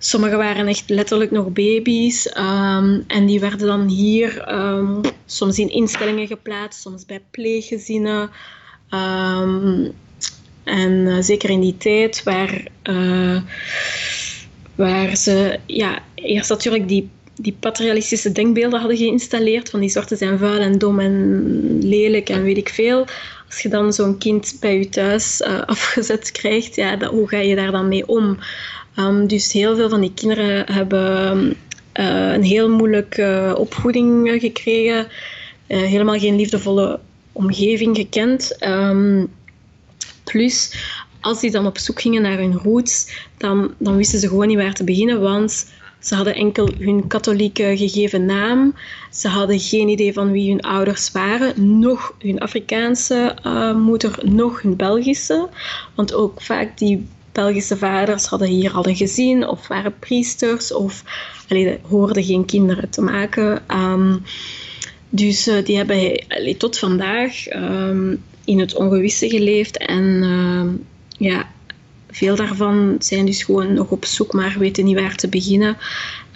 Sommigen 0.02 0.38
waren 0.38 0.68
echt 0.68 0.90
letterlijk 0.90 1.32
nog 1.32 1.52
baby's 1.52 2.26
um, 2.38 3.04
en 3.08 3.26
die 3.26 3.40
werden 3.40 3.68
dan 3.68 3.88
hier 3.88 4.48
soms 5.26 5.60
in 5.60 5.70
instellingen 5.70 6.28
geplaatst, 6.28 6.82
soms 6.82 7.06
bij 7.06 7.22
pleeggezinnen. 7.32 8.30
En 10.70 10.92
uh, 10.92 11.18
zeker 11.20 11.50
in 11.50 11.60
die 11.60 11.78
tijd 11.78 12.24
waar, 12.24 12.64
uh, 12.84 13.42
waar 14.76 15.16
ze 15.16 15.60
ja, 15.66 16.00
eerst 16.16 16.50
natuurlijk 16.50 16.88
die, 16.88 17.10
die 17.36 17.56
patrialistische 17.60 18.32
denkbeelden 18.32 18.80
hadden 18.80 18.98
geïnstalleerd 18.98 19.70
van 19.70 19.80
die 19.80 19.90
zwarte 19.90 20.16
zijn 20.16 20.38
vuil 20.38 20.60
en 20.60 20.78
dom 20.78 21.00
en 21.00 21.80
lelijk 21.82 22.30
en 22.30 22.44
weet 22.44 22.58
ik 22.58 22.70
veel. 22.70 23.06
Als 23.48 23.60
je 23.60 23.70
dan 23.70 23.94
zo'n 23.94 24.18
kind 24.18 24.58
bij 24.60 24.78
je 24.78 24.90
thuis 24.90 25.42
uh, 25.42 25.62
afgezet 25.76 26.32
krijgt, 26.32 26.76
ja, 26.76 26.98
hoe 27.08 27.28
ga 27.28 27.38
je 27.38 27.56
daar 27.56 27.72
dan 27.72 27.88
mee 27.88 28.08
om? 28.08 28.38
Um, 28.96 29.28
dus 29.28 29.54
heel 29.54 29.76
veel 29.76 29.90
van 29.90 30.02
die 30.02 30.14
kinderen 30.14 30.72
hebben 30.74 31.56
een 31.94 32.44
heel 32.44 32.70
moeilijke 32.70 33.56
opvoeding 33.58 34.30
gekregen, 34.40 35.08
helemaal 35.68 36.20
geen 36.20 36.36
liefdevolle 36.36 37.00
omgeving 37.32 37.96
gekend. 37.98 38.58
Um, 38.60 39.30
plus, 40.32 40.74
als 41.22 41.40
die 41.40 41.52
dan 41.52 41.66
op 41.66 41.78
zoek 41.78 42.02
gingen 42.02 42.22
naar 42.22 42.38
hun 42.38 42.58
roots, 42.58 43.12
dan, 43.38 43.74
dan 43.78 43.96
wisten 43.96 44.20
ze 44.20 44.28
gewoon 44.28 44.48
niet 44.48 44.58
waar 44.58 44.74
te 44.74 44.84
beginnen, 44.84 45.22
want 45.22 45.66
Ze 46.00 46.16
hadden 46.16 46.36
enkel 46.36 46.70
hun 46.80 47.08
katholieke 47.08 47.74
gegeven 47.78 48.26
naam. 48.26 48.76
Ze 49.12 49.28
hadden 49.28 49.60
geen 49.60 49.88
idee 49.88 50.14
van 50.14 50.32
wie 50.32 50.50
hun 50.50 50.62
ouders 50.62 51.12
waren. 51.12 51.80
Nog 51.80 52.16
hun 52.20 52.40
Afrikaanse 52.40 53.36
uh, 53.46 53.76
moeder, 53.76 54.20
nog 54.24 54.62
hun 54.62 54.76
Belgische. 54.76 55.50
Want 55.96 56.14
ook 56.14 56.42
vaak 56.42 56.78
die 56.78 57.08
Belgische 57.32 57.78
vaders 57.78 58.26
hadden 58.26 58.48
hier 58.48 58.72
al 58.72 58.88
een 58.88 58.96
gezin 58.96 59.48
of 59.48 59.68
waren 59.68 60.00
priesters 60.00 60.74
of 60.74 61.04
allee, 61.48 61.80
hoorden 61.90 62.24
geen 62.24 62.46
kinderen 62.46 62.90
te 62.90 63.02
maken. 63.02 63.64
Um, 63.72 64.24
dus 65.10 65.48
uh, 65.48 65.66
die 65.66 65.78
hebben 65.78 66.24
allee, 66.28 66.58
tot 66.58 66.78
vandaag 66.78 67.54
um, 67.54 68.24
in 68.50 68.60
het 68.60 68.76
ongewisse 68.76 69.30
geleefd 69.30 69.78
en 69.78 70.04
uh, 70.24 70.64
ja, 71.28 71.50
veel 72.12 72.36
daarvan 72.36 72.96
zijn 73.00 73.26
dus 73.26 73.44
gewoon 73.44 73.74
nog 73.74 73.90
op 73.90 74.06
zoek, 74.06 74.34
maar 74.34 74.56
weten 74.60 74.86
niet 74.86 75.00
waar 75.00 75.16
te 75.16 75.30
beginnen. 75.30 75.78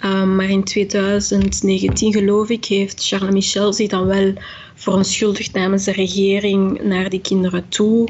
Um, 0.04 0.36
maar 0.36 0.50
in 0.50 0.64
2019, 0.64 2.12
geloof 2.12 2.48
ik, 2.48 2.64
heeft 2.64 3.06
Charles 3.06 3.32
Michel 3.32 3.72
zich 3.72 3.88
dan 3.88 4.06
wel 4.06 4.32
verontschuldigd 4.74 5.52
namens 5.52 5.84
de 5.84 5.92
regering 5.92 6.82
naar 6.82 7.10
die 7.10 7.20
kinderen 7.20 7.68
toe. 7.68 8.08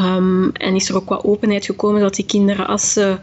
Um, 0.00 0.52
en 0.52 0.74
is 0.74 0.88
er 0.88 0.96
ook 0.96 1.08
wat 1.08 1.24
openheid 1.24 1.64
gekomen 1.64 2.00
dat 2.00 2.14
die 2.14 2.26
kinderen, 2.26 2.66
als 2.66 2.92
ze 2.92 3.18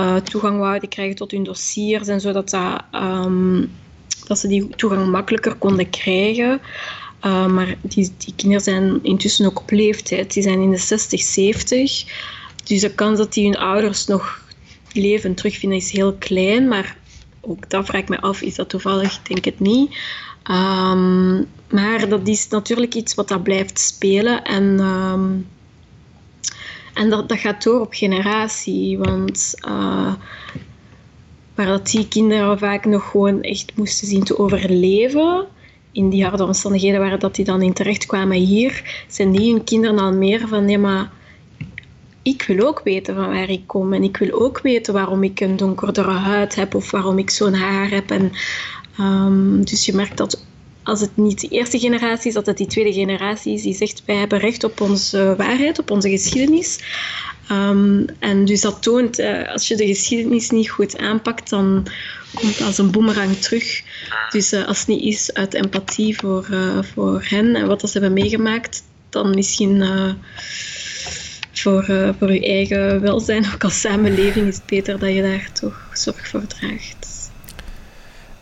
uh, 0.00 0.16
toegang 0.16 0.58
wouden 0.58 0.88
krijgen 0.88 1.16
tot 1.16 1.30
hun 1.30 1.44
dossiers 1.44 2.08
en 2.08 2.20
zo, 2.20 2.32
dat, 2.32 2.50
dat 4.26 4.38
ze 4.38 4.48
die 4.48 4.68
toegang 4.68 5.10
makkelijker 5.10 5.54
konden 5.54 5.90
krijgen. 5.90 6.60
Uh, 7.24 7.46
maar 7.46 7.76
die, 7.82 8.12
die 8.18 8.34
kinderen 8.36 8.62
zijn 8.64 8.98
intussen 9.02 9.46
ook 9.46 9.60
op 9.60 9.70
leeftijd. 9.70 10.32
Die 10.32 10.42
zijn 10.42 10.60
in 10.60 10.70
de 10.70 10.76
60, 10.76 11.20
70. 11.20 12.04
Dus 12.64 12.80
de 12.80 12.94
kans 12.94 13.18
dat 13.18 13.32
die 13.32 13.44
hun 13.44 13.58
ouders 13.58 14.06
nog 14.06 14.44
leven 14.92 15.34
terugvinden 15.34 15.78
is 15.78 15.90
heel 15.90 16.14
klein. 16.14 16.68
Maar 16.68 16.96
ook 17.40 17.70
dat 17.70 17.86
vraag 17.86 18.00
ik 18.00 18.08
me 18.08 18.20
af, 18.20 18.42
is 18.42 18.54
dat 18.54 18.68
toevallig? 18.68 19.16
Ik 19.16 19.26
denk 19.26 19.44
het 19.44 19.60
niet. 19.60 19.98
Um, 20.50 21.46
maar 21.70 22.08
dat 22.08 22.28
is 22.28 22.48
natuurlijk 22.48 22.94
iets 22.94 23.14
wat 23.14 23.28
dat 23.28 23.42
blijft 23.42 23.78
spelen. 23.78 24.44
En, 24.44 24.80
um, 24.80 25.48
en 26.94 27.10
dat, 27.10 27.28
dat 27.28 27.38
gaat 27.38 27.62
door 27.62 27.80
op 27.80 27.92
generatie. 27.92 28.98
Want 28.98 29.54
uh, 29.68 30.14
waar 31.54 31.66
dat 31.66 31.86
die 31.86 32.08
kinderen 32.08 32.58
vaak 32.58 32.84
nog 32.84 33.10
gewoon 33.10 33.42
echt 33.42 33.76
moesten 33.76 34.08
zien 34.08 34.24
te 34.24 34.38
overleven 34.38 35.46
in 35.96 36.10
die 36.10 36.24
harde 36.24 36.44
omstandigheden 36.44 37.00
waar 37.00 37.18
dat 37.18 37.34
die 37.34 37.44
dan 37.44 37.62
in 37.62 37.72
terecht 37.72 38.06
kwamen 38.06 38.36
hier, 38.36 39.04
zijn 39.08 39.32
die 39.32 39.52
hun 39.52 39.64
kinderen 39.64 39.98
al 39.98 40.12
meer 40.12 40.48
van 40.48 40.64
nee, 40.64 40.78
maar 40.78 41.10
ik 42.22 42.42
wil 42.42 42.66
ook 42.66 42.80
weten 42.84 43.14
van 43.14 43.28
waar 43.28 43.50
ik 43.50 43.66
kom 43.66 43.92
en 43.92 44.02
ik 44.02 44.16
wil 44.16 44.40
ook 44.40 44.60
weten 44.60 44.92
waarom 44.92 45.22
ik 45.22 45.40
een 45.40 45.56
donkerdere 45.56 46.10
huid 46.10 46.54
heb 46.54 46.74
of 46.74 46.90
waarom 46.90 47.18
ik 47.18 47.30
zo'n 47.30 47.54
haar 47.54 47.90
heb. 47.90 48.10
En, 48.10 48.32
um, 49.00 49.64
dus 49.64 49.86
je 49.86 49.94
merkt 49.94 50.16
dat 50.16 50.44
als 50.82 51.00
het 51.00 51.16
niet 51.16 51.40
de 51.40 51.48
eerste 51.48 51.78
generatie 51.78 52.28
is, 52.28 52.34
dat 52.34 52.46
het 52.46 52.56
die 52.56 52.66
tweede 52.66 52.92
generatie 52.92 53.54
is 53.54 53.62
die 53.62 53.74
zegt 53.74 54.02
wij 54.04 54.16
hebben 54.16 54.38
recht 54.38 54.64
op 54.64 54.80
onze 54.80 55.34
waarheid, 55.36 55.78
op 55.78 55.90
onze 55.90 56.10
geschiedenis. 56.10 56.80
Um, 57.50 58.04
en 58.18 58.44
dus 58.44 58.60
dat 58.60 58.82
toont, 58.82 59.18
uh, 59.18 59.52
als 59.52 59.68
je 59.68 59.76
de 59.76 59.86
geschiedenis 59.86 60.50
niet 60.50 60.70
goed 60.70 60.98
aanpakt, 60.98 61.50
dan 61.50 61.86
komt 62.34 62.60
als 62.60 62.78
een 62.78 62.90
boemerang 62.90 63.36
terug. 63.36 63.82
Dus 64.30 64.52
uh, 64.52 64.66
als 64.66 64.78
het 64.78 64.86
niet 64.86 65.02
is 65.02 65.34
uit 65.34 65.54
empathie 65.54 66.16
voor, 66.16 66.48
uh, 66.50 66.78
voor 66.94 67.24
hen 67.24 67.54
en 67.54 67.66
wat 67.66 67.80
ze 67.80 67.88
hebben 67.92 68.12
meegemaakt, 68.12 68.82
dan 69.08 69.34
misschien 69.34 69.84
voor, 71.52 72.14
voor 72.18 72.32
je 72.32 72.46
eigen 72.46 73.00
welzijn, 73.00 73.46
ook 73.54 73.64
als 73.64 73.80
samenleving, 73.80 74.46
is 74.48 74.54
het 74.54 74.66
beter 74.66 74.98
dat 74.98 75.14
je 75.14 75.22
daar 75.22 75.50
toch 75.52 75.90
zorg 75.92 76.28
voor 76.28 76.46
draagt. 76.46 77.30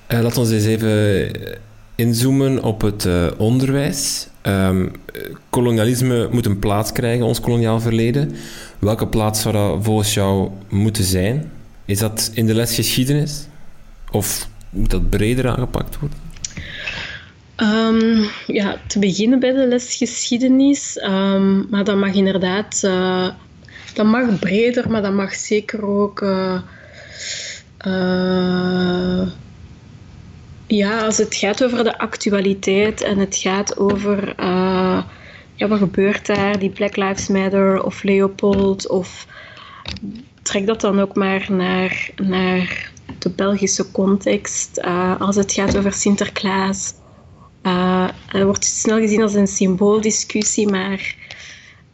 laten 0.09 0.47
we 0.47 0.55
eens 0.55 0.65
even 0.65 1.61
inzoomen 1.95 2.63
op 2.63 2.81
het 2.81 3.07
onderwijs. 3.37 4.29
Um, 4.47 4.93
kolonialisme 5.51 6.29
moet 6.31 6.47
een 6.47 6.59
plaats 6.59 6.93
krijgen, 6.93 7.27
ons 7.27 7.41
koloniaal 7.41 7.81
verleden. 7.81 8.37
Welke 8.79 9.07
plaats 9.07 9.41
zou 9.41 9.55
dat 9.55 9.85
volgens 9.85 10.15
jou 10.15 10.51
moeten 10.69 11.05
zijn? 11.05 11.51
Is 11.85 11.99
dat 11.99 12.31
in 12.35 12.47
de 12.47 12.55
les 12.55 12.75
geschiedenis? 12.75 13.47
Of 14.11 14.49
moet 14.71 14.91
dat 14.91 15.11
breder 15.11 15.49
aangepakt 15.49 15.99
worden? 15.99 16.19
Um, 17.57 18.29
ja, 18.47 18.77
te 18.87 18.99
beginnen 18.99 19.41
bij 19.41 19.53
de 19.53 19.67
les 19.67 19.95
geschiedenis. 19.95 21.01
Um, 21.05 21.67
maar 21.71 21.85
dat 21.85 21.97
mag 21.97 22.15
inderdaad... 22.15 22.83
Uh, 22.85 23.29
dat 23.95 24.07
mag 24.07 24.39
breder, 24.39 24.91
maar 24.91 25.03
dat 25.03 25.13
mag 25.13 25.35
zeker 25.35 25.87
ook... 25.87 26.21
Uh, 26.21 26.61
uh, 27.87 29.29
ja, 30.77 31.05
als 31.05 31.17
het 31.17 31.35
gaat 31.35 31.65
over 31.65 31.85
de 31.85 31.99
actualiteit 31.99 33.01
en 33.01 33.19
het 33.19 33.37
gaat 33.37 33.79
over 33.79 34.29
uh, 34.41 35.03
ja, 35.55 35.69
wat 35.69 35.79
gebeurt 35.79 36.27
daar, 36.27 36.59
die 36.59 36.71
Black 36.71 36.97
Lives 36.97 37.29
Matter 37.29 37.83
of 37.83 38.03
Leopold, 38.03 38.89
of 38.89 39.27
trek 40.43 40.67
dat 40.67 40.81
dan 40.81 41.01
ook 41.01 41.15
maar 41.15 41.47
naar, 41.49 42.11
naar 42.17 42.93
de 43.19 43.31
Belgische 43.31 43.91
context. 43.91 44.79
Uh, 44.85 45.21
als 45.21 45.37
het 45.37 45.53
gaat 45.53 45.77
over 45.77 45.93
Sinterklaas, 45.93 46.95
uh, 47.63 48.09
wordt 48.33 48.65
snel 48.65 48.99
gezien 48.99 49.23
als 49.23 49.35
een 49.35 49.47
symbooldiscussie, 49.47 50.69
maar 50.69 51.15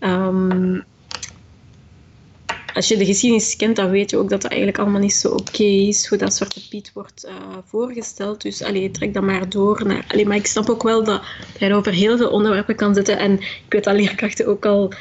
um, 0.01 0.85
als 2.75 2.89
je 2.89 2.97
de 2.97 3.05
geschiedenis 3.05 3.57
kent, 3.57 3.77
dan 3.77 3.91
weet 3.91 4.11
je 4.11 4.17
ook 4.17 4.31
dat 4.31 4.43
dat 4.43 4.51
eigenlijk 4.51 4.81
allemaal 4.81 5.01
niet 5.01 5.13
zo 5.13 5.29
oké 5.29 5.63
is, 5.63 6.07
hoe 6.07 6.19
dat 6.19 6.35
Zwarte 6.35 6.69
Piet 6.69 6.91
wordt 6.95 7.25
uh, 7.27 7.33
voorgesteld. 7.67 8.43
Dus 8.43 8.63
allee, 8.63 8.91
trek 8.91 9.15
dat 9.15 9.23
maar 9.23 9.49
door. 9.49 9.87
Naar, 9.87 10.07
maar 10.27 10.37
ik 10.37 10.47
snap 10.47 10.69
ook 10.69 10.83
wel 10.83 11.05
dat 11.05 11.23
hij 11.59 11.75
over 11.75 11.93
heel 11.93 12.17
veel 12.17 12.31
onderwerpen 12.31 12.77
kan 12.77 12.95
zitten. 12.95 13.19
En 13.19 13.33
ik 13.41 13.65
weet 13.69 13.85
dat 13.85 13.95
leerkrachten 13.95 14.47
ook 14.47 14.67
al 14.67 14.93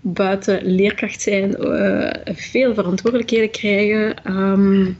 buiten 0.00 0.64
leerkracht 0.64 1.20
zijn, 1.22 1.56
uh, 1.60 2.34
veel 2.34 2.74
verantwoordelijkheden 2.74 3.50
krijgen. 3.50 4.36
Um, 4.36 4.98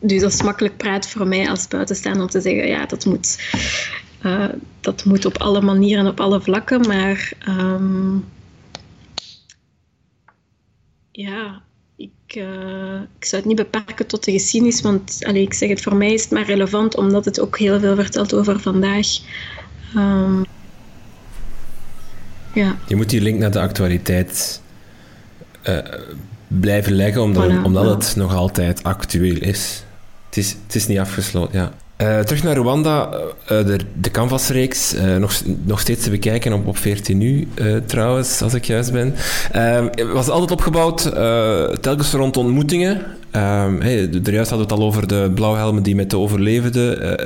dus 0.00 0.20
dat 0.20 0.32
is 0.32 0.42
makkelijk 0.42 0.76
praat 0.76 1.08
voor 1.08 1.26
mij 1.26 1.48
als 1.48 1.68
buitenstaander 1.68 2.22
om 2.22 2.28
te 2.28 2.40
zeggen, 2.40 2.66
ja, 2.66 2.86
dat 2.86 3.04
moet, 3.04 3.38
uh, 4.22 4.48
dat 4.80 5.04
moet 5.04 5.24
op 5.24 5.38
alle 5.38 5.60
manieren 5.60 6.04
en 6.04 6.10
op 6.10 6.20
alle 6.20 6.40
vlakken. 6.40 6.86
Maar... 6.86 7.32
Um, 7.48 8.24
ja, 11.18 11.62
ik, 11.96 12.36
uh, 12.36 13.00
ik 13.18 13.24
zou 13.24 13.42
het 13.42 13.44
niet 13.44 13.56
beperken 13.56 14.06
tot 14.06 14.24
de 14.24 14.32
geschiedenis, 14.32 14.80
want 14.80 15.18
allez, 15.26 15.42
ik 15.42 15.54
zeg 15.54 15.68
het, 15.68 15.82
voor 15.82 15.96
mij 15.96 16.12
is 16.12 16.22
het 16.22 16.30
maar 16.30 16.46
relevant 16.46 16.96
omdat 16.96 17.24
het 17.24 17.40
ook 17.40 17.58
heel 17.58 17.80
veel 17.80 17.94
vertelt 17.94 18.34
over 18.34 18.60
vandaag. 18.60 19.06
Um, 19.96 20.44
ja. 22.54 22.76
Je 22.86 22.96
moet 22.96 23.10
die 23.10 23.20
link 23.20 23.38
naar 23.38 23.50
de 23.50 23.60
actualiteit 23.60 24.62
uh, 25.68 25.78
blijven 26.48 26.92
leggen, 26.92 27.22
omdat, 27.22 27.52
voilà, 27.52 27.62
omdat 27.62 28.04
het 28.04 28.16
nog 28.16 28.34
altijd 28.34 28.82
actueel 28.82 29.40
is. 29.40 29.84
Het 30.26 30.36
is, 30.36 30.56
het 30.66 30.74
is 30.74 30.86
niet 30.86 30.98
afgesloten, 30.98 31.58
ja. 31.58 31.72
Uh, 32.02 32.18
terug 32.18 32.42
naar 32.42 32.56
Rwanda, 32.56 33.10
uh, 33.12 33.48
de, 33.48 33.78
de 34.00 34.10
Canvas-reeks, 34.10 34.94
uh, 34.94 35.16
nog, 35.16 35.42
nog 35.64 35.80
steeds 35.80 36.02
te 36.02 36.10
bekijken 36.10 36.52
op, 36.52 36.66
op 36.66 36.76
14 36.76 37.18
nu 37.18 37.48
trouwens, 37.86 38.42
als 38.42 38.54
ik 38.54 38.64
juist 38.64 38.92
ben. 38.92 39.14
was 40.12 40.28
altijd 40.28 40.50
opgebouwd 40.50 41.02
telkens 41.80 42.12
rond 42.12 42.36
ontmoetingen. 42.36 43.02
Hey, 43.30 44.08
er 44.24 44.32
juist 44.32 44.50
hadden 44.50 44.68
we 44.68 44.74
het 44.74 44.82
al 44.82 44.86
over 44.86 45.06
de 45.06 45.30
blauwhelmen 45.34 45.82
die 45.82 45.94
met 45.94 46.10
de 46.10 46.18
overlevenden 46.18 47.18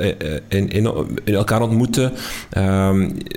in, 0.49 0.69
in, 0.69 0.93
in, 1.23 1.33
elkaar 1.33 1.61
ontmoeten. 1.61 2.11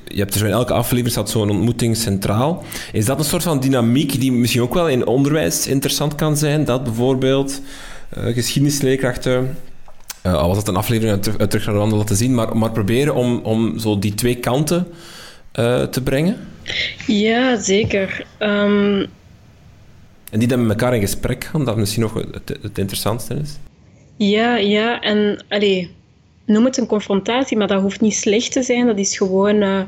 je 0.05 0.19
hebt 0.19 0.35
er 0.35 0.41
zo 0.41 0.47
in 0.47 0.53
elke 0.53 0.73
aflevering 0.73 1.29
zo'n 1.29 1.51
ontmoeting 1.51 1.97
centraal. 1.97 2.65
Is 2.93 3.05
dat 3.05 3.19
een 3.19 3.25
soort 3.25 3.43
van 3.43 3.61
dynamiek 3.61 4.21
die 4.21 4.33
misschien 4.33 4.63
ook 4.63 4.75
wel 4.75 4.89
in 4.89 5.07
onderwijs 5.07 5.67
interessant 5.67 6.15
kan 6.15 6.37
zijn? 6.37 6.65
Dat 6.65 6.85
bijvoorbeeld 6.85 7.61
geschiedenisleerkrachten 8.11 9.57
uh, 10.27 10.35
al 10.35 10.49
was 10.49 10.57
het 10.57 10.69
een 10.69 10.77
aflevering 10.77 11.17
uit, 11.17 11.39
uit 11.39 11.51
Terug 11.51 11.67
naar 11.67 11.75
Rwanda 11.75 11.97
laten 11.97 12.17
zien, 12.17 12.35
maar, 12.35 12.57
maar 12.57 12.71
proberen 12.71 13.15
om, 13.15 13.41
om 13.43 13.79
zo 13.79 13.99
die 13.99 14.15
twee 14.15 14.37
kanten 14.37 14.87
uh, 15.55 15.83
te 15.83 16.03
brengen? 16.03 16.37
Ja, 17.07 17.61
zeker. 17.61 18.27
Um... 18.39 19.07
En 20.31 20.39
die 20.39 20.49
dan 20.49 20.67
met 20.67 20.71
elkaar 20.71 20.95
in 20.95 21.01
gesprek 21.01 21.45
gaan, 21.45 21.65
dat 21.65 21.77
misschien 21.77 22.03
nog 22.03 22.15
het, 22.15 22.59
het 22.63 22.79
interessantste 22.79 23.35
is? 23.35 23.59
Ja, 24.17 24.57
ja. 24.57 25.01
En 25.01 25.45
allee, 25.49 25.91
noem 26.47 26.65
het 26.65 26.77
een 26.77 26.87
confrontatie, 26.87 27.57
maar 27.57 27.67
dat 27.67 27.83
hoeft 27.83 28.01
niet 28.01 28.15
slecht 28.15 28.53
te 28.53 28.63
zijn. 28.63 28.87
Dat 28.87 28.99
is 28.99 29.17
gewoon... 29.17 29.63
Uh, 29.63 29.81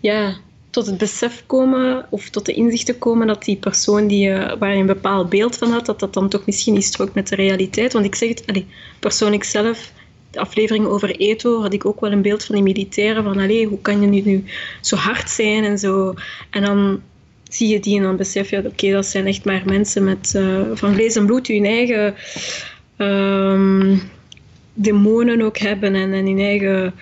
ja, 0.00 0.34
tot 0.70 0.86
het 0.86 0.98
besef 0.98 1.42
komen 1.46 2.06
of 2.10 2.28
tot 2.28 2.46
de 2.46 2.52
inzichten 2.52 2.98
komen 2.98 3.26
dat 3.26 3.44
die 3.44 3.56
persoon 3.56 4.06
die, 4.06 4.28
uh, 4.28 4.52
waar 4.58 4.72
je 4.72 4.80
een 4.80 4.86
bepaald 4.86 5.28
beeld 5.28 5.56
van 5.56 5.70
had, 5.70 5.86
dat 5.86 6.00
dat 6.00 6.14
dan 6.14 6.28
toch 6.28 6.46
misschien 6.46 6.74
niet 6.74 6.84
strookt 6.84 7.14
met 7.14 7.28
de 7.28 7.34
realiteit. 7.34 7.92
Want 7.92 8.04
ik 8.04 8.14
zeg 8.14 8.28
het, 8.28 8.42
allee, 8.46 8.66
persoonlijk 8.98 9.44
zelf, 9.44 9.92
de 10.30 10.40
aflevering 10.40 10.86
over 10.86 11.16
Eto 11.16 11.62
had 11.62 11.72
ik 11.72 11.84
ook 11.84 12.00
wel 12.00 12.12
een 12.12 12.22
beeld 12.22 12.44
van 12.44 12.54
die 12.54 12.64
militairen, 12.64 13.22
van 13.22 13.38
allee, 13.38 13.66
hoe 13.66 13.80
kan 13.80 14.00
je 14.00 14.06
nu, 14.06 14.20
nu 14.20 14.44
zo 14.80 14.96
hard 14.96 15.30
zijn 15.30 15.64
en 15.64 15.78
zo. 15.78 16.14
En 16.50 16.62
dan 16.62 17.02
zie 17.48 17.68
je 17.68 17.80
die 17.80 17.96
en 17.96 18.02
dan 18.02 18.16
besef 18.16 18.50
je, 18.50 18.66
oké, 18.66 18.90
dat 18.90 19.06
zijn 19.06 19.26
echt 19.26 19.44
maar 19.44 19.62
mensen 19.64 20.04
met, 20.04 20.32
uh, 20.36 20.60
van 20.74 20.94
vlees 20.94 21.16
en 21.16 21.26
bloed, 21.26 21.46
hun 21.46 21.64
eigen 21.64 22.14
ehm, 22.96 23.96
demonen 24.74 25.42
ook 25.42 25.58
hebben 25.58 25.94
en, 25.94 26.12
en 26.12 26.26
in, 26.26 26.38
eigen, 26.38 26.94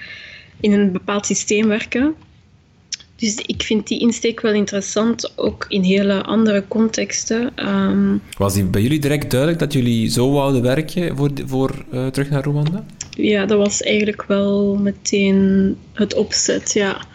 in 0.60 0.72
een 0.72 0.92
bepaald 0.92 1.26
systeem 1.26 1.68
werken. 1.68 2.14
Dus 3.18 3.34
ik 3.34 3.62
vind 3.62 3.86
die 3.86 4.00
insteek 4.00 4.40
wel 4.40 4.52
interessant, 4.52 5.32
ook 5.36 5.64
in 5.68 5.82
hele 5.82 6.22
andere 6.22 6.64
contexten. 6.68 7.52
Ehm, 7.54 8.16
Was 8.36 8.54
die 8.54 8.64
bij 8.64 8.82
jullie 8.82 8.98
direct 8.98 9.30
duidelijk 9.30 9.60
dat 9.60 9.72
jullie 9.72 10.08
zo 10.08 10.32
wouden 10.32 10.62
werken 10.62 11.16
voor, 11.16 11.30
voor 11.46 11.84
uh, 11.92 12.06
terug 12.06 12.30
naar 12.30 12.44
Rwanda? 12.44 12.84
Ja, 13.10 13.46
dat 13.46 13.58
was 13.58 13.82
eigenlijk 13.82 14.24
wel 14.26 14.76
meteen 14.76 15.76
het 15.92 16.14
opzet, 16.14 16.72
ja. 16.72 17.06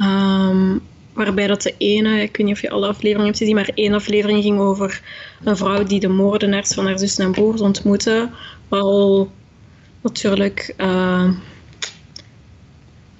Um, 0.00 0.80
waarbij 1.12 1.46
dat 1.46 1.62
de 1.62 1.74
ene, 1.78 2.22
ik 2.22 2.36
weet 2.36 2.46
niet 2.46 2.54
of 2.54 2.62
je 2.62 2.70
alle 2.70 2.86
afleveringen 2.86 3.26
hebt 3.26 3.38
gezien, 3.38 3.54
maar 3.54 3.70
één 3.74 3.94
aflevering 3.94 4.42
ging 4.42 4.58
over 4.58 5.02
een 5.44 5.56
vrouw 5.56 5.84
die 5.84 6.00
de 6.00 6.08
moordenaars 6.08 6.74
van 6.74 6.86
haar 6.86 6.98
zus 6.98 7.18
en 7.18 7.32
broers 7.32 7.60
ontmoette. 7.60 8.28
Wel 8.68 9.30
natuurlijk... 10.02 10.74
Uh, 10.78 11.30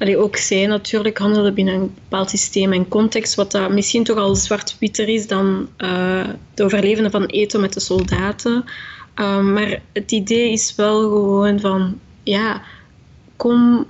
allee, 0.02 0.16
ook 0.16 0.36
zij 0.36 0.66
natuurlijk 0.66 1.18
handelen 1.18 1.54
binnen 1.54 1.74
een 1.74 1.94
bepaald 1.94 2.30
systeem 2.30 2.72
en 2.72 2.88
context, 2.88 3.34
wat 3.34 3.50
dat 3.50 3.70
misschien 3.70 4.04
toch 4.04 4.16
al 4.16 4.34
zwart-witter 4.34 5.08
is 5.08 5.26
dan 5.26 5.68
uh, 5.78 6.28
de 6.54 6.64
overlevenden 6.64 7.10
van 7.10 7.24
Eto 7.24 7.60
met 7.60 7.72
de 7.72 7.80
soldaten. 7.80 8.64
Uh, 9.16 9.40
maar 9.40 9.82
het 9.92 10.12
idee 10.12 10.52
is 10.52 10.74
wel 10.74 11.00
gewoon 11.00 11.60
van, 11.60 11.98
ja, 12.22 12.62
kom, 13.36 13.86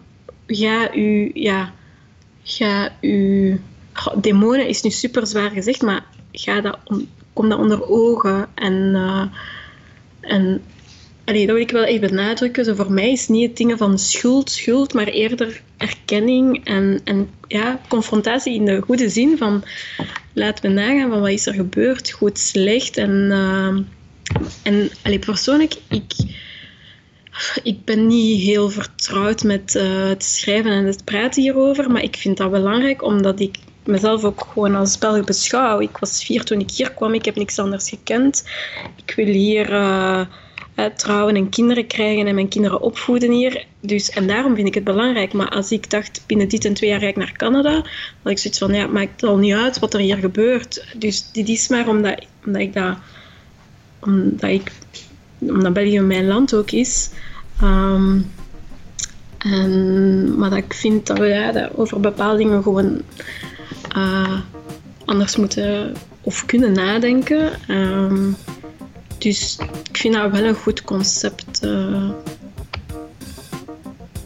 ga 0.47 0.95
u, 0.95 1.31
ja, 1.35 1.73
ga 2.43 2.93
u, 3.01 3.61
demonen 4.17 4.69
is 4.69 4.83
nu 4.83 4.91
super 4.91 5.27
zwaar 5.27 5.51
gezegd, 5.51 5.83
maar 5.83 6.05
ga 6.33 6.61
dat, 6.61 6.79
kom 7.33 7.49
dat 7.49 7.59
onder 7.59 7.89
ogen 7.89 8.49
en, 8.55 8.73
uh, 8.95 9.25
en 10.21 10.63
Allee, 11.25 11.47
dat 11.47 11.55
wil 11.55 11.65
ik 11.65 11.71
wel 11.71 11.85
echt 11.85 12.01
benadrukken. 12.01 12.65
Zo 12.65 12.75
voor 12.75 12.93
mij 12.93 13.13
is 13.13 13.29
niet 13.29 13.49
het 13.49 13.57
dingen 13.57 13.79
van 13.79 13.99
schuld, 13.99 14.51
schuld, 14.51 14.95
maar 14.95 15.07
eerder 15.07 15.63
erkenning 15.77 16.65
en, 16.65 17.01
en 17.05 17.31
ja, 17.49 17.81
confrontatie 17.89 18.55
in 18.55 18.65
de 18.65 18.81
goede 18.81 19.09
zin 19.09 19.37
van 19.39 19.65
laten 20.33 20.65
we 20.65 20.81
nagaan 20.81 21.11
van 21.11 21.21
wat 21.21 21.31
is 21.31 21.47
er 21.47 21.55
gebeurd, 21.55 22.11
goed, 22.11 22.39
slecht. 22.39 22.97
En, 22.97 23.11
uh, 23.31 23.77
en 24.63 24.91
allee, 25.03 25.19
persoonlijk, 25.19 25.75
ik, 25.89 26.13
ik 27.63 27.85
ben 27.85 28.07
niet 28.07 28.43
heel 28.43 28.71
vertrouwd 28.71 29.43
met 29.43 29.75
uh, 29.75 30.09
het 30.09 30.25
schrijven 30.25 30.71
en 30.71 30.85
het 30.85 31.05
praten 31.05 31.43
hierover, 31.43 31.91
maar 31.91 32.03
ik 32.03 32.17
vind 32.17 32.37
dat 32.37 32.51
belangrijk 32.51 33.03
omdat 33.03 33.41
ik 33.41 33.57
mezelf 33.85 34.25
ook 34.25 34.49
gewoon 34.53 34.75
als 34.75 34.99
Belg 34.99 35.25
beschouw. 35.25 35.81
Ik 35.81 35.97
was 35.97 36.25
vier 36.25 36.45
toen 36.45 36.61
ik 36.61 36.71
hier 36.71 36.93
kwam, 36.93 37.15
ik 37.15 37.25
heb 37.25 37.37
niks 37.37 37.59
anders 37.59 37.89
gekend. 37.89 38.45
Ik 39.05 39.15
wil 39.15 39.27
hier... 39.27 39.71
Uh, 39.71 40.21
trouwen 40.97 41.37
en 41.37 41.49
kinderen 41.49 41.87
krijgen 41.87 42.27
en 42.27 42.35
mijn 42.35 42.49
kinderen 42.49 42.81
opvoeden 42.81 43.31
hier. 43.31 43.65
Dus, 43.81 44.11
en 44.11 44.27
daarom 44.27 44.55
vind 44.55 44.69
ik 44.69 44.75
het 44.75 44.85
belangrijk. 44.85 45.33
Maar 45.33 45.49
als 45.49 45.71
ik 45.71 45.91
dacht, 45.91 46.23
binnen 46.27 46.49
dit 46.49 46.65
en 46.65 46.75
twee 46.75 46.91
jaar 46.91 47.01
ga 47.01 47.07
ik 47.07 47.17
naar 47.17 47.33
Canada, 47.37 47.73
had 48.23 48.33
ik 48.33 48.39
zoiets 48.39 48.59
van, 48.59 48.75
ja, 48.75 48.87
maakt 48.87 49.23
al 49.23 49.37
niet 49.37 49.55
uit 49.55 49.79
wat 49.79 49.95
er 49.95 50.01
hier 50.01 50.17
gebeurt. 50.17 50.87
Dus 50.97 51.33
dit 51.33 51.49
is 51.49 51.69
maar 51.69 51.89
omdat, 51.89 52.25
omdat 52.47 52.63
ik 52.63 52.73
dat... 52.73 52.97
Omdat, 54.01 54.51
ik, 54.51 54.73
omdat 55.39 55.73
België 55.73 56.01
mijn 56.01 56.27
land 56.27 56.55
ook 56.55 56.71
is. 56.71 57.11
Um, 57.63 58.31
en, 59.39 60.39
maar 60.39 60.51
dat 60.51 60.59
ik 60.59 60.75
vind 60.75 61.07
dat 61.07 61.19
we 61.19 61.71
over 61.75 62.01
bepaalde 62.01 62.39
dingen 62.39 62.63
gewoon 62.63 63.03
uh, 63.97 64.41
anders 65.05 65.37
moeten 65.37 65.95
of 66.21 66.47
kunnen 66.47 66.73
nadenken. 66.73 67.51
Um, 67.69 68.37
dus 69.23 69.59
ik 69.89 69.97
vind 69.97 70.15
dat 70.15 70.31
wel 70.31 70.45
een 70.45 70.55
goed 70.55 70.83
concept 70.83 71.65
uh, 71.65 72.11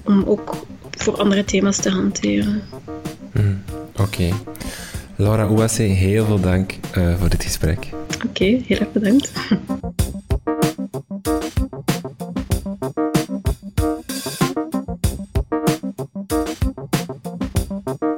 om 0.04 0.24
ook 0.26 0.66
voor 0.90 1.16
andere 1.16 1.44
thema's 1.44 1.76
te 1.76 1.90
hanteren. 1.90 2.62
Mm, 3.32 3.62
Oké. 3.92 4.02
Okay. 4.02 4.32
Laura 5.16 5.44
Ouasse, 5.46 5.82
heel 5.82 6.24
veel 6.24 6.40
dank 6.40 6.74
uh, 6.96 7.18
voor 7.18 7.28
dit 7.28 7.44
gesprek. 7.44 7.88
Oké, 8.14 8.26
okay, 8.26 8.62
heel 8.66 8.78
erg 8.78 8.92
bedankt. 8.92 9.32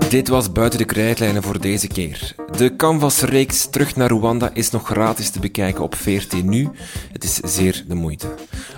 Dit 0.08 0.28
was 0.28 0.52
Buiten 0.52 0.78
de 0.78 0.84
Krijtlijnen 0.84 1.42
voor 1.42 1.60
deze 1.60 1.86
keer. 1.86 2.34
De 2.58 2.76
Canvas-reeks 2.76 3.66
Terug 3.70 3.96
naar 3.96 4.10
Rwanda 4.10 4.50
is 4.54 4.70
nog 4.70 4.86
gratis 4.86 5.30
te 5.30 5.40
bekijken 5.40 5.82
op 5.82 5.94
VRT 5.94 6.44
Nu. 6.44 6.68
Het 7.12 7.24
is 7.24 7.34
zeer 7.34 7.84
de 7.88 7.94
moeite. 7.94 8.26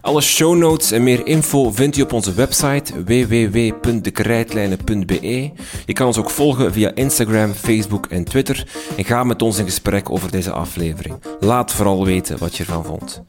Alle 0.00 0.20
show 0.20 0.56
notes 0.56 0.90
en 0.90 1.02
meer 1.02 1.26
info 1.26 1.70
vindt 1.70 1.96
u 1.96 2.02
op 2.02 2.12
onze 2.12 2.32
website 2.32 3.04
www.dekrijtlijnen.be. 3.04 5.50
Je 5.86 5.92
kan 5.92 6.06
ons 6.06 6.18
ook 6.18 6.30
volgen 6.30 6.72
via 6.72 6.94
Instagram, 6.94 7.52
Facebook 7.52 8.06
en 8.06 8.24
Twitter 8.24 8.66
en 8.96 9.04
ga 9.04 9.24
met 9.24 9.42
ons 9.42 9.58
in 9.58 9.64
gesprek 9.64 10.10
over 10.10 10.30
deze 10.30 10.52
aflevering. 10.52 11.14
Laat 11.40 11.72
vooral 11.72 12.04
weten 12.04 12.38
wat 12.38 12.56
je 12.56 12.64
ervan 12.64 12.84
vond. 12.84 13.22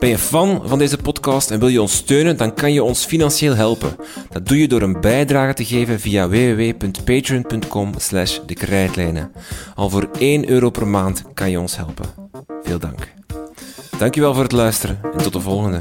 Ben 0.00 0.08
je 0.08 0.18
fan 0.18 0.62
van 0.64 0.78
deze 0.78 0.96
podcast 0.96 1.50
en 1.50 1.58
wil 1.58 1.68
je 1.68 1.80
ons 1.80 1.94
steunen, 1.94 2.36
dan 2.36 2.54
kan 2.54 2.72
je 2.72 2.82
ons 2.82 3.04
financieel 3.04 3.54
helpen. 3.54 3.96
Dat 4.30 4.46
doe 4.46 4.58
je 4.58 4.68
door 4.68 4.82
een 4.82 5.00
bijdrage 5.00 5.54
te 5.54 5.64
geven 5.64 6.00
via 6.00 6.28
www.patreon.com 6.28 7.92
slash 7.96 8.38
de 8.46 9.28
Al 9.74 9.90
voor 9.90 10.08
1 10.18 10.48
euro 10.48 10.70
per 10.70 10.86
maand 10.86 11.24
kan 11.34 11.50
je 11.50 11.60
ons 11.60 11.76
helpen. 11.76 12.06
Veel 12.62 12.78
dank. 12.78 13.12
Dankjewel 13.98 14.34
voor 14.34 14.42
het 14.42 14.52
luisteren 14.52 14.98
en 15.12 15.22
tot 15.22 15.32
de 15.32 15.40
volgende. 15.40 15.78